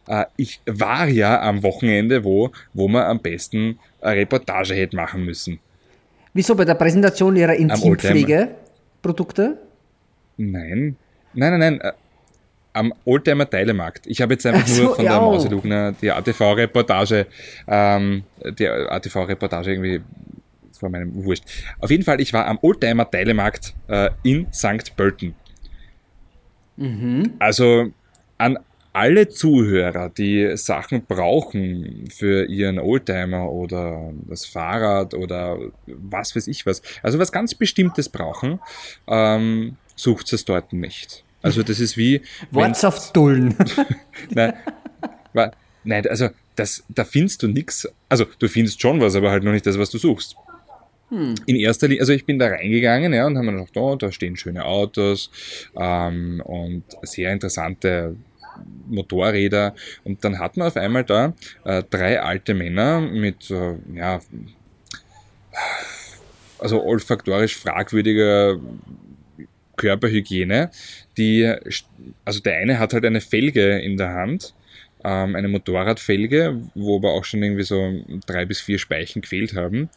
äh, 0.10 0.26
ich 0.36 0.60
war 0.66 1.08
ja 1.08 1.42
am 1.42 1.64
Wochenende, 1.64 2.24
wo, 2.24 2.52
wo 2.74 2.88
man 2.88 3.04
am 3.04 3.20
besten 3.20 3.80
eine 4.02 4.22
Reportage 4.22 4.74
hätte 4.74 4.96
machen 4.96 5.24
müssen. 5.24 5.60
Wieso 6.34 6.56
bei 6.56 6.66
der 6.66 6.76
Präsentation 6.76 7.36
ihrer 7.36 7.56
Intimpflegeprodukte? 7.56 9.58
Nein, 10.38 10.96
nein, 11.34 11.52
nein, 11.52 11.60
nein. 11.60 11.82
äh, 11.82 11.92
Am 12.74 12.94
Oldtimer 13.04 13.50
Teilemarkt. 13.50 14.06
Ich 14.08 14.22
habe 14.22 14.34
jetzt 14.34 14.46
einfach 14.46 14.62
Ach 14.64 14.68
so, 14.68 14.84
nur 14.84 14.96
von 14.96 15.06
ja, 15.06 15.14
der. 15.14 15.22
Mauselugner 15.22 15.92
die 15.94 16.12
ATV-Reportage, 16.12 17.26
ähm, 17.68 18.24
die 18.58 18.68
ATV-Reportage 18.68 19.72
irgendwie 19.72 20.02
vor 20.72 20.90
meinem 20.90 21.14
Wurscht. 21.26 21.44
Auf 21.80 21.92
jeden 21.92 22.04
Fall, 22.04 22.22
ich 22.22 22.32
war 22.32 22.46
am 22.46 22.58
Oldtimer 22.62 23.10
Teilemarkt 23.10 23.74
äh, 23.88 24.10
in 24.24 24.48
St. 24.54 24.96
Pölten. 24.96 25.36
Mhm. 26.78 27.34
Also 27.40 27.88
an 28.38 28.58
alle 28.94 29.30
Zuhörer, 29.30 30.10
die 30.10 30.58
Sachen 30.58 31.06
brauchen 31.06 32.06
für 32.12 32.46
ihren 32.46 32.80
Oldtimer 32.80 33.52
oder 33.52 34.12
das 34.28 34.46
Fahrrad 34.46 35.14
oder 35.14 35.58
was 35.86 36.36
weiß 36.36 36.48
ich 36.48 36.66
was, 36.66 36.82
also 37.04 37.20
was 37.20 37.32
ganz 37.32 37.54
Bestimmtes 37.54 38.10
brauchen, 38.10 38.60
ähm, 39.08 39.78
sucht 39.96 40.34
es 40.34 40.46
dort 40.46 40.74
nicht. 40.74 41.24
Also 41.42 41.64
das 41.64 41.80
ist 41.80 41.98
wie 41.98 42.22
Worts 42.52 42.84
auf 42.84 43.12
Dullen. 43.14 43.56
Nein, 44.32 44.54
nein, 45.84 46.08
also 46.08 46.30
das, 46.56 46.84
da 46.90 47.06
findest 47.06 47.44
du 47.44 47.48
nichts. 47.48 47.88
Also 48.10 48.26
du 48.40 48.48
findest 48.48 48.82
schon 48.82 49.00
was, 49.00 49.16
aber 49.16 49.32
halt 49.32 49.44
noch 49.44 49.52
nicht 49.52 49.66
das, 49.66 49.78
was 49.80 49.90
du 49.90 49.98
suchst. 49.98 50.36
In 51.12 51.56
erster 51.56 51.88
Linie, 51.88 52.02
also 52.02 52.14
ich 52.14 52.26
bin 52.26 52.38
da 52.38 52.48
reingegangen 52.48 53.14
ja, 53.14 53.26
und 53.26 53.36
haben 53.36 53.46
mir 53.48 53.54
gedacht, 53.54 53.76
oh, 53.78 53.96
da 53.96 54.12
stehen 54.12 54.36
schöne 54.36 54.66
Autos 54.66 55.32
ähm, 55.76 56.40
und 56.46 56.84
sehr 57.02 57.34
interessante 57.34 58.16
Motorräder. 58.88 59.76
Und 60.04 60.24
dann 60.24 60.40
hat 60.40 60.58
man 60.58 60.68
auf 60.68 60.78
einmal 60.78 61.04
da 61.04 61.34
äh, 61.66 61.84
drei 61.90 62.22
alte 62.22 62.54
Männer 62.54 63.02
mit, 63.02 63.50
äh, 63.52 63.76
ja, 63.94 64.20
also 66.60 66.84
olfaktorisch 66.84 67.56
fragwürdiger 67.56 68.58
Körperhygiene, 69.80 70.72
die, 71.18 71.54
also 72.26 72.42
der 72.42 72.58
eine 72.58 72.80
hat 72.80 72.94
halt 72.94 73.06
eine 73.06 73.22
Felge 73.22 73.80
in 73.80 73.98
der 73.98 74.14
Hand, 74.14 74.54
ähm, 75.04 75.36
eine 75.36 75.48
Motorradfelge, 75.48 76.62
wo 76.76 76.98
aber 76.98 77.14
auch 77.14 77.24
schon 77.24 77.42
irgendwie 77.42 77.64
so 77.64 78.04
drei 78.28 78.46
bis 78.46 78.60
vier 78.60 78.78
Speichen 78.78 79.22
gefehlt 79.22 79.56
haben. 79.56 79.90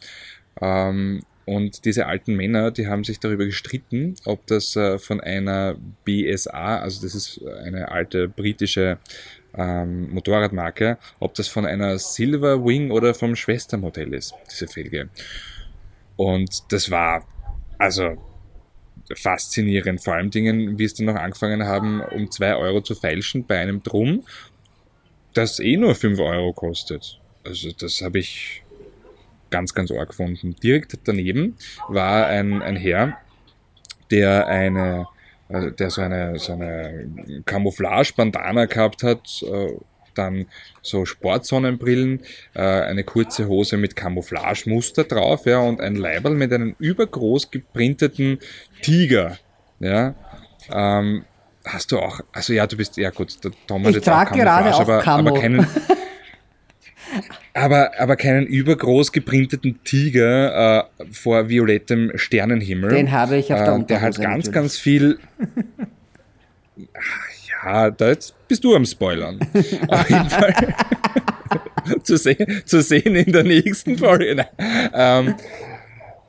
Ähm, 0.61 1.21
und 1.45 1.85
diese 1.85 2.05
alten 2.05 2.35
Männer, 2.35 2.71
die 2.71 2.87
haben 2.87 3.03
sich 3.03 3.19
darüber 3.19 3.45
gestritten, 3.45 4.15
ob 4.25 4.45
das 4.47 4.75
äh, 4.75 4.97
von 4.97 5.19
einer 5.19 5.75
BSA, 6.05 6.79
also 6.79 7.01
das 7.01 7.15
ist 7.15 7.41
eine 7.45 7.89
alte 7.89 8.27
britische 8.29 8.97
ähm, 9.55 10.11
Motorradmarke, 10.11 10.97
ob 11.19 11.33
das 11.35 11.47
von 11.47 11.65
einer 11.65 11.99
Silver 11.99 12.63
Wing 12.63 12.91
oder 12.91 13.13
vom 13.13 13.35
Schwestermodell 13.35 14.13
ist, 14.13 14.33
diese 14.49 14.67
Felge. 14.67 15.09
Und 16.15 16.71
das 16.71 16.89
war, 16.89 17.27
also 17.77 18.17
faszinierend. 19.15 20.03
Vor 20.03 20.13
allem 20.13 20.31
Dingen, 20.31 20.77
wie 20.79 20.85
es 20.85 20.93
dann 20.93 21.07
noch 21.07 21.15
angefangen 21.15 21.63
haben, 21.63 22.01
um 22.01 22.31
2 22.31 22.55
Euro 22.55 22.81
zu 22.81 22.95
feilschen 22.95 23.45
bei 23.45 23.59
einem 23.59 23.83
Drum, 23.83 24.23
das 25.33 25.59
eh 25.59 25.77
nur 25.77 25.95
5 25.95 26.19
Euro 26.19 26.53
kostet. 26.53 27.19
Also 27.43 27.71
das 27.71 28.01
habe 28.01 28.19
ich 28.19 28.62
ganz, 29.53 29.75
ganz 29.75 29.91
arg 29.91 30.09
gefunden. 30.09 30.55
Direkt 30.63 30.97
daneben 31.05 31.55
war 31.87 32.25
ein, 32.25 32.63
ein 32.63 32.75
Herr, 32.75 33.17
der 34.09 34.47
eine, 34.47 35.07
also 35.47 35.69
der 35.69 35.91
so 35.91 36.01
eine, 36.01 36.39
so 36.39 36.53
eine 36.53 37.07
Camouflage-Bandana 37.45 38.65
gehabt 38.65 39.03
hat, 39.03 39.43
äh, 39.43 39.73
dann 40.15 40.47
so 40.81 41.05
Sportsonnenbrillen, 41.05 42.21
äh, 42.55 42.61
eine 42.61 43.03
kurze 43.03 43.47
Hose 43.47 43.77
mit 43.77 43.95
Camouflage-Muster 43.95 45.03
drauf, 45.03 45.45
ja, 45.45 45.59
und 45.59 45.81
ein 45.81 45.95
Leiberl 45.95 46.33
mit 46.33 46.51
einem 46.51 46.75
übergroß 46.79 47.51
geprinteten 47.51 48.39
Tiger, 48.81 49.37
ja. 49.79 50.15
Ähm, 50.71 51.25
hast 51.63 51.91
du 51.91 51.99
auch, 51.99 52.21
also 52.31 52.53
ja, 52.53 52.65
du 52.65 52.75
bist, 52.75 52.97
ja 52.97 53.11
gut, 53.11 53.43
der 53.43 53.51
Tom 53.67 53.83
hat 53.83 53.91
Ich 53.91 53.97
jetzt 53.97 54.09
auch 54.09 54.25
Camouflage, 54.25 54.73
auch 54.73 54.81
aber, 54.81 54.99
Camo. 54.99 55.29
aber 55.29 55.39
keinen, 55.39 55.67
aber, 57.53 57.91
aber 57.99 58.15
keinen 58.15 58.45
übergroß 58.45 59.11
geprinteten 59.11 59.83
Tiger 59.83 60.87
äh, 60.99 61.05
vor 61.11 61.49
violettem 61.49 62.11
Sternenhimmel. 62.15 62.89
Den 62.89 63.11
habe 63.11 63.37
ich 63.37 63.53
auf 63.53 63.59
der 63.59 63.61
äh, 63.61 63.65
Der 63.65 63.75
Unterhose 63.75 64.21
ganz, 64.21 64.21
natürlich. 64.21 64.51
ganz 64.51 64.77
viel. 64.77 65.19
Ja, 67.63 67.91
da 67.91 68.09
jetzt 68.09 68.35
bist 68.47 68.63
du 68.63 68.75
am 68.75 68.85
Spoilern. 68.85 69.39
Auf 69.87 70.09
jeden 70.09 70.29
Fall. 70.29 70.53
zu, 72.03 72.17
sehen, 72.17 72.61
zu 72.65 72.81
sehen 72.81 73.15
in 73.15 73.31
der 73.31 73.43
nächsten 73.43 73.97
Folge. 73.97 74.47
Ähm, 74.93 75.35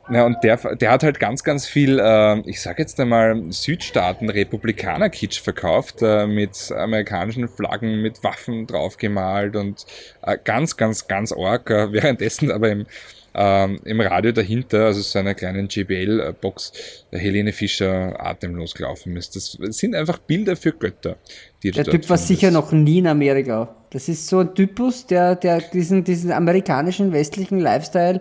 na, 0.09 0.27
und 0.27 0.45
der, 0.45 0.57
der 0.77 0.91
hat 0.91 1.03
halt 1.03 1.19
ganz, 1.19 1.43
ganz 1.45 1.67
viel, 1.67 1.99
äh, 1.99 2.41
ich 2.41 2.61
sag 2.61 2.79
jetzt 2.79 3.01
einmal, 3.01 3.43
Südstaaten-Republikaner-Kitsch 3.51 5.41
verkauft, 5.41 6.03
äh, 6.03 6.27
mit 6.27 6.71
amerikanischen 6.73 7.49
Flaggen, 7.49 8.03
mit 8.03 8.23
Waffen 8.23 8.67
draufgemalt 8.67 9.57
und 9.57 9.87
äh, 10.23 10.37
ganz, 10.43 10.77
ganz, 10.77 11.09
ganz 11.09 11.33
arg. 11.33 11.71
Äh, 11.71 11.93
währenddessen 11.93 12.51
aber 12.51 12.71
im, 12.71 12.87
ähm, 13.35 13.81
im 13.85 14.01
Radio 14.01 14.33
dahinter, 14.33 14.87
also 14.87 15.01
so 15.01 15.19
einer 15.19 15.35
kleinen 15.35 15.69
JBL-Box, 15.69 17.07
der 17.11 17.21
Helene 17.21 17.53
Fischer 17.53 18.15
atemlos 18.25 18.75
gelaufen 18.75 19.17
ist. 19.17 19.35
Das 19.37 19.57
sind 19.71 19.95
einfach 19.95 20.19
Bilder 20.19 20.57
für 20.57 20.73
Götter. 20.73 21.17
Die 21.63 21.71
Der 21.71 21.85
Typ 21.85 22.09
war 22.11 22.19
sicher 22.19 22.51
noch 22.51 22.73
nie 22.73 22.99
in 22.99 23.07
Amerika. 23.07 23.75
Das 23.91 24.09
ist 24.09 24.27
so 24.27 24.41
ein 24.41 24.55
Typus, 24.55 25.07
der, 25.07 25.35
der 25.35 25.61
diesen, 25.63 26.05
diesen 26.05 26.31
amerikanischen 26.31 27.13
westlichen 27.13 27.59
Lifestyle 27.59 28.21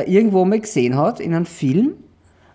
irgendwo 0.00 0.44
mal 0.44 0.60
gesehen 0.60 0.96
hat, 0.96 1.20
in 1.20 1.34
einem 1.34 1.46
Film, 1.46 1.94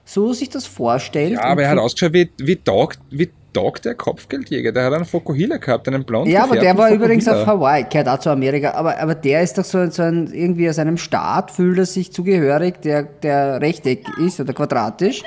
so 0.05 0.33
sich 0.33 0.49
das 0.49 0.65
vorstellt. 0.65 1.33
Ja, 1.33 1.43
aber 1.43 1.63
er 1.63 1.69
hat 1.69 1.77
ausgeschaut 1.77 2.13
wie, 2.13 2.29
wie, 2.37 2.55
Dog, 2.55 2.95
wie 3.09 3.29
Dog 3.53 3.81
der 3.81 3.95
Kopfgeldjäger. 3.95 4.71
Der 4.71 4.85
hat 4.85 4.93
einen 4.93 5.05
Fokuhila 5.05 5.57
gehabt, 5.57 5.87
einen 5.87 6.03
blonden 6.03 6.31
Ja, 6.31 6.43
aber 6.43 6.57
der 6.57 6.77
war 6.77 6.91
übrigens 6.91 7.25
Fokuhila. 7.25 7.43
auf 7.43 7.47
Hawaii, 7.47 7.85
gehört 7.89 8.07
auch 8.07 8.19
zu 8.19 8.29
Amerika, 8.29 8.71
aber, 8.71 8.99
aber 8.99 9.15
der 9.15 9.41
ist 9.41 9.57
doch 9.57 9.65
so, 9.65 9.89
so 9.89 10.03
ein, 10.03 10.27
irgendwie 10.31 10.69
aus 10.69 10.79
einem 10.79 10.97
Staat, 10.97 11.51
fühlt 11.51 11.77
er 11.77 11.85
sich 11.85 12.11
zugehörig, 12.11 12.81
der, 12.81 13.03
der 13.03 13.61
rechteckig 13.61 14.17
ist 14.19 14.39
oder 14.39 14.53
quadratisch. 14.53 15.23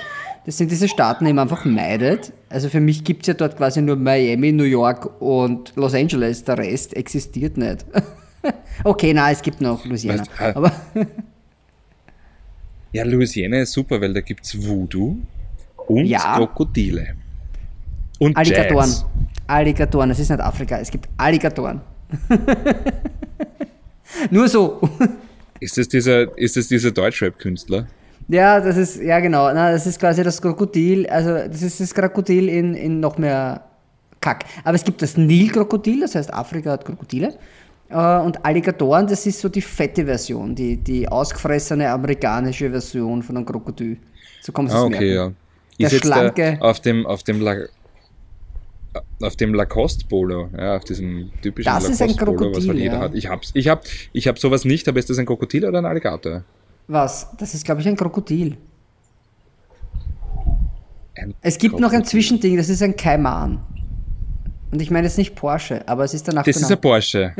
Das 0.46 0.56
sind 0.56 0.70
diese 0.70 0.88
Staaten, 0.88 1.26
die 1.26 1.32
man 1.32 1.48
einfach 1.48 1.64
meidet. 1.64 2.32
Also 2.48 2.70
für 2.70 2.80
mich 2.80 3.04
gibt 3.04 3.22
es 3.22 3.28
ja 3.28 3.34
dort 3.34 3.56
quasi 3.58 3.82
nur 3.82 3.96
Miami, 3.96 4.52
New 4.52 4.64
York 4.64 5.20
und 5.20 5.72
Los 5.76 5.94
Angeles. 5.94 6.44
Der 6.44 6.56
Rest 6.56 6.96
existiert 6.96 7.58
nicht. 7.58 7.84
okay, 8.84 9.12
na, 9.12 9.30
es 9.30 9.42
gibt 9.42 9.60
noch 9.60 9.84
Louisiana. 9.84 10.22
Weißt, 10.22 10.30
äh, 10.40 10.52
Aber 10.54 10.72
Ja, 12.92 13.04
Louisiana 13.04 13.60
ist 13.60 13.72
super, 13.72 14.00
weil 14.00 14.12
da 14.12 14.20
gibt's 14.20 14.56
Voodoo 14.66 15.16
und 15.86 16.06
Ja. 16.06 16.36
Krokodile. 16.36 17.14
Und 18.18 18.36
Alligatoren. 18.36 18.90
Jazz. 18.90 19.06
Alligatoren, 19.46 20.08
das 20.10 20.18
ist 20.18 20.30
nicht 20.30 20.40
Afrika, 20.40 20.78
es 20.78 20.90
gibt 20.90 21.08
Alligatoren. 21.16 21.80
nur 24.30 24.48
so. 24.48 24.80
Ist 25.60 25.78
das 25.78 25.88
dieser, 25.88 26.36
ist 26.38 26.56
das 26.56 26.68
dieser 26.68 26.90
Deutschrap-Künstler? 26.90 27.86
Ja, 28.28 28.60
das 28.60 28.76
ist, 28.76 29.00
ja 29.00 29.18
genau, 29.20 29.52
na, 29.52 29.72
das 29.72 29.86
ist 29.86 29.98
quasi 29.98 30.22
das 30.22 30.40
Krokodil, 30.40 31.06
also 31.08 31.48
das 31.48 31.62
ist 31.62 31.80
das 31.80 31.92
Krokodil 31.92 32.48
in, 32.48 32.74
in 32.74 33.00
noch 33.00 33.18
mehr 33.18 33.64
Kack. 34.20 34.44
Aber 34.62 34.74
es 34.74 34.84
gibt 34.84 35.02
das 35.02 35.16
Nilkrokodil, 35.16 36.00
das 36.00 36.14
heißt 36.14 36.32
Afrika 36.32 36.72
hat 36.72 36.84
Krokodile. 36.84 37.34
Äh, 37.90 38.18
Und 38.20 38.44
Alligatoren, 38.44 39.06
das 39.06 39.26
ist 39.26 39.40
so 39.40 39.48
die 39.48 39.60
fette 39.60 40.04
Version, 40.04 40.54
die, 40.54 40.76
die 40.76 41.08
ausgefressene 41.08 41.90
amerikanische 41.90 42.70
Version 42.70 43.22
von 43.22 43.36
einem 43.36 43.46
Krokodil. 43.46 43.96
So 44.42 44.52
kann 44.52 44.66
man 44.66 44.74
Ah, 44.74 44.78
es 44.78 44.84
okay, 44.84 44.98
merken. 44.98 45.14
ja. 45.14 45.32
Der 45.78 45.86
Ist 45.86 45.92
jetzt 45.92 46.04
schlanke- 46.06 46.60
auf 46.60 46.80
dem, 46.80 47.06
auf 47.06 47.22
dem, 47.22 47.40
La 47.40 47.54
auf 49.22 49.36
dem 49.36 49.54
Lacoste-Polo, 49.54 50.48
ja, 50.56 50.76
auf 50.76 50.84
diesem 50.84 51.30
typischen 51.42 51.72
Das 51.72 51.88
ist 51.88 52.00
ein 52.02 52.08
Lacoste-Polo, 52.08 52.38
was 52.40 52.40
Krokodil, 52.64 52.68
halt 52.70 52.78
jeder 52.78 52.94
ja. 52.94 53.00
hat. 53.00 53.14
Ich 53.14 53.28
hab's, 53.28 53.50
ich 53.54 53.68
hab, 53.68 53.84
ich 54.12 54.26
hab 54.28 54.38
sowas 54.38 54.64
nicht, 54.64 54.88
aber 54.88 54.98
ist 54.98 55.08
das 55.10 55.18
ein 55.18 55.26
Krokodil 55.26 55.64
oder 55.64 55.78
ein 55.78 55.84
Alligator? 55.86 56.42
Was? 56.88 57.28
Das 57.38 57.54
ist, 57.54 57.64
glaube 57.64 57.80
ich, 57.82 57.88
ein 57.88 57.96
Krokodil. 57.96 58.56
Ein 61.16 61.34
Es 61.40 61.58
gibt 61.58 61.74
noch 61.74 61.88
ein 61.92 62.02
Krokodil. 62.02 62.06
Zwischending, 62.08 62.56
das 62.56 62.68
ist 62.68 62.82
ein 62.82 62.96
Kaiman. 62.96 63.60
Und 64.72 64.80
ich 64.80 64.90
meine 64.90 65.08
jetzt 65.08 65.18
nicht 65.18 65.34
Porsche, 65.34 65.82
aber 65.86 66.04
es 66.04 66.14
ist 66.14 66.28
danach 66.28 66.44
Das 66.44 66.56
ist 66.56 66.70
ein 66.70 66.80
Porsche. 66.80 67.32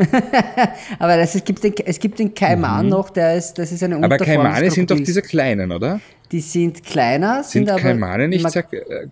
Aber 0.99 1.17
das, 1.17 1.37
es, 1.37 1.45
gibt 1.45 1.63
den, 1.63 1.75
es 1.85 2.01
gibt 2.01 2.19
den 2.19 2.35
Kaiman 2.35 2.89
noch, 2.89 3.11
der 3.11 3.37
ist, 3.37 3.55
das 3.55 3.71
ist 3.71 3.85
eine 3.85 3.97
Mhm. 3.99 4.05
aber 4.05 4.19
des 4.19 4.75
sind 4.75 4.91
doch 4.91 4.99
diese 4.99 5.23
kleinen, 5.23 5.71
oder? 5.71 6.01
Die 6.33 6.41
sind 6.41 6.83
kleiner, 6.83 7.45
sind, 7.45 7.69
Sind 7.69 7.85
aber... 7.85 8.27
Nicht 8.27 8.51
sehr, 8.51 8.65
äh, 8.73 9.07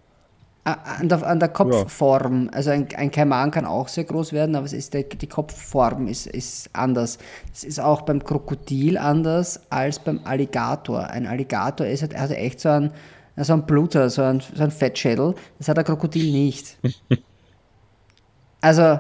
An 0.65 1.09
der, 1.09 1.27
an 1.27 1.39
der 1.39 1.49
Kopfform. 1.49 2.47
Ja. 2.47 2.53
Also 2.53 2.71
ein, 2.71 2.89
ein 2.97 3.11
Kaiman 3.11 3.53
kann 3.53 3.65
auch 3.65 3.87
sehr 3.87 4.05
groß 4.05 4.33
werden, 4.33 4.57
aber 4.57 4.67
es 4.67 4.73
ist 4.73 4.95
der, 4.95 5.05
die 5.05 5.27
Kopfform 5.29 6.09
ist, 6.09 6.27
ist 6.27 6.71
anders. 6.73 7.19
Es 7.55 7.63
ist 7.63 7.81
auch 7.81 8.03
beim 8.03 8.23
Krokodil 8.23 8.99
anders 8.99 9.61
als 9.71 10.01
beim 10.01 10.21
Alligator. 10.25 11.07
Ein 11.07 11.27
Alligator 11.27 11.87
ist 11.87 12.03
halt, 12.03 12.19
hat 12.19 12.33
echt 12.33 12.61
so 12.61 12.69
ein, 12.69 12.91
so 13.37 13.53
ein 13.53 13.65
Bluter, 13.65 14.11
so 14.11 14.23
ein, 14.23 14.41
so 14.41 14.63
ein 14.65 14.73
Fettschädel. 14.73 15.37
Das 15.59 15.69
hat 15.69 15.77
der 15.77 15.85
Krokodil 15.85 16.33
nicht. 16.33 16.77
Also, 18.61 18.99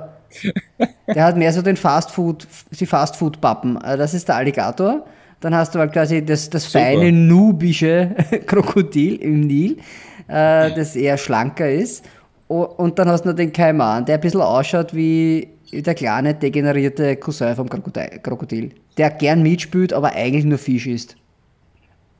der 1.06 1.24
hat 1.24 1.36
mehr 1.36 1.52
so 1.52 1.62
den 1.62 1.76
Fastfood, 1.76 2.46
die 2.78 2.86
Fastfood-Pappen. 2.86 3.78
Also 3.78 3.98
das 3.98 4.14
ist 4.14 4.28
der 4.28 4.36
Alligator. 4.36 5.04
Dann 5.40 5.54
hast 5.54 5.74
du 5.74 5.78
halt 5.78 5.92
quasi 5.92 6.24
das, 6.24 6.50
das 6.50 6.66
feine 6.66 7.12
nubische 7.12 8.10
Krokodil 8.46 9.16
im 9.16 9.40
Nil, 9.40 9.78
äh, 10.26 10.72
das 10.72 10.96
eher 10.96 11.16
schlanker 11.16 11.70
ist. 11.70 12.04
Und 12.48 12.98
dann 12.98 13.08
hast 13.08 13.24
du 13.24 13.28
noch 13.28 13.36
den 13.36 13.52
Kaiman, 13.52 14.04
der 14.04 14.16
ein 14.16 14.20
bisschen 14.20 14.40
ausschaut 14.40 14.94
wie 14.94 15.48
der 15.70 15.94
kleine 15.94 16.34
degenerierte 16.34 17.16
Cousin 17.16 17.54
vom 17.54 17.68
Krokodil. 17.68 18.70
Der 18.96 19.10
gern 19.10 19.42
mitspielt, 19.42 19.92
aber 19.92 20.12
eigentlich 20.12 20.44
nur 20.44 20.58
Fisch 20.58 20.86
isst. 20.86 21.16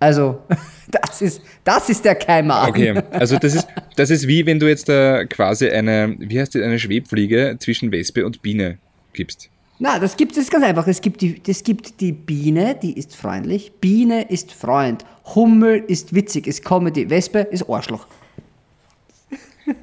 Also, 0.00 0.42
das 0.90 1.22
ist, 1.22 1.42
das 1.64 1.88
ist 1.88 2.04
der 2.04 2.14
Kaiman. 2.14 2.68
Okay, 2.68 3.02
also 3.10 3.38
das 3.38 3.54
ist, 3.54 3.68
das 3.96 4.10
ist 4.10 4.28
wie 4.28 4.46
wenn 4.46 4.58
du 4.58 4.68
jetzt 4.68 4.88
äh, 4.88 5.26
quasi 5.26 5.68
eine, 5.68 6.14
wie 6.18 6.40
heißt 6.40 6.54
die, 6.54 6.62
eine 6.62 6.78
Schwebfliege 6.78 7.56
zwischen 7.58 7.90
Wespe 7.90 8.24
und 8.24 8.42
Biene 8.42 8.78
gibst. 9.12 9.50
Na, 9.80 9.98
das 9.98 10.16
gibt 10.16 10.36
es 10.36 10.50
ganz 10.50 10.64
einfach. 10.64 10.86
Es 10.88 11.00
gibt, 11.00 11.20
die, 11.20 11.40
es 11.46 11.62
gibt 11.62 12.00
die 12.00 12.12
Biene, 12.12 12.76
die 12.80 12.98
ist 12.98 13.14
freundlich. 13.14 13.72
Biene 13.80 14.28
ist 14.28 14.52
Freund. 14.52 15.04
Hummel 15.34 15.84
ist 15.86 16.14
witzig, 16.14 16.48
ist 16.48 16.64
Comedy. 16.64 17.08
Wespe 17.08 17.40
ist 17.40 17.68
Arschloch. 17.68 18.06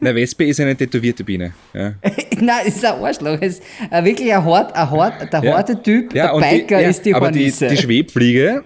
Na, 0.02 0.14
Wespe 0.14 0.46
ist 0.46 0.60
eine 0.60 0.76
tätowierte 0.76 1.24
Biene. 1.24 1.54
Ja. 1.74 1.94
Nein, 2.42 2.64
es 2.66 2.76
ist 2.76 2.86
ein 2.86 3.02
Arschloch. 3.02 3.40
Ist 3.40 3.64
wirklich 4.02 4.34
ein 4.34 4.44
hart, 4.44 4.76
ein 4.76 4.92
hart, 4.92 5.32
der 5.32 5.44
ja. 5.44 5.58
harte 5.58 5.82
Typ, 5.82 6.14
ja, 6.14 6.38
der 6.38 6.50
Biker 6.50 6.78
die, 6.78 6.84
ja, 6.84 6.90
ist 6.90 7.06
die 7.06 7.14
Aber 7.14 7.32
die, 7.32 7.52
die 7.52 7.78
Schwebfliege, 7.78 8.64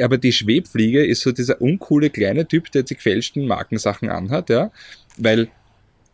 aber 0.00 0.18
die 0.18 0.32
Schwebfliege 0.32 1.04
ist 1.04 1.22
so 1.22 1.32
dieser 1.32 1.60
uncoole 1.60 2.10
kleine 2.10 2.46
Typ, 2.46 2.70
der 2.72 2.82
die 2.82 2.94
gefälschten 2.94 3.46
Markensachen 3.46 4.10
anhat, 4.10 4.50
ja. 4.50 4.70
Weil 5.16 5.48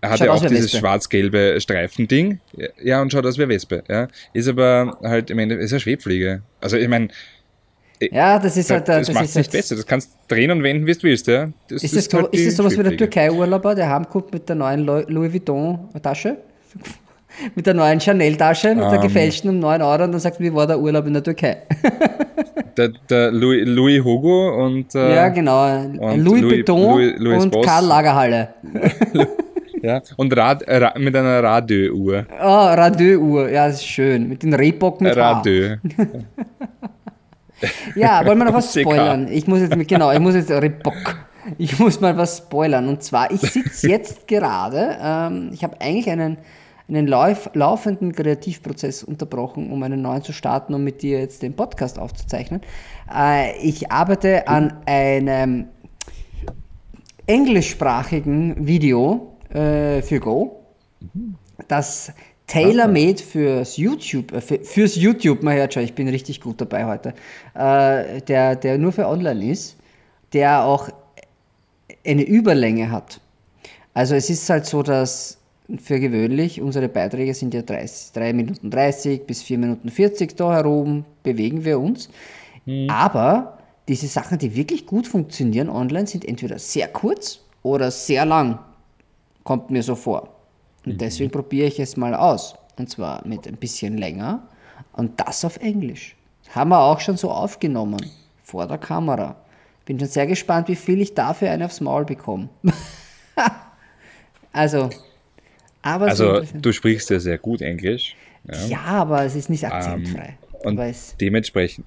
er 0.01 0.11
hat 0.11 0.20
ja 0.20 0.33
auch 0.33 0.45
dieses 0.45 0.72
schwarz-gelbe 0.72 1.59
Streifending. 1.61 2.41
Ja, 2.83 3.01
und 3.03 3.12
schaut 3.12 3.27
aus 3.27 3.39
wie 3.39 3.49
Wespe. 3.49 3.83
Ja. 3.89 4.09
Ist 4.33 4.49
aber 4.49 4.99
halt 5.03 5.31
im 5.31 5.39
Endeffekt, 5.39 5.64
ist 5.64 5.72
eine 5.72 5.81
Schwebfliege. 5.81 6.43
Also 6.61 6.77
ich 6.77 6.89
meine, 6.89 7.09
ja, 8.01 8.39
das 8.39 8.57
ist 8.57 8.70
halt. 8.70 8.89
Das, 8.89 9.07
das 9.07 9.14
macht 9.14 9.24
es 9.24 9.35
nicht 9.35 9.53
besser. 9.53 9.74
Das 9.74 9.87
kannst 9.87 10.12
drehen 10.29 10.51
und 10.51 10.62
wenden, 10.62 10.87
wie 10.87 10.93
du 10.93 11.03
willst. 11.05 11.27
Ja. 11.27 11.51
Das, 11.68 11.83
ist, 11.83 11.97
das, 11.97 12.09
das 12.09 12.22
halt 12.22 12.35
ist 12.35 12.47
das 12.47 12.57
sowas 12.57 12.79
wie 12.79 12.83
der 12.83 12.97
Türkei-Urlauber, 12.97 13.74
der 13.74 13.89
heimkommt 13.89 14.33
mit 14.33 14.49
der 14.49 14.57
neuen 14.57 14.85
Louis 14.85 15.33
Vuitton-Tasche? 15.33 16.37
mit 17.55 17.66
der 17.66 17.74
neuen 17.74 18.01
Chanel-Tasche, 18.01 18.74
mit 18.74 18.85
um, 18.85 18.91
der 18.91 19.01
ähm. 19.01 19.03
gefälschten 19.03 19.51
um 19.51 19.59
9 19.59 19.83
Euro 19.83 20.05
und 20.05 20.12
dann 20.12 20.20
sagt, 20.20 20.41
wie 20.41 20.53
war 20.53 20.66
der 20.66 20.79
Urlaub 20.79 21.07
in 21.07 21.14
der 21.14 21.22
Türkei? 21.22 21.62
der, 22.77 22.89
der 23.09 23.31
Louis, 23.31 23.66
Louis, 23.66 24.03
Hugo 24.03 24.64
und. 24.64 24.95
Äh, 24.95 25.14
ja, 25.14 25.29
genau. 25.29 25.85
Louis, 26.14 26.24
Louis 26.24 26.43
Vuitton 26.43 26.83
Louis, 26.83 27.14
Louis 27.18 27.45
und 27.45 27.51
Boss. 27.51 27.66
Karl 27.66 27.87
Lagerhalle. 27.87 28.49
Ja, 29.83 30.01
und 30.16 30.35
Rad, 30.37 30.64
Ra 30.66 30.95
mit 30.99 31.14
einer 31.14 31.41
Radio-Uhr. 31.43 32.27
Oh, 32.41 32.45
Radio-Uhr, 32.45 33.51
ja, 33.51 33.68
das 33.68 33.77
ist 33.77 33.87
schön. 33.87 34.29
Mit 34.29 34.43
den 34.43 34.55
Rehbock 34.55 35.01
mit 35.01 35.16
Radio. 35.16 35.64
ja, 37.95 38.27
wollen 38.27 38.39
wir 38.39 38.47
noch 38.47 38.55
was 38.55 38.74
spoilern? 38.81 39.29
Ich 39.29 39.47
muss 39.47 39.61
jetzt, 39.61 39.77
genau, 39.87 40.11
ich 40.11 40.18
muss 40.18 40.35
jetzt 40.35 40.51
Rehbock. 40.51 40.95
Ich 41.59 41.79
muss 41.79 42.01
mal 42.01 42.16
was 42.16 42.39
spoilern. 42.39 42.89
Und 42.89 43.05
zwar, 43.05 43.31
ich 43.31 43.41
sitze 43.41 43.89
jetzt 43.89 44.27
gerade, 44.27 44.97
ähm, 45.01 45.51
ich 45.53 45.62
habe 45.62 45.81
eigentlich 45.81 46.11
einen, 46.11 46.39
einen 46.89 47.07
lauf, 47.07 47.51
laufenden 47.55 48.12
Kreativprozess 48.12 49.03
unterbrochen, 49.03 49.72
um 49.72 49.82
einen 49.82 50.03
neuen 50.03 50.22
zu 50.22 50.32
starten, 50.32 50.74
um 50.74 50.84
mit 50.84 51.03
dir 51.03 51.18
jetzt 51.18 51.43
den 51.43 51.55
Podcast 51.55 51.99
aufzuzeichnen. 51.99 52.61
Äh, 53.12 53.59
ich 53.59 53.91
arbeite 53.91 54.47
an 54.49 54.74
einem 54.87 55.68
englischsprachigen 57.26 58.66
Video 58.66 59.37
äh, 59.51 60.01
für 60.03 60.20
Go, 60.20 60.61
das 61.66 62.12
tailor-made 62.47 63.20
fürs 63.22 63.76
YouTube, 63.76 64.32
äh, 64.32 64.41
für, 64.41 64.61
fürs 64.61 64.95
YouTube, 64.97 65.43
man 65.43 65.57
hört 65.57 65.74
schon, 65.74 65.82
ich 65.82 65.95
bin 65.95 66.09
richtig 66.09 66.41
gut 66.41 66.61
dabei 66.61 66.84
heute, 66.84 67.14
äh, 67.55 68.20
der, 68.22 68.55
der 68.55 68.78
nur 68.78 68.93
für 68.93 69.09
online 69.09 69.51
ist, 69.51 69.76
der 70.32 70.64
auch 70.64 70.89
eine 72.07 72.22
Überlänge 72.22 72.91
hat. 72.91 73.20
Also 73.95 74.14
es 74.14 74.30
ist 74.30 74.49
halt 74.49 74.66
so, 74.66 74.82
dass 74.82 75.39
für 75.78 75.98
gewöhnlich, 75.98 76.60
unsere 76.60 76.88
Beiträge 76.88 77.34
sind 77.34 77.52
ja 77.54 77.62
30, 77.62 78.12
3 78.12 78.32
Minuten 78.32 78.70
30 78.70 79.26
bis 79.26 79.42
4 79.42 79.58
Minuten 79.58 79.88
40 79.88 80.36
da 80.36 80.52
herum, 80.52 81.04
bewegen 81.22 81.64
wir 81.64 81.80
uns. 81.80 82.08
Mhm. 82.66 82.88
Aber 82.88 83.58
diese 83.88 84.06
Sachen, 84.06 84.38
die 84.38 84.54
wirklich 84.54 84.86
gut 84.86 85.06
funktionieren 85.06 85.68
online, 85.68 86.06
sind 86.06 86.24
entweder 86.24 86.58
sehr 86.58 86.88
kurz 86.88 87.40
oder 87.62 87.90
sehr 87.90 88.24
lang 88.24 88.58
kommt 89.42 89.70
mir 89.70 89.82
so 89.82 89.94
vor. 89.94 90.28
Und 90.84 90.94
mhm. 90.94 90.98
deswegen 90.98 91.30
probiere 91.30 91.66
ich 91.66 91.80
es 91.80 91.96
mal 91.96 92.14
aus. 92.14 92.54
Und 92.78 92.90
zwar 92.90 93.26
mit 93.26 93.46
ein 93.48 93.56
bisschen 93.56 93.96
länger 93.96 94.46
und 94.92 95.18
das 95.20 95.44
auf 95.44 95.56
Englisch. 95.58 96.14
Haben 96.50 96.70
wir 96.70 96.80
auch 96.80 97.00
schon 97.00 97.16
so 97.16 97.30
aufgenommen, 97.30 98.10
vor 98.42 98.66
der 98.66 98.78
Kamera. 98.78 99.36
Bin 99.84 99.98
schon 99.98 100.08
sehr 100.08 100.26
gespannt, 100.26 100.68
wie 100.68 100.76
viel 100.76 101.00
ich 101.00 101.14
dafür 101.14 101.50
eine 101.50 101.64
aufs 101.64 101.80
Maul 101.80 102.04
bekomme. 102.04 102.48
also, 104.52 104.90
aber 105.87 106.07
also 106.07 106.43
so 106.43 106.59
du 106.59 106.72
sprichst 106.72 107.11
ja 107.11 107.20
sehr 107.20 107.39
gut 107.39 107.62
Englisch. 107.62 108.16
Ja, 108.45 108.66
ja 108.66 108.80
aber 108.80 109.24
es 109.24 109.34
ist 109.34 109.51
nicht 109.51 109.64
ähm, 109.64 109.72
akzentfrei. 109.72 110.37
Um, 110.64 110.78
und 110.78 110.95
dementsprechend, 111.20 111.87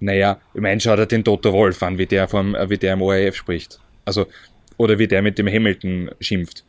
naja, 0.00 0.40
ich 0.54 0.60
meine, 0.60 0.80
schau 0.80 0.96
dir 0.96 1.06
den 1.06 1.24
Toto 1.24 1.52
Wolf 1.52 1.82
an, 1.82 1.98
wie 1.98 2.06
der, 2.06 2.28
vom, 2.28 2.56
wie 2.68 2.78
der 2.78 2.94
im 2.94 3.02
ORF 3.02 3.36
spricht. 3.36 3.80
Also, 4.04 4.26
oder 4.76 4.98
wie 4.98 5.08
der 5.08 5.22
mit 5.22 5.38
dem 5.38 5.48
Hamilton 5.48 6.10
schimpft 6.20 6.64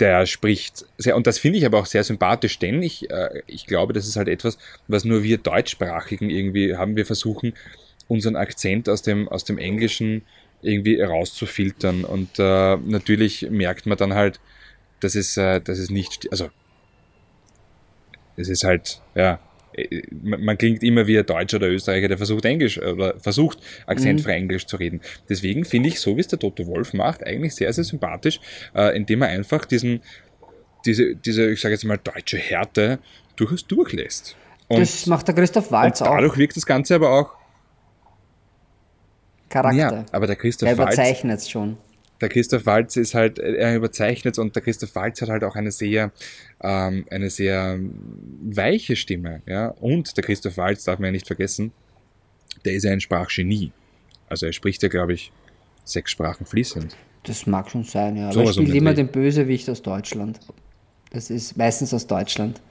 der 0.00 0.26
spricht 0.26 0.86
sehr, 0.98 1.16
und 1.16 1.26
das 1.26 1.38
finde 1.38 1.58
ich 1.58 1.66
aber 1.66 1.78
auch 1.78 1.86
sehr 1.86 2.04
sympathisch, 2.04 2.58
denn 2.58 2.82
ich, 2.82 3.10
äh, 3.10 3.42
ich 3.46 3.66
glaube, 3.66 3.92
das 3.92 4.06
ist 4.06 4.16
halt 4.16 4.28
etwas, 4.28 4.58
was 4.88 5.04
nur 5.04 5.22
wir 5.22 5.38
Deutschsprachigen 5.38 6.30
irgendwie 6.30 6.76
haben. 6.76 6.96
Wir 6.96 7.06
versuchen, 7.06 7.54
unseren 8.08 8.36
Akzent 8.36 8.88
aus 8.88 9.02
dem, 9.02 9.28
aus 9.28 9.44
dem 9.44 9.58
Englischen 9.58 10.22
irgendwie 10.62 11.00
rauszufiltern. 11.00 12.04
Und 12.04 12.38
äh, 12.38 12.76
natürlich 12.76 13.48
merkt 13.50 13.86
man 13.86 13.98
dann 13.98 14.14
halt, 14.14 14.40
dass 15.04 15.14
es, 15.14 15.36
äh, 15.36 15.60
dass 15.60 15.78
es 15.78 15.90
nicht, 15.90 16.28
also 16.30 16.48
es 18.36 18.48
ist 18.48 18.64
halt, 18.64 19.00
ja, 19.14 19.38
man 20.10 20.56
klingt 20.56 20.82
immer 20.82 21.06
wie 21.06 21.18
ein 21.18 21.26
Deutscher 21.26 21.56
oder 21.56 21.68
Österreicher, 21.68 22.08
der 22.08 22.16
versucht 22.16 22.44
Englisch 22.44 22.80
oder 22.80 23.18
versucht 23.18 23.58
akzentfrei 23.86 24.36
mhm. 24.36 24.42
Englisch 24.44 24.66
zu 24.66 24.76
reden. 24.76 25.00
Deswegen 25.28 25.64
finde 25.64 25.88
ich, 25.88 26.00
so 26.00 26.16
wie 26.16 26.20
es 26.20 26.28
der 26.28 26.38
Toto 26.38 26.66
Wolf 26.66 26.94
macht, 26.94 27.24
eigentlich 27.24 27.54
sehr, 27.54 27.72
sehr 27.72 27.84
sympathisch, 27.84 28.40
äh, 28.74 28.96
indem 28.96 29.22
er 29.22 29.28
einfach 29.28 29.64
diesen, 29.64 30.00
diese, 30.86 31.16
diese, 31.16 31.50
ich 31.50 31.60
sage 31.60 31.74
jetzt 31.74 31.84
mal, 31.84 31.98
deutsche 31.98 32.38
Härte 32.38 33.00
durchaus 33.36 33.66
durchlässt. 33.66 34.36
Und, 34.68 34.80
das 34.80 35.06
macht 35.06 35.28
der 35.28 35.34
Christoph 35.34 35.70
Walz 35.72 36.00
auch. 36.02 36.14
Dadurch 36.14 36.38
wirkt 36.38 36.56
das 36.56 36.66
Ganze 36.66 36.94
aber 36.94 37.10
auch 37.10 37.32
Charakter. 39.50 39.76
Ja, 39.76 40.06
aber 40.12 40.26
der 40.26 40.36
Christoph 40.36 40.68
er 40.68 40.74
überzeichnet 40.74 41.40
es 41.40 41.50
schon 41.50 41.76
der 42.24 42.30
Christoph 42.30 42.64
Waltz 42.64 42.96
ist 42.96 43.14
halt, 43.14 43.38
er 43.38 43.76
überzeichnet 43.76 44.38
und 44.38 44.56
der 44.56 44.62
Christoph 44.62 44.94
Waltz 44.94 45.20
hat 45.20 45.28
halt 45.28 45.44
auch 45.44 45.56
eine 45.56 45.70
sehr, 45.70 46.10
ähm, 46.62 47.04
eine 47.10 47.28
sehr 47.28 47.78
weiche 48.42 48.96
Stimme, 48.96 49.42
ja. 49.44 49.68
Und 49.68 50.16
der 50.16 50.24
Christoph 50.24 50.56
Waltz 50.56 50.84
darf 50.84 50.98
man 50.98 51.08
ja 51.08 51.12
nicht 51.12 51.26
vergessen, 51.26 51.72
der 52.64 52.72
ist 52.72 52.84
ja 52.84 52.92
ein 52.92 53.02
Sprachgenie. 53.02 53.72
Also 54.30 54.46
er 54.46 54.54
spricht 54.54 54.82
ja, 54.82 54.88
glaube 54.88 55.12
ich, 55.12 55.32
sechs 55.84 56.12
Sprachen 56.12 56.46
fließend. 56.46 56.96
Das 57.24 57.46
mag 57.46 57.70
schon 57.70 57.84
sein, 57.84 58.16
ja. 58.16 58.30
Aber 58.30 58.32
so 58.32 58.40
er 58.40 58.52
spielt 58.54 58.74
immer 58.74 58.94
den 58.94 59.08
Bösewicht 59.08 59.68
aus 59.68 59.82
Deutschland. 59.82 60.40
Das 61.10 61.28
ist 61.28 61.58
meistens 61.58 61.92
aus 61.92 62.06
Deutschland. 62.06 62.62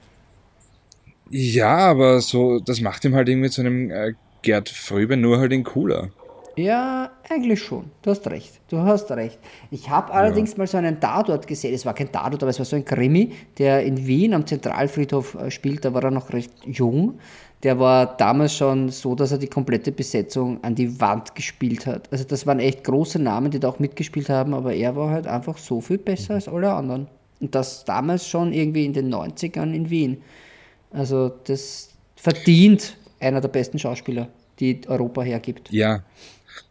Ja, 1.30 1.78
aber 1.78 2.20
so, 2.20 2.58
das 2.58 2.80
macht 2.80 3.04
ihm 3.04 3.14
halt 3.14 3.28
irgendwie 3.28 3.50
zu 3.50 3.60
einem 3.60 3.92
äh, 3.92 4.14
Gerd 4.42 4.68
Fröbe 4.68 5.16
nur 5.16 5.38
halt 5.38 5.52
in 5.52 5.62
cooler. 5.62 6.10
Ja, 6.56 7.10
eigentlich 7.28 7.62
schon. 7.62 7.90
Du 8.02 8.10
hast 8.10 8.26
recht. 8.28 8.60
Du 8.68 8.78
hast 8.78 9.10
recht. 9.10 9.38
Ich 9.70 9.90
habe 9.90 10.12
allerdings 10.12 10.52
ja. 10.52 10.58
mal 10.58 10.66
so 10.66 10.76
einen 10.76 11.00
Tatort 11.00 11.46
gesehen. 11.46 11.74
Es 11.74 11.84
war 11.84 11.94
kein 11.94 12.12
Tatort, 12.12 12.42
aber 12.42 12.50
es 12.50 12.58
war 12.58 12.66
so 12.66 12.76
ein 12.76 12.84
Krimi, 12.84 13.32
der 13.58 13.84
in 13.84 14.06
Wien 14.06 14.34
am 14.34 14.46
Zentralfriedhof 14.46 15.34
äh, 15.34 15.50
spielt. 15.50 15.84
Da 15.84 15.92
war 15.94 16.04
er 16.04 16.10
noch 16.10 16.32
recht 16.32 16.52
jung. 16.64 17.18
Der 17.62 17.80
war 17.80 18.16
damals 18.16 18.54
schon 18.54 18.90
so, 18.90 19.14
dass 19.14 19.32
er 19.32 19.38
die 19.38 19.48
komplette 19.48 19.90
Besetzung 19.90 20.62
an 20.62 20.74
die 20.74 21.00
Wand 21.00 21.34
gespielt 21.34 21.86
hat. 21.86 22.12
Also 22.12 22.24
das 22.24 22.46
waren 22.46 22.60
echt 22.60 22.84
große 22.84 23.18
Namen, 23.18 23.50
die 23.50 23.58
da 23.58 23.68
auch 23.68 23.78
mitgespielt 23.78 24.28
haben, 24.28 24.52
aber 24.52 24.74
er 24.74 24.94
war 24.96 25.10
halt 25.10 25.26
einfach 25.26 25.56
so 25.56 25.80
viel 25.80 25.98
besser 25.98 26.34
als 26.34 26.46
alle 26.46 26.72
anderen. 26.72 27.08
Und 27.40 27.54
das 27.54 27.84
damals 27.84 28.28
schon 28.28 28.52
irgendwie 28.52 28.84
in 28.84 28.92
den 28.92 29.12
90ern 29.12 29.72
in 29.72 29.88
Wien. 29.88 30.22
Also 30.90 31.32
das 31.44 31.90
verdient 32.16 32.96
einer 33.18 33.40
der 33.40 33.48
besten 33.48 33.78
Schauspieler, 33.78 34.28
die 34.60 34.80
Europa 34.86 35.22
hergibt. 35.22 35.70
Ja, 35.72 36.02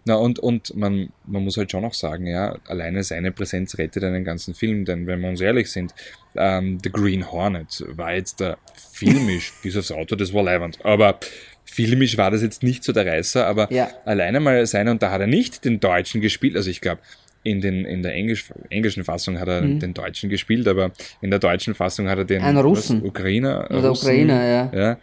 Na, 0.05 0.15
und, 0.15 0.39
und 0.39 0.75
man, 0.75 1.09
man 1.25 1.43
muss 1.43 1.57
halt 1.57 1.71
schon 1.71 1.85
auch 1.85 1.93
sagen, 1.93 2.27
ja, 2.27 2.57
alleine 2.67 3.03
seine 3.03 3.31
Präsenz 3.31 3.77
rettet 3.77 4.03
einen 4.03 4.23
ganzen 4.23 4.53
Film, 4.53 4.85
denn 4.85 5.07
wenn 5.07 5.21
wir 5.21 5.29
uns 5.29 5.41
ehrlich 5.41 5.71
sind, 5.71 5.93
ähm, 6.35 6.79
The 6.83 6.91
Green 6.91 7.31
Hornet 7.31 7.83
war 7.89 8.13
jetzt 8.13 8.39
der 8.39 8.57
filmisch, 8.91 9.53
dieses 9.63 9.91
Auto, 9.91 10.15
das 10.15 10.33
war 10.33 10.43
leibend, 10.43 10.79
aber 10.83 11.19
filmisch 11.65 12.17
war 12.17 12.31
das 12.31 12.41
jetzt 12.41 12.63
nicht 12.63 12.83
so 12.83 12.91
der 12.91 13.05
Reißer, 13.05 13.45
aber 13.47 13.71
Ja. 13.71 13.89
alleine 14.05 14.39
mal 14.39 14.65
seine, 14.65 14.91
und 14.91 15.01
da 15.01 15.11
hat 15.11 15.21
er 15.21 15.27
nicht 15.27 15.63
den 15.65 15.79
Deutschen 15.79 16.21
gespielt, 16.21 16.55
also 16.55 16.69
ich 16.69 16.81
glaube, 16.81 17.01
in, 17.45 17.59
den, 17.59 17.83
in 17.83 18.03
der 18.03 18.13
Englisch, 18.13 18.45
englischen 18.69 19.03
Fassung 19.03 19.37
hat 19.37 19.49
er 19.49 19.61
den 19.61 19.93
Deutschen 19.93 20.29
gespielt, 20.29 20.65
aber 20.65 20.91
in 21.21 21.29
der 21.29 21.39
deutschen 21.39 21.75
Fassung 21.75 22.07
hat 22.07 22.17
er 22.17 22.23
den 22.25 22.41
Mhm. 22.41 22.57
Russen. 22.59 23.01
Was, 23.01 23.09
Ukrainer. 23.09 23.67
Oder 23.69 23.89
Russen, 23.89 24.05
Ukrainer, 24.07 24.45
ja. 24.45 24.71
Ja, 24.73 24.97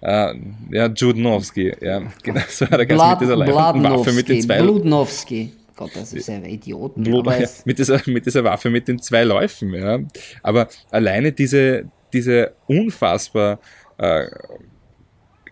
äh, 0.00 0.34
ja 0.70 0.86
Judnowski, 0.86 1.72
ja, 1.80 2.02
genau, 2.22 2.40
so 2.48 2.66
hat 2.66 2.78
er 2.78 2.86
ganz 2.86 3.20
mit 3.20 3.20
dieser 3.20 3.38
Waffe 3.38 4.12
mit 4.12 4.28
den 4.28 4.42
zwei 4.42 4.60
Bludnowski. 4.60 5.52
Gott, 5.76 5.90
das 5.94 6.12
ist 6.12 6.28
ja 6.28 6.38
Idioten. 6.38 7.02
Blut, 7.02 7.26
ja, 7.38 7.48
mit, 7.64 7.78
dieser, 7.78 8.00
mit 8.06 8.26
dieser 8.26 8.44
Waffe 8.44 8.70
mit 8.70 8.86
den 8.86 9.00
zwei 9.00 9.24
Läufen, 9.24 9.74
ja. 9.74 9.98
Aber 10.42 10.68
alleine 10.90 11.32
diese, 11.32 11.90
diese 12.12 12.54
unfassbar, 12.66 13.58
äh, 13.98 14.26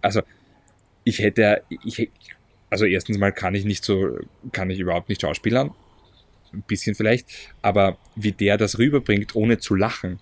also 0.01 0.23
ich 1.05 1.19
hätte, 1.19 1.63
ich, 1.85 2.11
also 2.71 2.85
erstens 2.85 3.19
mal 3.19 3.33
kann 3.33 3.55
ich 3.55 3.65
nicht 3.65 3.85
so, 3.85 4.19
kann 4.53 4.71
ich 4.71 4.79
überhaupt 4.79 5.09
nicht 5.09 5.23
schauspielern, 5.23 5.73
ein 6.53 6.63
bisschen 6.63 6.95
vielleicht, 6.95 7.27
aber 7.61 7.99
wie 8.15 8.33
der 8.33 8.59
das 8.59 8.79
rüberbringt, 8.79 9.35
ohne 9.35 9.59
zu 9.59 9.75
lachen. 9.75 10.21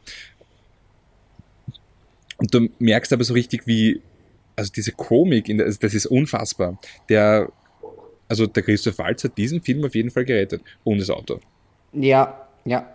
Und 2.39 2.55
du 2.55 2.71
merkst 2.79 3.13
aber 3.13 3.25
so 3.25 3.35
richtig, 3.35 3.67
wie, 3.67 4.01
also 4.61 4.73
diese 4.73 4.93
Komik, 4.93 5.47
der, 5.47 5.65
also 5.65 5.79
das 5.81 5.95
ist 5.95 6.07
unfassbar. 6.07 6.79
Der, 7.09 7.51
also 8.29 8.47
der 8.47 8.63
Christoph 8.63 8.99
Waltz 8.99 9.25
hat 9.25 9.37
diesen 9.37 9.63
Film 9.63 9.85
auf 9.85 9.95
jeden 9.95 10.11
Fall 10.11 10.25
gerettet. 10.25 10.63
Und 10.85 10.99
das 11.01 11.11
Auto. 11.11 11.41
ja, 11.93 12.47
ja. 12.65 12.87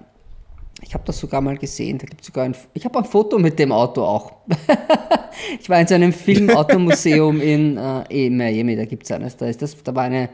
Ich 0.82 0.94
habe 0.94 1.06
das 1.06 1.18
sogar 1.18 1.40
mal 1.40 1.58
gesehen. 1.58 1.98
Da 1.98 2.06
gibt's 2.06 2.28
sogar 2.28 2.44
ein, 2.44 2.54
ich 2.74 2.84
habe 2.84 3.00
ein 3.00 3.06
Foto 3.06 3.40
mit 3.40 3.58
dem 3.58 3.72
Auto 3.72 4.04
auch. 4.04 4.34
ich 5.60 5.70
war 5.70 5.80
in 5.80 5.88
so 5.88 5.96
einem 5.96 6.12
Filmautomuseum 6.12 7.40
in, 7.40 7.78
äh, 7.78 8.26
in 8.26 8.36
Miami, 8.36 8.76
da 8.76 8.84
gibt 8.84 9.04
es 9.04 9.12
eines. 9.12 9.38
Da, 9.38 9.48
ist 9.48 9.62
das, 9.62 9.82
da 9.82 9.96
war 9.96 10.04
eine, 10.04 10.30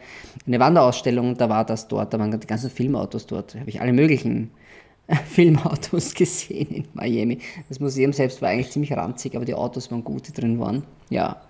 eine 0.47 0.59
Wanderausstellung, 0.59 1.37
da 1.37 1.47
war 1.47 1.63
das 1.63 1.87
dort. 1.87 2.11
Da 2.11 2.19
waren 2.19 2.37
die 2.37 2.47
ganzen 2.47 2.71
Filmautos 2.71 3.27
dort. 3.27 3.53
Da 3.53 3.59
habe 3.59 3.69
ich 3.69 3.79
alle 3.79 3.93
möglichen 3.93 4.49
Filmautos 5.25 6.13
gesehen 6.13 6.67
in 6.69 6.85
Miami. 6.93 7.39
Das 7.69 7.79
Museum 7.79 8.13
selbst 8.13 8.41
war 8.41 8.49
eigentlich 8.49 8.71
ziemlich 8.71 8.91
ranzig, 8.93 9.35
aber 9.35 9.45
die 9.45 9.53
Autos 9.53 9.91
waren 9.91 10.03
gut, 10.03 10.27
die 10.27 10.33
drin 10.33 10.59
waren. 10.59 10.83
Ja. 11.09 11.41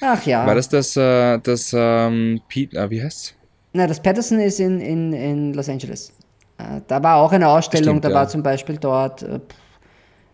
Ach 0.00 0.24
ja. 0.26 0.46
War 0.46 0.54
das 0.54 0.68
das, 0.68 0.96
äh, 0.96 1.38
das 1.38 1.74
ähm, 1.76 2.40
Pete, 2.48 2.76
äh, 2.76 2.90
wie 2.90 3.02
heißt's? 3.02 3.34
Na, 3.72 3.86
das 3.86 4.02
Patterson 4.02 4.38
ist 4.40 4.60
in, 4.60 4.80
in, 4.80 5.12
in 5.12 5.54
Los 5.54 5.68
Angeles. 5.68 6.12
Äh, 6.58 6.80
Da 6.86 7.02
war 7.02 7.16
auch 7.16 7.32
eine 7.32 7.48
Ausstellung, 7.48 7.96
Stimmt, 7.98 8.04
da 8.04 8.08
ja. 8.10 8.14
war 8.14 8.28
zum 8.28 8.42
Beispiel 8.42 8.76
dort, 8.76 9.22
äh, 9.22 9.40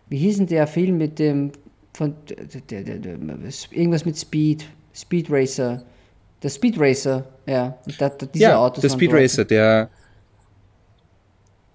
wie 0.09 0.17
hieß 0.17 0.37
denn 0.37 0.47
der 0.47 0.67
Film 0.67 0.97
mit 0.97 1.19
dem, 1.19 1.51
von, 1.93 2.15
der, 2.27 2.81
der, 2.81 2.97
der, 2.99 3.13
irgendwas 3.71 4.05
mit 4.05 4.17
Speed, 4.17 4.65
Speed 4.93 5.27
Racer, 5.29 5.83
der 6.41 6.49
Speed 6.49 6.79
Racer, 6.79 7.25
ja, 7.45 7.77
da, 7.99 8.09
da, 8.09 8.25
diese 8.25 8.43
ja, 8.43 8.57
Autos 8.57 8.81
der 8.81 8.89
Speed. 8.89 9.13
Racer, 9.13 9.45
der 9.45 9.89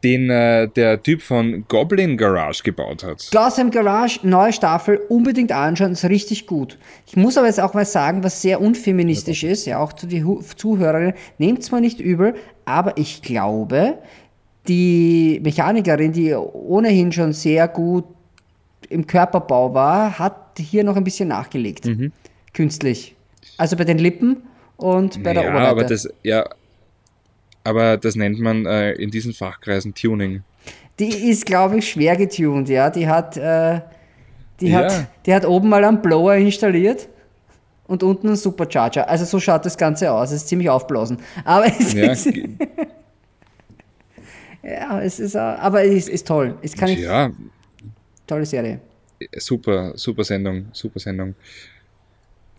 den 0.04 0.30
äh, 0.30 0.68
der 0.68 1.02
Typ 1.02 1.22
von 1.22 1.64
Goblin 1.66 2.16
Garage 2.16 2.62
gebaut 2.62 3.02
hat. 3.02 3.28
Gotham 3.32 3.70
Garage, 3.70 4.20
neue 4.22 4.52
Staffel, 4.52 5.00
unbedingt 5.08 5.50
anschauen, 5.50 5.92
ist 5.92 6.04
richtig 6.04 6.46
gut. 6.46 6.78
Ich 7.06 7.16
muss 7.16 7.36
aber 7.36 7.46
jetzt 7.48 7.60
auch 7.60 7.74
mal 7.74 7.84
sagen, 7.86 8.22
was 8.22 8.42
sehr 8.42 8.60
unfeministisch 8.60 9.42
ist, 9.42 9.64
ja 9.66 9.78
auch 9.80 9.92
zu 9.94 10.06
die 10.06 10.22
Hu- 10.22 10.42
Zuhörerinnen, 10.42 11.14
nehmt 11.38 11.60
es 11.60 11.72
mal 11.72 11.80
nicht 11.80 11.98
übel, 12.00 12.34
aber 12.66 12.96
ich 12.98 13.22
glaube, 13.22 13.98
die 14.68 15.40
Mechanikerin, 15.42 16.12
die 16.12 16.34
ohnehin 16.34 17.10
schon 17.12 17.32
sehr 17.32 17.66
gut 17.68 18.04
im 18.88 19.06
Körperbau 19.06 19.74
war, 19.74 20.18
hat 20.18 20.36
hier 20.58 20.84
noch 20.84 20.96
ein 20.96 21.04
bisschen 21.04 21.28
nachgelegt. 21.28 21.86
Mhm. 21.86 22.12
Künstlich. 22.52 23.16
Also 23.56 23.76
bei 23.76 23.84
den 23.84 23.98
Lippen 23.98 24.42
und 24.76 25.22
bei 25.22 25.32
der 25.34 25.44
ja, 25.44 25.48
Oberweite. 25.50 25.70
aber 25.70 25.84
das, 25.84 26.08
ja, 26.22 26.44
aber 27.64 27.96
das 27.96 28.14
nennt 28.14 28.38
man 28.38 28.66
äh, 28.66 28.92
in 28.92 29.10
diesen 29.10 29.32
Fachkreisen 29.32 29.94
Tuning. 29.94 30.42
Die 30.98 31.28
ist, 31.30 31.46
glaube 31.46 31.78
ich, 31.78 31.90
schwer 31.90 32.16
getuned, 32.16 32.68
ja. 32.68 32.90
Die 32.90 33.08
hat, 33.08 33.36
äh, 33.36 33.80
die, 34.60 34.68
Ja. 34.68 34.84
hat, 34.84 35.06
die 35.26 35.34
hat 35.34 35.44
oben 35.44 35.68
mal 35.68 35.84
einen 35.84 36.00
Blower 36.00 36.34
installiert 36.36 37.08
und 37.86 38.02
unten 38.02 38.28
einen 38.28 38.36
Supercharger. 38.36 39.08
Also 39.08 39.24
so 39.24 39.40
schaut 39.40 39.64
das 39.66 39.76
Ganze 39.76 40.10
aus. 40.12 40.30
Es 40.30 40.42
ist 40.42 40.48
ziemlich 40.48 40.70
aufblasen. 40.70 41.18
Aber 41.44 41.66
es 41.66 41.92
Ja, 41.92 42.12
ist, 42.12 42.26
ja, 44.62 45.00
es 45.02 45.20
ist, 45.20 45.36
aber 45.36 45.84
es 45.84 45.94
ist, 45.94 46.08
ist 46.08 46.26
toll. 46.28 46.56
Es 46.62 46.74
kann 46.74 46.88
ich, 46.88 47.00
ja, 47.00 47.30
tolle 48.26 48.46
Serie. 48.46 48.80
super, 49.36 49.92
super 49.96 50.24
Sendung, 50.24 50.66
super 50.72 51.00
Sendung. 51.00 51.34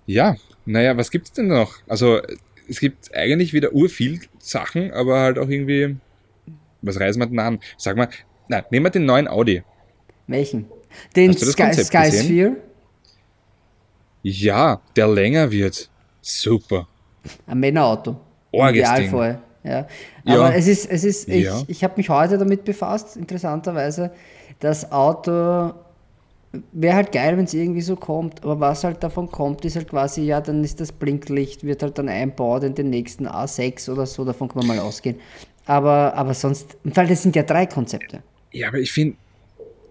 Ja, 0.05 0.35
naja, 0.65 0.95
was 0.97 1.09
gibt's 1.09 1.31
denn 1.31 1.47
noch? 1.47 1.73
Also, 1.87 2.21
es 2.69 2.79
gibt 2.79 3.13
eigentlich 3.15 3.53
wieder 3.53 3.73
urviel 3.73 4.19
Sachen, 4.39 4.91
aber 4.91 5.19
halt 5.19 5.39
auch 5.39 5.49
irgendwie, 5.49 5.97
was 6.81 6.99
reißen 6.99 7.21
wir 7.21 7.27
denn 7.27 7.39
an? 7.39 7.59
Sag 7.77 7.97
mal, 7.97 8.09
na, 8.47 8.63
nehmen 8.69 8.85
wir 8.85 8.89
den 8.91 9.05
neuen 9.05 9.27
Audi. 9.27 9.63
Welchen? 10.27 10.65
Den 11.15 11.33
Sky, 11.33 11.73
Sky? 11.73 12.11
Sphere. 12.11 12.55
Ja, 14.23 14.81
der 14.95 15.07
länger 15.07 15.51
wird. 15.51 15.89
Super. 16.21 16.87
Ein 17.45 17.59
Männerauto. 17.59 18.19
Idealfall. 18.51 19.41
Ja. 19.63 19.87
Ja. 20.23 20.35
Aber 20.35 20.55
es 20.55 20.67
ist, 20.67 20.89
es 20.89 21.03
ist, 21.03 21.29
ich, 21.29 21.43
Ja. 21.43 21.61
ich 21.67 21.83
habe 21.83 21.95
mich 21.97 22.09
heute 22.09 22.37
damit 22.37 22.65
befasst, 22.65 23.17
interessanterweise. 23.17 24.11
Das 24.59 24.91
Auto 24.91 25.73
wäre 26.71 26.95
halt 26.95 27.11
geil, 27.11 27.37
wenn 27.37 27.45
es 27.45 27.53
irgendwie 27.53 27.81
so 27.81 27.95
kommt, 27.95 28.43
aber 28.43 28.59
was 28.59 28.83
halt 28.83 29.03
davon 29.03 29.29
kommt, 29.29 29.65
ist 29.65 29.75
halt 29.75 29.89
quasi, 29.89 30.23
ja, 30.23 30.41
dann 30.41 30.63
ist 30.63 30.79
das 30.79 30.91
Blinklicht, 30.91 31.63
wird 31.63 31.83
halt 31.83 31.97
dann 31.97 32.09
einbaut 32.09 32.63
in 32.63 32.75
den 32.75 32.89
nächsten 32.89 33.27
A6 33.27 33.89
oder 33.91 34.05
so, 34.05 34.25
davon 34.25 34.47
kann 34.47 34.65
man 34.65 34.77
mal 34.77 34.79
ausgehen. 34.79 35.17
Aber, 35.65 36.13
aber 36.15 36.33
sonst, 36.33 36.77
weil 36.83 37.07
das 37.07 37.23
sind 37.23 37.35
ja 37.35 37.43
drei 37.43 37.65
Konzepte. 37.65 38.21
Ja, 38.51 38.67
aber 38.69 38.79
ich 38.79 38.91
finde, 38.91 39.17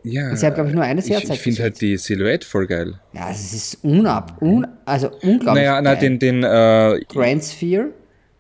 ja. 0.05 0.37
Sie 0.37 0.47
haben, 0.47 0.55
glaub 0.55 0.69
ich, 0.69 0.75
nur 0.75 0.85
eines 0.85 1.09
ich, 1.09 1.31
ich 1.31 1.41
finde 1.41 1.63
halt 1.63 1.81
die 1.81 1.97
Silhouette 1.97 2.47
voll 2.47 2.67
geil. 2.67 3.01
Ja, 3.13 3.31
es 3.31 3.53
ist 3.53 3.79
unab, 3.83 4.41
un, 4.43 4.67
also 4.85 5.09
unglaublich 5.23 5.65
Naja, 5.65 5.81
na, 5.81 5.95
den, 5.95 6.19
den 6.19 6.43
äh, 6.45 7.01
Grand 7.09 7.43
Sphere, 7.43 7.89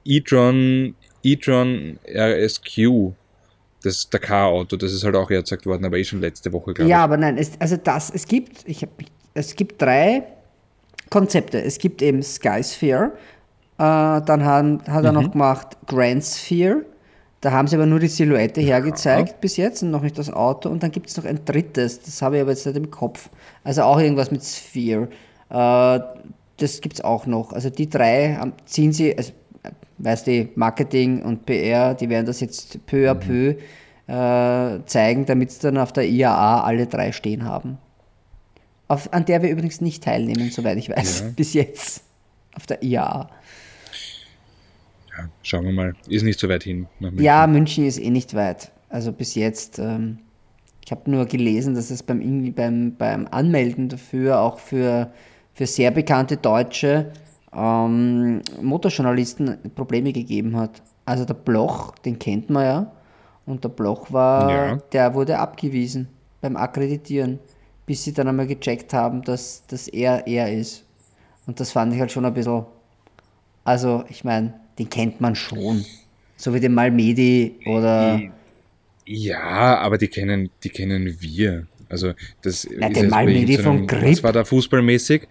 e-tron, 0.04 0.94
e-tron 1.22 1.98
RSQ, 2.06 3.14
das 3.84 4.08
Dakar-Auto, 4.10 4.76
das 4.76 4.92
ist 4.92 5.04
halt 5.04 5.16
auch 5.16 5.30
erzeugt 5.30 5.66
worden, 5.66 5.84
aber 5.84 5.98
eh 5.98 6.04
schon 6.04 6.20
letzte 6.20 6.52
Woche, 6.52 6.74
glaube 6.74 6.90
Ja, 6.90 7.04
aber 7.04 7.16
nein, 7.16 7.36
es, 7.38 7.52
also 7.60 7.76
das, 7.76 8.10
es 8.10 8.26
gibt, 8.26 8.62
ich 8.66 8.82
hab, 8.82 8.90
es 9.34 9.54
gibt 9.56 9.80
drei 9.82 10.24
Konzepte. 11.10 11.62
Es 11.62 11.78
gibt 11.78 12.02
eben 12.02 12.22
Sky 12.22 12.62
Sphere, 12.64 13.12
äh, 13.78 13.78
dann 13.78 14.44
haben, 14.44 14.80
hat 14.86 15.04
er 15.04 15.12
Mhm. 15.12 15.22
noch 15.22 15.32
gemacht 15.32 15.76
Grand 15.86 16.24
Sphere, 16.24 16.84
da 17.40 17.52
haben 17.52 17.68
sie 17.68 17.76
aber 17.76 17.86
nur 17.86 17.98
die 18.00 18.08
Silhouette 18.08 18.60
hergezeigt 18.62 19.40
bis 19.40 19.56
jetzt 19.58 19.82
und 19.82 19.90
noch 19.90 20.00
nicht 20.02 20.16
das 20.18 20.32
Auto. 20.32 20.70
Und 20.70 20.82
dann 20.82 20.90
gibt 20.90 21.08
es 21.08 21.16
noch 21.18 21.26
ein 21.26 21.44
drittes, 21.44 22.00
das 22.00 22.22
habe 22.22 22.36
ich 22.36 22.42
aber 22.42 22.52
jetzt 22.52 22.64
nicht 22.66 22.76
im 22.76 22.90
Kopf. 22.90 23.28
Also 23.64 23.82
auch 23.82 23.98
irgendwas 24.00 24.30
mit 24.30 24.42
Sphere. 24.42 25.08
Äh, 25.50 26.00
das 26.56 26.80
gibt 26.80 26.94
es 26.94 27.00
auch 27.04 27.26
noch. 27.26 27.52
Also 27.52 27.68
die 27.68 27.88
drei 27.90 28.38
ziehen 28.64 28.92
sie, 28.92 29.16
also, 29.16 29.32
weißt 29.98 30.26
du, 30.26 30.48
Marketing 30.54 31.22
und 31.22 31.46
PR, 31.46 31.94
die 31.94 32.08
werden 32.08 32.26
das 32.26 32.40
jetzt 32.40 32.84
peu 32.86 33.10
à 33.10 33.14
peu 33.14 33.56
äh, 34.06 34.84
zeigen, 34.86 35.26
damit 35.26 35.50
es 35.50 35.58
dann 35.60 35.78
auf 35.78 35.92
der 35.92 36.06
IAA 36.08 36.62
alle 36.64 36.86
drei 36.86 37.12
stehen 37.12 37.44
haben. 37.44 37.78
Auf, 38.88 39.12
an 39.12 39.24
der 39.24 39.42
wir 39.42 39.50
übrigens 39.50 39.80
nicht 39.80 40.04
teilnehmen, 40.04 40.50
soweit 40.50 40.76
ich 40.76 40.90
weiß, 40.90 41.20
Ja. 41.20 41.26
bis 41.36 41.54
jetzt. 41.54 42.02
Auf 42.54 42.66
der 42.66 42.82
IAA. 42.82 43.30
Ja, 45.16 45.28
schauen 45.42 45.64
wir 45.64 45.72
mal. 45.72 45.94
Ist 46.08 46.22
nicht 46.22 46.38
so 46.38 46.48
weit 46.48 46.64
hin. 46.64 46.86
nach 47.00 47.10
München. 47.10 47.24
Ja, 47.24 47.46
München 47.46 47.86
ist 47.86 47.98
eh 47.98 48.10
nicht 48.10 48.34
weit. 48.34 48.70
Also 48.90 49.10
bis 49.12 49.34
jetzt, 49.34 49.78
ähm, 49.78 50.18
ich 50.84 50.90
habe 50.92 51.10
nur 51.10 51.26
gelesen, 51.26 51.74
dass 51.74 51.90
es 51.90 52.02
beim, 52.02 52.52
beim, 52.54 52.94
beim 52.96 53.26
Anmelden 53.30 53.88
dafür 53.88 54.40
auch 54.40 54.58
für, 54.58 55.12
für 55.54 55.66
sehr 55.66 55.90
bekannte 55.90 56.36
Deutsche 56.36 57.10
ähm, 57.56 58.40
Motorjournalisten 58.62 59.58
Probleme 59.74 60.12
gegeben 60.12 60.56
hat. 60.56 60.82
Also 61.04 61.24
der 61.24 61.34
Bloch, 61.34 61.94
den 62.04 62.18
kennt 62.18 62.50
man 62.50 62.64
ja. 62.64 62.92
Und 63.46 63.62
der 63.62 63.68
Bloch 63.68 64.10
war, 64.12 64.50
Ja. 64.50 64.76
der 64.92 65.14
wurde 65.14 65.38
abgewiesen 65.38 66.08
beim 66.40 66.56
Akkreditieren, 66.56 67.38
bis 67.86 68.04
sie 68.04 68.12
dann 68.12 68.28
einmal 68.28 68.46
gecheckt 68.46 68.92
haben, 68.94 69.22
dass, 69.22 69.66
dass 69.66 69.88
er 69.88 70.26
er 70.26 70.52
ist. 70.52 70.84
Und 71.46 71.60
das 71.60 71.70
fand 71.72 71.92
ich 71.92 72.00
halt 72.00 72.10
schon 72.10 72.24
ein 72.24 72.32
bisschen 72.34 72.64
also, 73.66 74.04
ich 74.10 74.24
meine, 74.24 74.52
den 74.78 74.90
kennt 74.90 75.20
man 75.22 75.34
schon. 75.34 75.84
So 76.36 76.52
wie 76.52 76.60
den 76.60 76.74
Malmedi 76.74 77.54
oder. 77.66 78.20
Ja, 79.06 79.78
aber 79.78 79.96
die 79.98 80.08
kennen, 80.08 80.50
die 80.62 80.68
kennen 80.70 81.16
wir. 81.20 81.66
Also 81.88 82.12
das 82.42 82.66
Na, 82.70 82.88
ist 82.88 82.96
den 82.96 83.04
irgendeinem- 83.10 83.62
von 83.62 83.86
Grip. 83.86 84.22
war 84.22 84.32
da 84.32 84.44
fußballmäßig? 84.44 85.28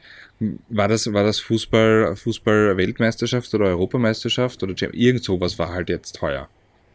War 0.70 0.88
das, 0.88 1.12
war 1.12 1.24
das 1.24 1.40
Fußball, 1.40 2.16
Fußball-Weltmeisterschaft 2.16 3.54
oder 3.54 3.66
Europameisterschaft 3.66 4.62
oder 4.64 4.78
Champions- 4.78 5.04
irgend 5.04 5.24
sowas 5.24 5.60
war 5.60 5.70
halt 5.70 5.90
jetzt 5.90 6.22
heuer. 6.22 6.48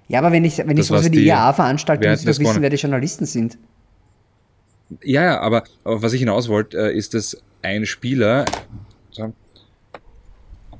Ja, 0.09 0.20
aber 0.20 0.32
wenn 0.32 0.44
ich, 0.44 0.59
wenn 0.59 0.70
ich 0.70 0.76
Das, 0.76 0.86
sowas 0.88 1.05
was 1.05 1.12
wie 1.12 1.16
die 1.18 1.26
IAA 1.26 1.53
veranstalte, 1.53 2.03
wer 2.03 2.12
muss 2.12 2.20
ich 2.20 2.26
doch 2.26 2.38
wissen, 2.38 2.62
wer 2.62 2.70
die 2.70 2.76
Journalisten 2.76 3.26
sind. 3.26 3.59
Ja, 5.03 5.22
ja, 5.22 5.40
aber, 5.40 5.64
aber 5.84 6.03
was 6.03 6.12
ich 6.14 6.20
hinaus 6.20 6.49
wollte, 6.49 6.78
äh, 6.78 6.96
ist, 6.96 7.12
dass 7.14 7.36
ein 7.62 7.84
Spieler, 7.84 8.46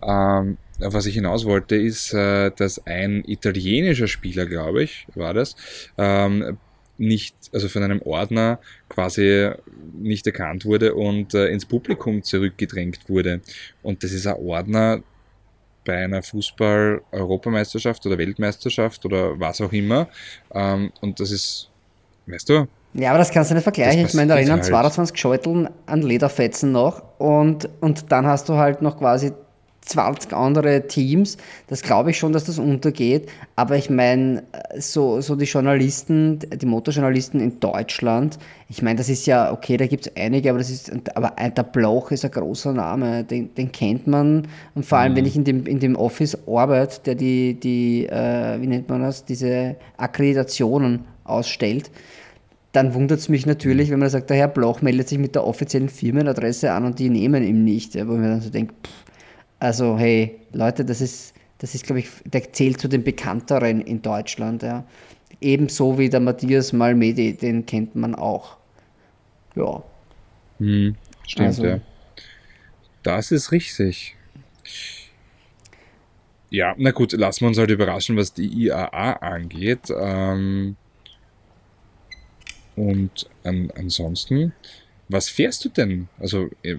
ähm, 0.03 0.57
was 0.79 1.07
ich 1.07 1.15
hinaus 1.15 1.45
wollte, 1.45 1.77
ist, 1.77 2.15
äh, 2.15 2.51
dass 2.57 2.87
ein 2.87 3.25
italienischer 3.27 4.09
Spieler, 4.09 4.47
glaube 4.47 4.83
ich, 4.83 5.07
war 5.15 5.35
das, 5.35 5.57
ähm, 5.99 6.57
nicht, 6.97 7.37
also 7.53 7.69
von 7.69 7.83
einem 7.83 8.03
Ordner 8.03 8.59
quasi 8.89 9.51
nicht 9.93 10.27
erkannt 10.27 10.65
wurde 10.65 10.95
und 10.95 11.35
äh, 11.35 11.49
ins 11.49 11.65
Publikum 11.67 12.23
zurückgedrängt 12.23 13.09
wurde. 13.09 13.41
Und 13.83 14.03
das 14.03 14.13
ist 14.13 14.27
ein 14.27 14.37
Ordner 14.37 15.03
bei 15.85 16.05
einer 16.05 16.23
Fußball-Europameisterschaft 16.23 18.05
oder 18.07 18.19
Weltmeisterschaft 18.19 19.05
oder 19.07 19.41
was 19.41 19.61
auch 19.61 19.73
immer. 19.73 20.09
Ähm, 20.53 20.93
und 21.01 21.19
das 21.19 21.31
ist, 21.31 21.71
weißt 22.27 22.49
du, 22.51 22.69
Ja, 22.93 23.11
aber 23.11 23.19
das 23.19 23.31
kannst 23.31 23.51
du 23.51 23.55
nicht 23.55 23.63
vergleichen. 23.63 24.05
Ich 24.05 24.15
meine, 24.15 24.29
da 24.29 24.37
erinnern 24.37 24.61
halt. 24.61 24.67
22 24.67 25.17
Scheuteln 25.17 25.71
an 25.87 26.03
Lederfetzen 26.03 26.73
noch 26.73 27.03
und, 27.19 27.69
und 27.81 28.13
dann 28.13 28.27
hast 28.27 28.49
du 28.49 28.55
halt 28.55 28.83
noch 28.83 28.99
quasi 28.99 29.33
20 29.89 30.33
andere 30.33 30.87
Teams. 30.87 31.37
Das 31.67 31.83
glaube 31.83 32.11
ich 32.11 32.19
schon, 32.19 32.33
dass 32.33 32.45
das 32.45 32.59
untergeht. 32.59 33.29
Aber 33.57 33.77
ich 33.77 33.91
meine, 33.91 34.45
so, 34.79 35.21
so 35.21 35.35
die 35.35 35.47
Journalisten, 35.47 36.39
die 36.39 36.67
Motorjournalisten 36.67 37.41
in 37.41 37.59
Deutschland, 37.59 38.39
ich 38.69 38.83
meine, 38.83 38.99
das 38.99 39.09
ist 39.09 39.27
ja, 39.27 39.51
okay, 39.51 39.79
da 39.79 39.87
gibt 39.87 40.07
es 40.07 40.17
einige, 40.17 40.51
aber 40.51 40.59
das 40.59 40.71
ist, 40.71 40.93
aber 41.15 41.35
der 41.39 41.63
Bloch 41.63 42.11
ist 42.11 42.25
ein 42.25 42.31
großer 42.31 42.73
Name, 42.73 43.25
den, 43.25 43.55
den 43.55 43.73
kennt 43.73 44.07
man. 44.07 44.47
Und 44.75 44.85
vor 44.85 44.99
allem, 44.99 45.17
wenn 45.17 45.25
ich 45.25 45.37
in 45.37 45.45
dem, 45.45 45.67
in 45.67 45.81
dem 45.81 45.97
Office 45.97 46.37
arbeite, 46.47 47.01
der 47.07 47.15
die, 47.15 47.55
die 47.55 48.07
äh, 48.07 48.61
wie 48.61 48.67
nennt 48.67 48.89
man 48.89 49.03
das, 49.03 49.25
diese 49.25 49.77
Akkreditationen 49.97 51.07
ausstellt, 51.25 51.91
dann 52.73 52.93
wundert 52.93 53.21
es 53.21 53.29
mich 53.29 53.47
natürlich, 53.47 53.91
wenn 53.91 53.99
man 53.99 54.11
sagt, 54.11 54.29
der 54.29 54.37
Herr 54.37 54.49
Bloch 54.49 54.83
meldet 54.83 55.09
sich 55.09 55.19
mit 55.19 55.35
der 55.35 55.47
offiziellen 55.47 55.89
Firmenadresse 55.89 56.71
an 56.73 56.85
und 56.85 56.99
die 56.99 57.09
nehmen 57.09 57.43
ihn 57.43 57.65
nicht. 57.65 57.95
Wo 57.95 58.13
ich 58.13 58.21
mir 58.21 58.29
dann 58.29 58.41
so 58.43 58.51
denke, 58.51 58.75
also 59.59 59.99
hey, 59.99 60.39
Leute, 60.53 60.85
das 60.85 61.01
ist, 61.01 61.35
das 61.59 61.75
ist, 61.75 61.85
glaube 61.85 62.01
ich, 62.01 62.09
der 62.25 62.53
zählt 62.53 62.81
zu 62.81 62.89
den 62.89 63.03
bekannteren 63.05 63.81
in 63.81 64.03
Deutschland. 64.03 64.63
Ja. 64.63 64.85
Ebenso 65.41 65.99
wie 65.99 66.09
der 66.09 66.21
Matthias 66.21 66.73
Malmedi, 66.73 67.35
den 67.35 67.67
kennt 67.67 67.95
man 67.95 68.15
auch. 68.15 68.57
Ja. 69.55 69.83
Hm, 70.59 70.95
stimmt, 71.27 71.47
Also- 71.49 71.67
ja. 71.67 71.81
Das 73.03 73.31
ist 73.31 73.53
richtig. 73.53 74.17
Ja, 76.51 76.75
na 76.79 76.91
gut, 76.91 77.13
lassen 77.13 77.43
wir 77.43 77.49
uns 77.49 77.59
halt 77.59 77.71
überraschen, 77.71 78.17
was 78.17 78.33
die 78.33 78.47
IAA 78.47 79.13
angeht. 79.15 79.91
Ähm, 79.97 80.77
und 82.77 83.29
an, 83.45 83.71
ansonsten, 83.77 84.53
was 85.09 85.29
fährst 85.29 85.65
du 85.65 85.69
denn? 85.69 86.09
Also, 86.19 86.49
äh, 86.63 86.77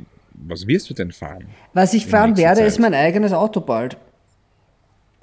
was 0.47 0.67
wirst 0.67 0.89
du 0.89 0.93
denn 0.93 1.11
fahren? 1.11 1.45
Was 1.73 1.93
ich 1.93 2.07
fahren 2.07 2.37
werde, 2.37 2.61
Zeit. 2.61 2.67
ist 2.67 2.79
mein 2.79 2.93
eigenes 2.93 3.33
Auto 3.33 3.61
bald. 3.61 3.97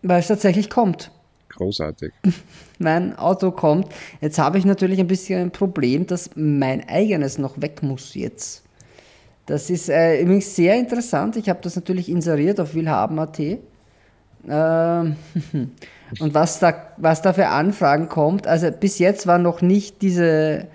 Weil 0.03 0.21
es 0.21 0.29
tatsächlich 0.29 0.71
kommt. 0.71 1.11
Großartig. 1.49 2.13
mein 2.79 3.17
Auto 3.19 3.51
kommt. 3.51 3.89
Jetzt 4.21 4.39
habe 4.39 4.59
ich 4.59 4.65
natürlich 4.65 5.01
ein 5.01 5.07
bisschen 5.07 5.41
ein 5.41 5.51
Problem, 5.51 6.07
dass 6.07 6.31
mein 6.37 6.87
eigenes 6.89 7.39
noch 7.39 7.61
weg 7.61 7.83
muss 7.83 8.15
jetzt. 8.15 8.63
Das 9.47 9.71
ist 9.71 9.89
äh, 9.89 10.21
übrigens 10.21 10.55
sehr 10.55 10.77
interessant. 10.77 11.37
Ich 11.37 11.49
habe 11.49 11.61
das 11.63 11.77
natürlich 11.77 12.09
inseriert 12.09 12.61
auf 12.61 12.75
willhaben.at. 12.75 13.39
Ähm, 13.39 13.57
und 16.21 16.35
was 16.35 16.59
da, 16.59 16.93
was 16.99 17.23
da 17.23 17.33
für 17.33 17.49
Anfragen 17.49 18.09
kommt, 18.09 18.47
also 18.47 18.71
bis 18.71 18.99
jetzt 18.99 19.27
war 19.27 19.39
noch 19.39 19.63
nicht 19.63 20.03
diese, 20.03 20.67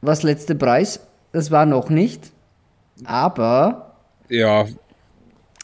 was 0.00 0.22
letzte 0.22 0.54
Preis, 0.54 1.00
das 1.32 1.50
war 1.50 1.66
noch 1.66 1.90
nicht. 1.90 2.32
Aber 3.04 3.94
Ja, 4.28 4.66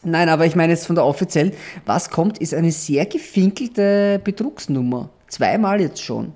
Nein, 0.04 0.28
aber 0.28 0.46
ich 0.46 0.54
meine 0.54 0.72
jetzt 0.72 0.86
von 0.86 0.94
der 0.94 1.04
offiziellen, 1.04 1.52
was 1.84 2.08
kommt, 2.10 2.38
ist 2.38 2.54
eine 2.54 2.70
sehr 2.70 3.04
gefinkelte 3.06 4.20
Betrugsnummer. 4.22 5.10
Zweimal 5.26 5.80
jetzt 5.80 6.00
schon. 6.02 6.32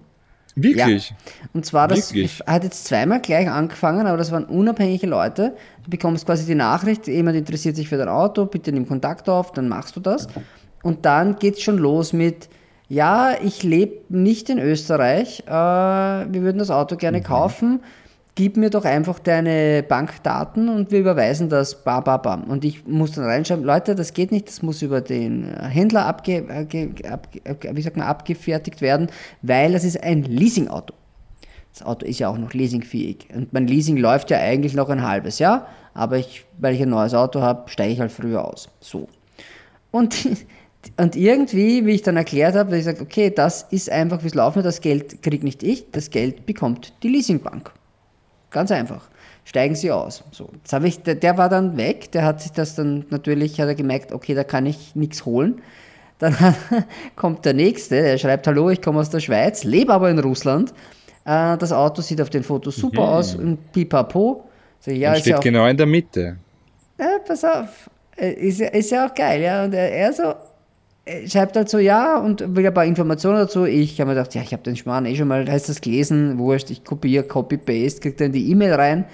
wirklich. 0.56 1.14
Und 1.54 1.64
zwar, 1.64 1.86
das 1.88 2.12
Wirklich? 2.12 2.40
hat 2.46 2.64
jetzt 2.64 2.84
zweimal 2.84 3.20
gleich 3.20 3.48
angefangen, 3.48 4.06
aber 4.06 4.18
das 4.18 4.32
waren 4.32 4.44
unabhängige 4.44 5.06
Leute. 5.06 5.56
Du 5.84 5.90
bekommst 5.90 6.26
quasi 6.26 6.44
die 6.44 6.56
Nachricht, 6.56 7.06
jemand 7.06 7.36
interessiert 7.36 7.76
sich 7.76 7.88
für 7.88 7.96
dein 7.96 8.08
Auto, 8.08 8.46
bitte 8.46 8.72
nimm 8.72 8.86
Kontakt 8.86 9.28
auf, 9.28 9.52
dann 9.52 9.68
machst 9.68 9.94
du 9.96 10.00
das. 10.00 10.26
Und 10.82 11.04
dann 11.06 11.36
geht's 11.36 11.62
schon 11.62 11.78
los 11.78 12.12
mit, 12.12 12.48
ja, 12.88 13.34
ich 13.42 13.62
lebe 13.62 14.02
nicht 14.10 14.50
in 14.50 14.58
Österreich, 14.58 15.44
äh, 15.46 15.50
wir 15.52 16.42
würden 16.42 16.58
das 16.58 16.70
Auto 16.70 16.96
gerne 16.96 17.18
Mhm. 17.18 17.22
kaufen, 17.24 17.80
gib 18.34 18.56
mir 18.56 18.70
doch 18.70 18.84
einfach 18.84 19.18
deine 19.18 19.82
Bankdaten 19.86 20.68
und 20.68 20.90
wir 20.90 21.00
überweisen 21.00 21.48
das, 21.48 21.84
bam, 21.84 22.02
bam, 22.04 22.22
bam. 22.22 22.44
Und 22.44 22.64
ich 22.64 22.86
muss 22.86 23.12
dann 23.12 23.24
reinschreiben, 23.24 23.64
Leute, 23.64 23.94
das 23.94 24.14
geht 24.14 24.32
nicht, 24.32 24.48
das 24.48 24.62
muss 24.62 24.80
über 24.82 25.00
den 25.00 25.54
Händler 25.60 26.06
abge, 26.06 26.42
ge- 26.66 27.06
abge, 27.06 27.40
abge, 27.44 27.70
wie 27.76 27.82
sagt 27.82 27.96
man, 27.96 28.06
abgefertigt 28.06 28.80
werden, 28.80 29.08
weil 29.42 29.72
das 29.72 29.84
ist 29.84 30.02
ein 30.02 30.22
Leasingauto. 30.22 30.94
Das 31.72 31.82
Auto 31.82 32.04
ist 32.06 32.18
ja 32.18 32.28
auch 32.28 32.38
noch 32.38 32.52
leasingfähig. 32.52 33.28
Und 33.34 33.52
mein 33.52 33.66
Leasing 33.66 33.96
läuft 33.96 34.30
ja 34.30 34.38
eigentlich 34.38 34.74
noch 34.74 34.88
ein 34.90 35.06
halbes 35.06 35.38
Jahr, 35.38 35.66
aber 35.94 36.18
ich, 36.18 36.44
weil 36.58 36.74
ich 36.74 36.82
ein 36.82 36.90
neues 36.90 37.14
Auto 37.14 37.40
habe, 37.40 37.68
steige 37.70 37.92
ich 37.92 38.00
halt 38.00 38.12
früher 38.12 38.44
aus. 38.46 38.68
So. 38.80 39.08
Und, 39.90 40.16
und 40.96 41.16
irgendwie, 41.16 41.84
wie 41.86 41.92
ich 41.92 42.02
dann 42.02 42.16
erklärt 42.16 42.54
habe, 42.54 42.76
ich 42.78 42.84
sage, 42.84 43.02
okay, 43.02 43.30
das 43.30 43.62
ist 43.70 43.90
einfach, 43.90 44.22
wie 44.22 44.28
es 44.28 44.34
laufen 44.34 44.56
wird, 44.56 44.66
das 44.66 44.80
Geld 44.80 45.22
kriegt 45.22 45.44
nicht 45.44 45.62
ich, 45.62 45.90
das 45.92 46.10
Geld 46.10 46.46
bekommt 46.46 46.94
die 47.02 47.08
Leasingbank. 47.08 47.72
Ganz 48.52 48.70
einfach. 48.70 49.02
Steigen 49.44 49.74
Sie 49.74 49.90
aus. 49.90 50.22
So, 50.30 50.48
jetzt 50.54 50.72
habe 50.72 50.86
ich, 50.86 51.02
der, 51.02 51.16
der 51.16 51.36
war 51.36 51.48
dann 51.48 51.76
weg, 51.76 52.12
der 52.12 52.24
hat 52.24 52.40
sich 52.40 52.52
das 52.52 52.76
dann 52.76 53.06
natürlich, 53.10 53.60
hat 53.60 53.66
er 53.68 53.74
gemerkt, 53.74 54.12
okay, 54.12 54.34
da 54.34 54.44
kann 54.44 54.66
ich 54.66 54.94
nichts 54.94 55.24
holen. 55.24 55.60
Dann 56.20 56.36
kommt 57.16 57.44
der 57.44 57.54
nächste, 57.54 58.00
der 58.00 58.18
schreibt, 58.18 58.46
hallo, 58.46 58.70
ich 58.70 58.80
komme 58.80 59.00
aus 59.00 59.10
der 59.10 59.18
Schweiz, 59.20 59.64
lebe 59.64 59.92
aber 59.92 60.10
in 60.10 60.18
Russland. 60.20 60.72
Äh, 61.24 61.56
das 61.58 61.72
Auto 61.72 62.02
sieht 62.02 62.20
auf 62.20 62.30
den 62.30 62.44
Fotos 62.44 62.76
super 62.76 63.02
aus 63.02 63.34
und 63.34 63.72
pipapo. 63.72 64.44
Ich, 64.86 64.96
ja, 64.98 65.10
und 65.10 65.16
ist 65.16 65.26
ja 65.26 65.34
steht 65.34 65.34
auch, 65.36 65.40
genau 65.40 65.66
in 65.66 65.76
der 65.76 65.86
Mitte. 65.86 66.36
ja, 66.98 67.18
pass 67.26 67.42
auf, 67.44 67.90
Äh, 68.16 68.32
ist, 68.34 68.60
ja- 68.60 68.68
ist 68.68 68.90
ja 68.90 69.06
auch 69.06 69.14
geil, 69.14 69.40
ja. 69.42 69.64
Und 69.64 69.72
er, 69.74 69.90
er 69.90 70.12
so, 70.12 70.34
äh, 71.04 71.28
schreibt 71.28 71.56
halt 71.56 71.68
so, 71.68 71.78
ja, 71.78 72.18
und 72.18 72.54
will 72.54 72.66
ein 72.66 72.74
paar 72.74 72.84
Informationen 72.84 73.38
dazu. 73.38 73.64
Ich 73.64 74.00
habe 74.00 74.10
mir 74.10 74.14
gedacht, 74.14 74.34
ja, 74.34 74.42
ich 74.42 74.52
habe 74.52 74.62
den 74.62 74.76
Schmarrn 74.76 75.06
eh 75.06 75.16
schon 75.16 75.28
mal, 75.28 75.48
heißt 75.50 75.68
das 75.68 75.80
gelesen, 75.80 76.38
wurscht, 76.38 76.70
ich 76.70 76.84
kopiere, 76.84 77.24
copy-paste, 77.24 78.00
kriegt 78.00 78.20
dann 78.20 78.32
die 78.32 78.50
E-Mail 78.50 78.74
rein. 78.74 79.04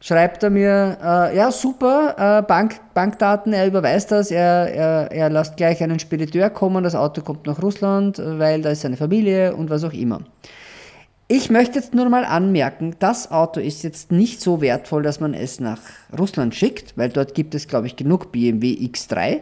Schreibt 0.00 0.42
er 0.42 0.50
mir, 0.50 0.98
äh, 1.02 1.36
ja, 1.36 1.50
super, 1.50 2.14
äh, 2.18 2.42
Bank, 2.42 2.78
Bankdaten, 2.92 3.54
er 3.54 3.66
überweist 3.66 4.10
das, 4.10 4.30
er, 4.30 4.74
er, 4.74 5.12
er 5.12 5.30
lässt 5.30 5.56
gleich 5.56 5.82
einen 5.82 5.98
Spediteur 5.98 6.50
kommen, 6.50 6.84
das 6.84 6.94
Auto 6.94 7.22
kommt 7.22 7.46
nach 7.46 7.62
Russland, 7.62 8.18
weil 8.18 8.60
da 8.60 8.70
ist 8.70 8.82
seine 8.82 8.98
Familie 8.98 9.56
und 9.56 9.70
was 9.70 9.82
auch 9.82 9.94
immer. 9.94 10.20
Ich 11.26 11.48
möchte 11.48 11.78
jetzt 11.78 11.94
nur 11.94 12.06
mal 12.10 12.26
anmerken, 12.26 12.96
das 12.98 13.30
Auto 13.30 13.60
ist 13.60 13.82
jetzt 13.82 14.12
nicht 14.12 14.42
so 14.42 14.60
wertvoll, 14.60 15.02
dass 15.02 15.20
man 15.20 15.32
es 15.32 15.58
nach 15.58 15.80
Russland 16.18 16.54
schickt, 16.54 16.98
weil 16.98 17.08
dort 17.08 17.34
gibt 17.34 17.54
es, 17.54 17.66
glaube 17.66 17.86
ich, 17.86 17.96
genug 17.96 18.30
BMW 18.30 18.74
X3. 18.74 19.40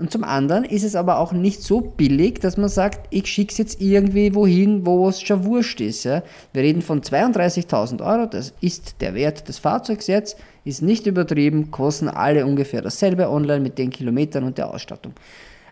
Und 0.00 0.10
zum 0.10 0.24
anderen 0.24 0.64
ist 0.64 0.82
es 0.82 0.96
aber 0.96 1.18
auch 1.18 1.32
nicht 1.32 1.62
so 1.62 1.82
billig, 1.82 2.40
dass 2.40 2.56
man 2.56 2.70
sagt, 2.70 3.06
ich 3.10 3.26
schicke 3.26 3.52
es 3.52 3.58
jetzt 3.58 3.82
irgendwie 3.82 4.34
wohin, 4.34 4.86
wo 4.86 5.06
es 5.10 5.20
schon 5.20 5.44
wurscht 5.44 5.82
ist. 5.82 6.04
Ja? 6.04 6.22
Wir 6.54 6.62
reden 6.62 6.80
von 6.80 7.02
32.000 7.02 8.02
Euro, 8.02 8.24
das 8.24 8.54
ist 8.62 9.02
der 9.02 9.14
Wert 9.14 9.46
des 9.46 9.58
Fahrzeugs 9.58 10.06
jetzt, 10.06 10.38
ist 10.64 10.80
nicht 10.80 11.06
übertrieben, 11.06 11.70
kosten 11.70 12.08
alle 12.08 12.46
ungefähr 12.46 12.80
dasselbe 12.80 13.28
online 13.28 13.60
mit 13.60 13.76
den 13.76 13.90
Kilometern 13.90 14.44
und 14.44 14.56
der 14.56 14.72
Ausstattung. 14.72 15.12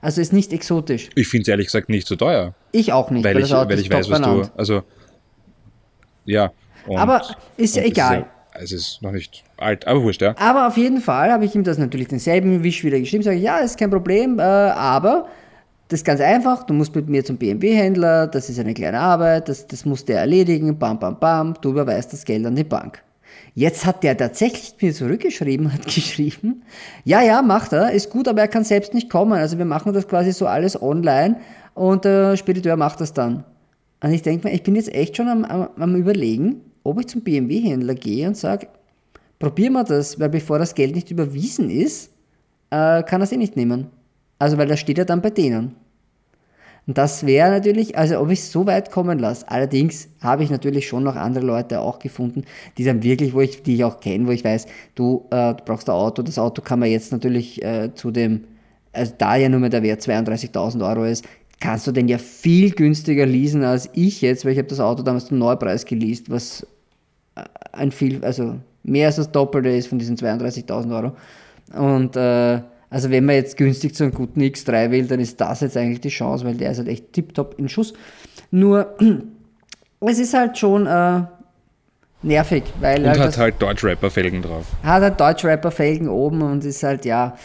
Also 0.03 0.21
ist 0.21 0.35
nicht 0.35 0.53
exotisch. 0.53 1.09
Ich 1.15 1.29
finde 1.29 1.43
es 1.43 1.49
ehrlich 1.49 1.67
gesagt 1.69 1.89
nicht 1.89 2.07
so 2.07 2.15
teuer. 2.15 2.55
Ich 2.71 2.93
auch 2.93 3.11
nicht, 3.11 3.25
Weil 3.25 3.37
ich, 3.39 3.45
das 3.45 3.53
Auto 3.53 3.71
weil 3.71 3.79
ist 3.79 3.87
ich 3.87 3.91
weiß, 3.91 4.11
was 4.11 4.21
du. 4.21 4.43
Also, 4.59 4.83
ja. 6.27 6.53
Und, 6.87 6.99
Aber 6.99 7.23
ist 7.57 7.77
ja 7.77 7.83
und 7.83 7.89
es 7.89 7.93
egal. 7.93 8.27
es 8.53 8.73
ist 8.73 9.01
noch 9.01 9.13
nicht 9.13 9.43
alt, 9.61 9.87
aber 9.87 10.03
wurscht, 10.03 10.23
ja. 10.23 10.35
Aber 10.39 10.67
auf 10.67 10.77
jeden 10.77 11.01
Fall 11.01 11.33
habe 11.33 11.45
ich 11.45 11.55
ihm 11.55 11.65
das 11.65 11.79
natürlich 11.79 12.09
denselben 12.09 12.63
Wisch 12.63 12.85
wieder 12.85 12.99
geschrieben. 12.99 13.23
Sage 13.23 13.37
ich, 13.37 13.43
ja, 13.43 13.59
ist 13.59 13.79
kein 13.79 13.91
Problem, 13.91 14.39
äh, 14.39 14.43
aber 14.43 15.29
das 15.89 16.01
ist 16.01 16.05
ganz 16.05 16.21
einfach. 16.21 16.65
Du 16.65 16.75
musst 16.75 16.95
mit 16.95 17.09
mir 17.09 17.25
zum 17.25 17.37
BMW-Händler, 17.37 18.27
das 18.27 18.51
ist 18.51 18.59
eine 18.59 18.75
kleine 18.75 19.01
Arbeit, 19.01 19.49
das, 19.49 19.67
das 19.67 19.85
muss 19.85 20.05
der 20.05 20.21
erledigen, 20.21 20.79
bam, 20.79 20.99
bam, 20.99 21.19
bam, 21.19 21.55
du 21.61 21.71
überweist 21.71 22.13
das 22.13 22.25
Geld 22.25 22.45
an 22.47 22.57
die 22.57 22.65
Bank. 22.65 23.03
Jetzt 23.55 23.87
hat 23.87 24.05
der 24.05 24.17
tatsächlich 24.17 24.75
mir 24.81 24.93
zurückgeschrieben, 24.93 25.73
hat 25.73 25.85
geschrieben, 25.95 26.63
ja, 27.05 27.23
ja, 27.23 27.43
macht 27.43 27.73
er, 27.73 27.93
ist 27.93 28.11
gut, 28.11 28.29
aber 28.29 28.43
er 28.43 28.49
kann 28.49 28.65
selbst 28.65 28.95
nicht 28.95 29.11
kommen. 29.11 29.33
Also 29.33 29.59
wir 29.59 29.65
machen 29.65 29.93
das 29.93 30.07
quasi 30.07 30.33
so 30.33 30.47
alles 30.47 30.81
online 30.81 31.37
und 31.75 32.05
der 32.05 32.37
Spediteur 32.37 32.77
macht 32.77 33.01
das 33.01 33.13
dann. 33.13 33.45
Und 34.01 34.13
ich 34.13 34.23
denke 34.23 34.47
mir, 34.47 34.55
ich 34.55 34.63
bin 34.63 34.77
jetzt 34.77 34.95
echt 34.95 35.17
schon 35.17 35.29
am, 35.29 35.45
am, 35.45 35.69
am 35.77 35.97
überlegen, 35.97 36.61
ob 36.85 37.01
ich 37.01 37.09
zum 37.09 37.23
BMW-Händler 37.23 37.95
gehe 37.95 38.29
und 38.29 38.37
sage, 38.37 38.69
probier 39.39 39.71
mal 39.71 39.85
das, 39.85 40.19
weil 40.19 40.29
bevor 40.29 40.59
das 40.59 40.75
Geld 40.75 40.95
nicht 40.95 41.11
überwiesen 41.11 41.71
ist, 41.71 42.11
äh, 42.71 43.03
kann 43.03 43.21
er 43.21 43.25
es 43.25 43.33
eh 43.33 43.37
nicht 43.37 43.57
nehmen. 43.57 43.89
Also 44.39 44.59
weil 44.59 44.69
das 44.69 44.81
steht 44.81 44.99
ja 44.99 45.05
dann 45.05 45.23
bei 45.23 45.31
denen. 45.31 45.75
Und 46.87 46.97
das 46.97 47.27
wäre 47.27 47.51
natürlich, 47.51 47.99
also 47.99 48.19
ob 48.19 48.31
ich 48.31 48.39
es 48.39 48.51
so 48.51 48.65
weit 48.65 48.91
kommen 48.91 49.19
lasse. 49.19 49.47
Allerdings 49.51 50.09
habe 50.23 50.43
ich 50.43 50.51
natürlich 50.51 50.89
schon 50.89 51.05
noch 51.05 51.17
andere 51.17 51.45
Leute 51.45 51.81
auch 51.81 51.99
gefunden, 51.99 52.45
die 52.79 52.85
dann 52.85 53.03
wirklich, 53.03 53.35
wo 53.35 53.43
ich, 53.43 53.63
die 53.63 53.75
ich 53.75 53.85
auch 53.85 54.01
kenne, 54.01 54.27
wo 54.27 54.31
ich 54.31 54.43
weiß, 54.43 54.67
du, 54.95 55.27
äh, 55.31 55.55
du 55.55 55.65
brauchst 55.67 55.91
ein 55.91 55.95
Auto, 55.95 56.23
das 56.23 56.39
Auto 56.39 56.63
kann 56.63 56.79
man 56.79 56.91
jetzt 56.91 57.13
natürlich 57.13 57.63
äh, 57.63 57.95
zu 57.95 58.11
dem, 58.11 58.45
also 58.93 59.13
da 59.19 59.37
ja 59.37 59.51
nur 59.51 59.61
mehr 59.61 59.69
der 59.69 59.83
Wert 59.83 60.01
32.000 60.01 60.89
Euro 60.89 61.05
ist, 61.05 61.27
kannst 61.61 61.87
du 61.87 61.93
den 61.93 62.09
ja 62.09 62.17
viel 62.17 62.71
günstiger 62.71 63.27
leasen 63.27 63.65
als 63.65 63.91
ich 63.93 64.23
jetzt, 64.23 64.47
weil 64.47 64.53
ich 64.53 64.59
habe 64.59 64.69
das 64.69 64.81
Auto 64.81 65.03
damals 65.03 65.27
zum 65.27 65.37
Neupreis 65.37 65.85
geleast, 65.85 66.31
was 66.31 66.67
äh, 67.35 67.43
ein 67.73 67.93
viel, 67.93 68.25
also 68.25 68.57
mehr 68.83 69.07
als 69.07 69.17
das 69.17 69.31
Doppelte 69.31 69.69
ist 69.71 69.89
von 69.89 69.99
diesen 69.99 70.17
32.000 70.17 70.97
Euro. 70.97 71.17
Und 71.75 72.17
äh, 72.17 72.61
also 72.91 73.11
wenn 73.11 73.25
man 73.25 73.35
jetzt 73.35 73.57
günstig 73.57 73.95
zu 73.95 74.05
einem 74.05 74.15
guten 74.15 74.41
X3 74.41 74.91
will, 74.91 75.07
dann 75.07 75.21
ist 75.21 75.41
das 75.41 75.61
jetzt 75.61 75.77
eigentlich 75.77 76.01
die 76.01 76.09
Chance, 76.09 76.45
weil 76.45 76.55
der 76.55 76.71
ist 76.71 76.79
halt 76.79 76.89
echt 76.89 77.13
tiptop 77.13 77.59
in 77.59 77.69
Schuss. 77.69 77.93
Nur, 78.51 78.97
es 80.01 80.19
ist 80.19 80.33
halt 80.33 80.57
schon 80.57 80.87
äh, 80.87 81.23
nervig, 82.23 82.65
weil... 82.81 83.01
Und 83.01 83.09
halt 83.11 83.21
hat 83.21 83.39
halt 83.39 83.55
Deutsch-Rapper-Felgen 83.61 84.41
drauf. 84.41 84.65
Hat 84.83 85.03
halt 85.03 85.21
Deutsch-Rapper-Felgen 85.21 86.09
oben 86.09 86.41
und 86.41 86.65
ist 86.65 86.83
halt, 86.83 87.05
ja... 87.05 87.37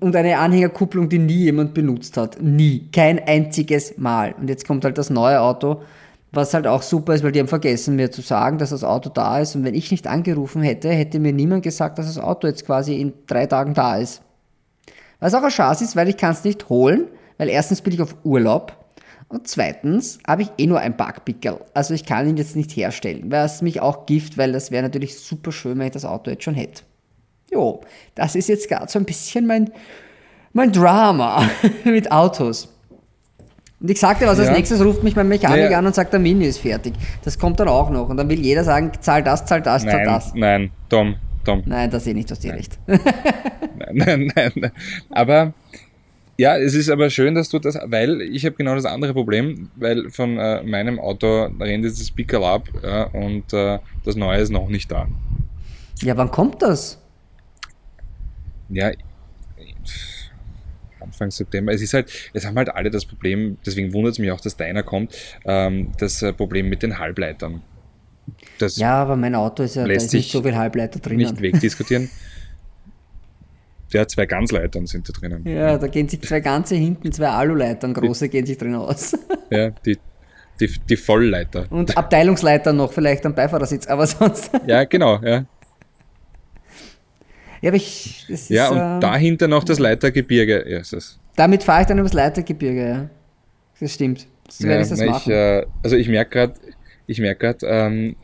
Und 0.00 0.14
eine 0.14 0.38
Anhängerkupplung, 0.38 1.08
die 1.08 1.18
nie 1.18 1.44
jemand 1.44 1.74
benutzt 1.74 2.16
hat. 2.16 2.40
Nie. 2.40 2.88
Kein 2.92 3.18
einziges 3.26 3.98
Mal. 3.98 4.34
Und 4.40 4.48
jetzt 4.48 4.66
kommt 4.66 4.84
halt 4.84 4.98
das 4.98 5.10
neue 5.10 5.40
Auto, 5.40 5.82
was 6.32 6.54
halt 6.54 6.66
auch 6.66 6.82
super 6.82 7.14
ist, 7.14 7.22
weil 7.22 7.32
die 7.32 7.40
haben 7.40 7.48
vergessen, 7.48 7.96
mir 7.96 8.10
zu 8.10 8.22
sagen, 8.22 8.58
dass 8.58 8.70
das 8.70 8.84
Auto 8.84 9.10
da 9.10 9.38
ist. 9.38 9.54
Und 9.54 9.64
wenn 9.64 9.74
ich 9.74 9.90
nicht 9.90 10.06
angerufen 10.06 10.62
hätte, 10.62 10.88
hätte 10.88 11.18
mir 11.18 11.32
niemand 11.32 11.62
gesagt, 11.62 11.98
dass 11.98 12.06
das 12.06 12.18
Auto 12.18 12.46
jetzt 12.46 12.64
quasi 12.64 13.00
in 13.00 13.12
drei 13.26 13.46
Tagen 13.46 13.74
da 13.74 13.96
ist. 13.96 14.22
Was 15.20 15.34
auch 15.34 15.42
ein 15.42 15.50
Schatz 15.50 15.82
ist, 15.82 15.94
weil 15.94 16.08
ich 16.08 16.16
kann 16.16 16.32
es 16.32 16.42
nicht 16.42 16.68
holen, 16.68 17.06
weil 17.36 17.48
erstens 17.48 17.82
bin 17.82 17.92
ich 17.92 18.00
auf 18.00 18.16
Urlaub 18.24 18.76
und 19.28 19.46
zweitens 19.46 20.18
habe 20.26 20.42
ich 20.42 20.50
eh 20.58 20.66
nur 20.66 20.80
ein 20.80 20.96
Backpickel. 20.96 21.60
Also 21.74 21.94
ich 21.94 22.04
kann 22.04 22.28
ihn 22.28 22.36
jetzt 22.36 22.56
nicht 22.56 22.74
herstellen. 22.76 23.24
Was 23.28 23.62
mich 23.62 23.80
auch 23.80 24.06
gift, 24.06 24.38
weil 24.38 24.52
das 24.52 24.70
wäre 24.70 24.82
natürlich 24.82 25.18
super 25.18 25.52
schön, 25.52 25.78
wenn 25.78 25.86
ich 25.86 25.92
das 25.92 26.04
Auto 26.04 26.30
jetzt 26.30 26.44
schon 26.44 26.54
hätte. 26.54 26.82
Jo, 27.50 27.82
das 28.14 28.34
ist 28.34 28.48
jetzt 28.48 28.68
gerade 28.68 28.90
so 28.90 28.98
ein 28.98 29.04
bisschen 29.04 29.46
mein, 29.46 29.70
mein 30.54 30.72
Drama 30.72 31.48
mit 31.84 32.10
Autos. 32.10 32.71
Und 33.82 33.90
ich 33.90 33.98
sagte 33.98 34.26
was, 34.26 34.38
als 34.38 34.48
Ja. 34.48 34.54
nächstes 34.54 34.80
ruft 34.84 35.02
mich 35.02 35.16
mein 35.16 35.26
Mechaniker 35.28 35.70
Ja. 35.72 35.78
an 35.78 35.86
und 35.86 35.94
sagt, 35.94 36.12
der 36.12 36.20
Mini 36.20 36.44
ist 36.46 36.58
fertig. 36.58 36.94
Das 37.24 37.36
kommt 37.38 37.58
dann 37.58 37.66
auch 37.68 37.90
noch. 37.90 38.08
Und 38.08 38.16
dann 38.16 38.28
will 38.28 38.38
jeder 38.40 38.62
sagen, 38.62 38.92
zahl 39.00 39.24
das, 39.24 39.44
zahl 39.44 39.60
das, 39.60 39.82
zahl 39.82 39.96
Nein, 39.96 40.04
das. 40.06 40.34
nein, 40.34 40.70
Tom, 40.88 41.16
Tom. 41.44 41.62
Nein, 41.66 41.90
das 41.90 42.04
sehe 42.04 42.12
ich 42.12 42.18
nicht, 42.18 42.30
hast 42.30 42.44
dir 42.44 42.54
recht. 42.54 42.78
Nein, 43.92 44.30
nein, 44.36 44.52
nein. 44.54 44.72
Aber 45.10 45.52
ja, 46.38 46.56
es 46.56 46.74
ist 46.74 46.88
aber 46.90 47.10
schön, 47.10 47.34
dass 47.34 47.48
du 47.48 47.58
das, 47.58 47.76
weil 47.86 48.20
ich 48.22 48.44
habe 48.46 48.54
genau 48.54 48.74
das 48.76 48.84
andere 48.84 49.12
Problem, 49.12 49.68
weil 49.76 50.10
von 50.10 50.38
äh, 50.38 50.62
meinem 50.62 50.98
Auto 51.00 51.46
rennt 51.60 51.84
jetzt 51.84 52.00
das 52.00 52.10
Pickel 52.12 52.42
ab 52.44 52.68
ja, 52.82 53.04
und 53.04 53.52
äh, 53.52 53.80
das 54.04 54.14
Neue 54.16 54.38
ist 54.38 54.50
noch 54.50 54.68
nicht 54.68 54.90
da. 54.92 55.08
Ja, 56.02 56.16
wann 56.16 56.30
kommt 56.30 56.62
das? 56.62 56.98
Ja, 58.68 58.90
Anfang 61.12 61.30
September. 61.30 61.72
Es 61.72 61.82
ist 61.82 61.94
halt, 61.94 62.10
es 62.32 62.44
haben 62.46 62.56
halt 62.56 62.70
alle 62.70 62.90
das 62.90 63.04
Problem, 63.04 63.58
deswegen 63.64 63.92
wundert 63.92 64.12
es 64.12 64.18
mich 64.18 64.30
auch, 64.30 64.40
dass 64.40 64.56
deiner 64.56 64.82
kommt, 64.82 65.14
ähm, 65.44 65.92
das 65.98 66.22
äh, 66.22 66.32
Problem 66.32 66.68
mit 66.68 66.82
den 66.82 66.98
Halbleitern. 66.98 67.62
Das 68.58 68.76
Ja, 68.76 68.94
aber 68.94 69.16
mein 69.16 69.34
Auto 69.34 69.62
ist 69.62 69.76
ja, 69.76 69.82
da 69.82 69.88
Lässt 69.88 70.06
ist 70.06 70.12
nicht 70.14 70.24
sich 70.24 70.32
so 70.32 70.42
viel 70.42 70.56
Halbleiter 70.56 71.00
drinnen. 71.00 71.18
nicht 71.18 71.40
wegdiskutieren. 71.40 72.10
Ja, 73.92 74.08
zwei 74.08 74.24
Ganzleitern 74.24 74.86
sind 74.86 75.06
da 75.06 75.12
drinnen. 75.12 75.46
Ja, 75.46 75.76
da 75.76 75.86
gehen 75.86 76.08
sich 76.08 76.22
zwei 76.22 76.40
ganze 76.40 76.76
hinten, 76.76 77.12
zwei 77.12 77.28
Aluleitern, 77.28 77.92
große 77.92 78.30
gehen 78.30 78.46
sich 78.46 78.56
drin 78.56 78.74
aus. 78.74 79.12
Ja, 79.50 79.68
die, 79.68 79.98
die, 80.58 80.68
die 80.88 80.96
Vollleiter. 80.96 81.66
Und 81.68 81.94
Abteilungsleiter 81.94 82.72
noch, 82.72 82.90
vielleicht 82.90 83.26
am 83.26 83.34
Beifahrersitz, 83.34 83.86
aber 83.86 84.06
sonst. 84.06 84.50
Ja, 84.66 84.84
genau, 84.84 85.20
ja. 85.22 85.44
Ja, 87.62 87.68
aber 87.70 87.76
ich. 87.76 88.26
Das 88.28 88.42
ist, 88.42 88.50
Ja, 88.50 88.68
und 88.68 88.78
ähm, 88.78 89.00
dahinter 89.00 89.48
noch 89.48 89.64
das 89.64 89.78
Leitergebirge. 89.78 90.64
Ja, 90.68 90.80
ist 90.80 90.92
das. 90.92 91.18
Damit 91.36 91.62
fahre 91.62 91.82
ich 91.82 91.86
dann 91.86 91.98
übers 91.98 92.12
Leitergebirge, 92.12 92.88
ja. 92.88 93.10
Das 93.80 93.94
stimmt. 93.94 94.26
So 94.50 94.68
werde 94.68 94.82
ich 94.82 94.90
das. 94.90 95.00
Ich, 95.00 95.28
äh, 95.28 95.64
also 95.82 95.96
ich 95.96 96.08
merke 96.08 96.30
gerade, 96.30 96.54
ich 97.06 97.20
merke 97.20 97.54
gerade, 97.54 97.66
ähm, 97.66 98.16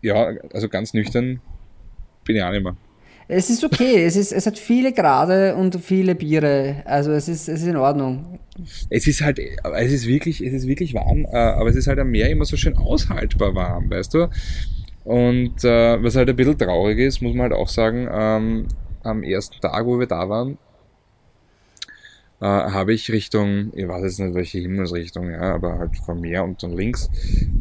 ja, 0.00 0.32
also 0.52 0.68
ganz 0.68 0.94
nüchtern 0.94 1.40
bin 2.24 2.36
ich 2.36 2.42
auch 2.42 2.50
nicht 2.50 2.64
mehr. 2.64 2.76
es 3.28 3.50
ist 3.50 3.64
okay, 3.64 4.04
es, 4.04 4.16
ist, 4.16 4.32
es 4.32 4.46
hat 4.46 4.58
viele 4.58 4.92
Grade 4.92 5.54
und 5.54 5.76
viele 5.82 6.14
Biere. 6.14 6.82
Also 6.86 7.12
es 7.12 7.28
ist, 7.28 7.48
es 7.48 7.60
ist 7.62 7.68
in 7.68 7.76
Ordnung. 7.76 8.40
Es 8.90 9.06
ist 9.06 9.20
halt, 9.20 9.38
es 9.38 9.92
ist 9.92 10.06
wirklich, 10.06 10.44
es 10.44 10.52
ist 10.52 10.66
wirklich 10.66 10.94
warm, 10.94 11.26
äh, 11.30 11.36
aber 11.36 11.68
es 11.68 11.76
ist 11.76 11.86
halt 11.86 11.98
am 11.98 12.10
Meer 12.10 12.30
immer 12.30 12.44
so 12.44 12.56
schön 12.56 12.76
aushaltbar 12.76 13.54
warm, 13.54 13.90
weißt 13.90 14.14
du? 14.14 14.28
Und 15.04 15.64
äh, 15.64 16.02
was 16.02 16.16
halt 16.16 16.28
ein 16.28 16.36
bisschen 16.36 16.58
traurig 16.58 16.98
ist, 16.98 17.20
muss 17.22 17.34
man 17.34 17.50
halt 17.50 17.60
auch 17.60 17.68
sagen, 17.68 18.08
ähm, 18.10 18.68
am 19.02 19.22
ersten 19.22 19.60
Tag, 19.60 19.84
wo 19.84 19.98
wir 19.98 20.06
da 20.06 20.28
waren, 20.28 20.58
äh, 22.40 22.46
habe 22.46 22.92
ich 22.92 23.10
Richtung, 23.10 23.72
ich 23.74 23.86
weiß 23.86 24.02
jetzt 24.02 24.20
nicht 24.20 24.34
welche 24.34 24.58
Himmelsrichtung, 24.58 25.30
ja, 25.30 25.54
aber 25.54 25.78
halt 25.78 25.96
vom 25.96 26.20
Meer 26.20 26.44
und 26.44 26.62
dann 26.62 26.72
links 26.72 27.10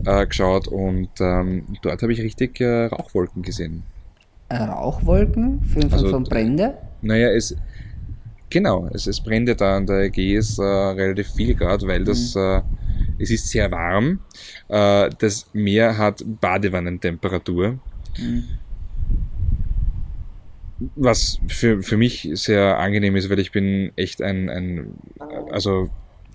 äh, 0.05 0.25
geschaut 0.25 0.67
und 0.67 1.09
ähm, 1.19 1.65
dort 1.81 2.01
habe 2.01 2.13
ich 2.13 2.21
richtig 2.21 2.59
äh, 2.61 2.85
Rauchwolken 2.85 3.41
gesehen. 3.41 3.83
Äh, 4.49 4.63
Rauchwolken 4.63 5.63
für, 5.63 5.81
von, 5.81 5.93
Also, 5.93 6.09
von 6.09 6.23
Brände. 6.23 6.77
Naja, 7.01 7.29
es, 7.29 7.55
genau, 8.49 8.87
es, 8.93 9.07
es 9.07 9.19
brennt 9.19 9.49
ja 9.49 9.55
da 9.55 9.77
an 9.77 9.85
der 9.85 10.01
Ägäis 10.01 10.57
äh, 10.57 10.63
relativ 10.63 11.31
viel 11.31 11.55
Grad, 11.55 11.85
weil 11.87 12.03
das, 12.03 12.35
äh, 12.35 12.61
es 13.19 13.29
ist 13.31 13.47
sehr 13.49 13.71
warm. 13.71 14.19
Äh, 14.69 15.09
das 15.19 15.47
Meer 15.53 15.97
hat 15.97 16.23
Badewannentemperatur. 16.25 17.79
Was 20.95 21.39
für, 21.47 21.83
für 21.83 21.97
mich 21.97 22.27
sehr 22.33 22.79
angenehm 22.79 23.15
ist, 23.15 23.29
weil 23.29 23.39
ich 23.39 23.51
bin 23.51 23.91
echt 23.95 24.21
ein, 24.21 24.49
ein 24.49 24.87
also 25.51 25.89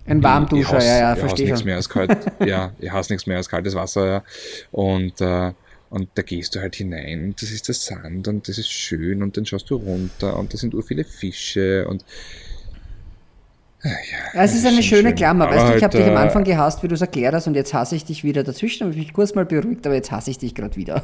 Ein 0.06 0.18
ich 0.18 0.22
Warmduscher, 0.24 0.76
hasse- 0.76 0.86
ja, 0.86 0.98
ja, 0.98 1.12
ich 1.14 1.18
verstehe 1.18 1.46
nichts 1.46 1.60
schon. 1.60 1.66
mehr 1.66 1.76
als 1.76 1.88
kalt. 1.88 2.16
ja, 2.46 2.72
ich 2.78 2.90
hasse 2.92 3.12
nichts 3.12 3.26
mehr 3.26 3.38
als 3.38 3.48
kaltes 3.48 3.74
Wasser, 3.74 4.06
ja. 4.06 4.24
Und, 4.70 5.20
äh, 5.20 5.52
und 5.90 6.08
da 6.14 6.22
gehst 6.22 6.54
du 6.54 6.60
halt 6.60 6.76
hinein 6.76 7.24
und 7.24 7.42
das 7.42 7.50
ist 7.50 7.66
der 7.66 7.74
Sand 7.74 8.28
und 8.28 8.48
das 8.48 8.58
ist 8.58 8.70
schön 8.70 9.22
und 9.22 9.36
dann 9.36 9.46
schaust 9.46 9.68
du 9.70 9.76
runter 9.76 10.36
und 10.38 10.52
da 10.52 10.58
sind 10.58 10.74
ur 10.74 10.82
viele 10.84 11.04
Fische 11.04 11.86
und 11.88 12.04
Ja, 14.34 14.42
es 14.42 14.54
ist 14.54 14.66
eine 14.66 14.82
schöne 14.82 15.08
schön. 15.10 15.14
Klammer. 15.14 15.48
Weißt 15.50 15.68
du, 15.72 15.76
ich 15.76 15.84
habe 15.84 15.96
dich 15.96 16.06
am 16.06 16.16
Anfang 16.16 16.44
gehasst, 16.44 16.82
wie 16.82 16.88
du 16.88 16.94
es 16.94 17.00
erklärt 17.00 17.34
hast, 17.34 17.46
und 17.46 17.54
jetzt 17.54 17.72
hasse 17.74 17.94
ich 17.96 18.04
dich 18.04 18.24
wieder. 18.24 18.42
Dazwischen 18.42 18.84
habe 18.84 18.92
ich 18.92 18.98
mich 18.98 19.12
kurz 19.12 19.34
mal 19.34 19.44
beruhigt, 19.44 19.86
aber 19.86 19.94
jetzt 19.94 20.10
hasse 20.10 20.30
ich 20.30 20.38
dich 20.38 20.54
gerade 20.54 20.74
wieder. 20.76 21.02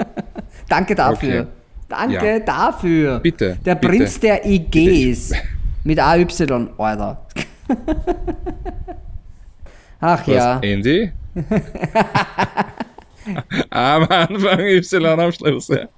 Danke 0.68 0.94
dafür. 0.94 1.40
Okay. 1.40 1.46
Danke 1.88 2.14
Ja. 2.32 2.38
dafür. 2.40 3.18
Bitte, 3.20 3.58
Der 3.64 3.74
bitte. 3.74 3.88
Prinz 3.88 4.20
der 4.20 4.46
Ägäis. 4.46 5.32
Mit 5.84 5.98
AY, 5.98 6.26
Alter. 6.78 7.26
Ach 10.00 10.20
was, 10.20 10.26
ja. 10.34 10.58
Andy? 10.62 11.10
am 13.70 14.02
Anfang 14.04 14.60
Y 14.60 15.06
am 15.20 15.32
Schluss, 15.32 15.68
ja. 15.68 15.88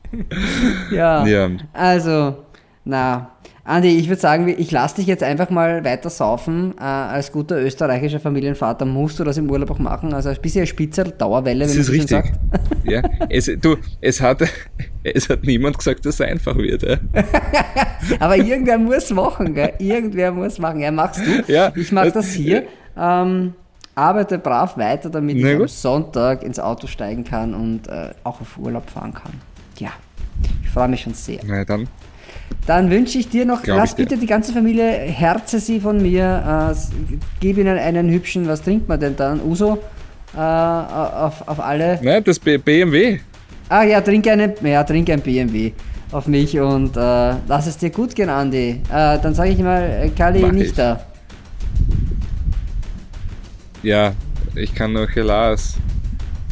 ja. 0.91 1.27
Ja. 1.27 1.51
Also, 1.73 2.45
na. 2.85 3.31
Andi, 3.65 3.97
ich 3.97 4.09
würde 4.09 4.21
sagen, 4.21 4.49
ich 4.49 4.73
lasse 4.73 4.97
dich 4.97 5.07
jetzt 5.07 5.23
einfach 5.23 5.49
mal 5.49 5.85
weiter 5.85 6.11
saufen. 6.11 6.75
Äh, 6.81 6.83
als 6.83 7.31
guter 7.31 7.61
österreichischer 7.63 8.19
Familienvater 8.19 8.85
musst 8.85 9.21
du 9.21 9.25
das 9.25 9.37
im 9.39 9.49
Urlaub 9.49 9.71
auch 9.71 9.79
machen. 9.79 10.13
Also 10.13 10.31
ein 10.31 10.37
bisschen 10.43 10.67
Spitzer 10.67 11.05
Dauerwelle, 11.05 11.61
Das 11.67 11.75
wenn 11.75 11.81
ist 11.81 11.87
so 11.87 11.93
schön 11.93 12.01
richtig. 12.03 12.25
sagt. 12.25 12.41
Ja, 12.85 13.01
es, 13.29 13.49
du, 13.61 13.77
es 14.01 14.21
hat, 14.21 14.43
es 15.05 15.29
hat 15.29 15.45
niemand 15.45 15.79
gesagt, 15.79 16.05
dass 16.05 16.17
es 16.17 16.21
einfach 16.23 16.57
wird. 16.57 16.83
Ja. 16.83 16.97
Aber 18.19 18.37
irgendwer 18.37 18.77
muss 18.79 19.11
machen, 19.11 19.55
gell? 19.55 19.75
Irgendwer 19.79 20.33
muss 20.33 20.59
machen. 20.59 20.81
Ja, 20.81 20.91
machst 20.91 21.21
du. 21.25 21.53
Ja, 21.53 21.71
ich 21.77 21.93
mache 21.93 22.07
das- 22.07 22.15
das 22.27 22.33
hier. 22.33 22.65
Ähm, 22.99 23.55
arbeite 23.95 24.39
brav 24.39 24.77
weiter, 24.77 25.09
damit 25.09 25.37
Na 25.39 25.49
ich 25.49 25.55
am 25.55 25.61
gut. 25.61 25.71
Sonntag 25.71 26.43
ins 26.43 26.59
Auto 26.59 26.89
steigen 26.89 27.23
kann 27.23 27.55
und 27.55 27.87
äh, 27.87 28.11
auch 28.25 28.41
auf 28.41 28.59
Urlaub 28.59 28.91
fahren 28.91 29.15
kann. 29.15 29.33
Ja, 29.79 29.91
ich 30.65 30.71
freue 30.71 30.89
mich 30.89 31.03
schon 31.03 31.15
sehr. 31.15 31.39
Na 31.47 31.65
dann, 31.65 31.87
Dann 32.67 32.91
wünsche 32.91 33.19
ich 33.19 33.29
dir 33.29 33.45
noch, 33.45 33.63
Glaub 33.63 33.79
lass 33.79 33.91
ich 33.91 33.97
dir. 33.97 34.05
bitte 34.05 34.19
die 34.19 34.27
ganze 34.27 34.53
Familie, 34.53 34.89
herze 34.91 35.59
sie 35.59 35.81
von 35.81 36.01
mir, 36.01 36.73
äh, 36.73 37.19
gib 37.41 37.59
ihnen 37.59 37.77
einen 37.79 38.09
hübschen, 38.09 38.47
was 38.47 38.63
trinkt 38.63 38.89
man 38.89 39.01
denn 39.01 39.17
dann? 39.17 39.41
Uso? 39.43 39.79
Äh, 40.35 40.39
auf, 40.41 41.47
auf 41.47 41.61
alle. 41.61 41.99
Nein, 42.03 42.23
das 42.25 42.39
B- 42.39 42.57
BMW. 42.59 43.19
Ah 43.69 43.83
ja, 43.83 44.01
trink, 44.01 44.27
eine, 44.29 44.55
ja, 44.63 44.85
trink 44.85 45.11
ein 45.11 45.21
BMW 45.21 45.73
auf 46.13 46.27
mich 46.27 46.59
und 46.61 46.97
äh, 46.97 47.35
lass 47.49 47.67
es 47.67 47.79
dir 47.79 47.91
gut 47.91 48.15
gehen, 48.15 48.29
Andi. 48.29 48.81
Äh, 48.93 49.19
dann 49.19 49.35
sage 49.35 49.51
ich 49.51 49.59
mal, 49.59 49.83
äh, 50.05 50.09
Kali 50.11 50.41
Mach 50.41 50.53
nicht 50.53 50.67
ich. 50.69 50.75
da. 50.75 51.01
Ja, 53.83 54.13
ich 54.55 54.75
kann 54.75 54.93
nur 54.93 55.07
Gelas. 55.07 55.75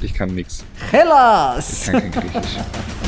Ich 0.03 0.15
kann 0.15 0.35
nix. 0.35 0.65
Hellas! 0.91 1.87
Ich 1.89 1.93
kann 1.93 2.11
kein 2.11 2.33
Griechisch. 2.33 2.59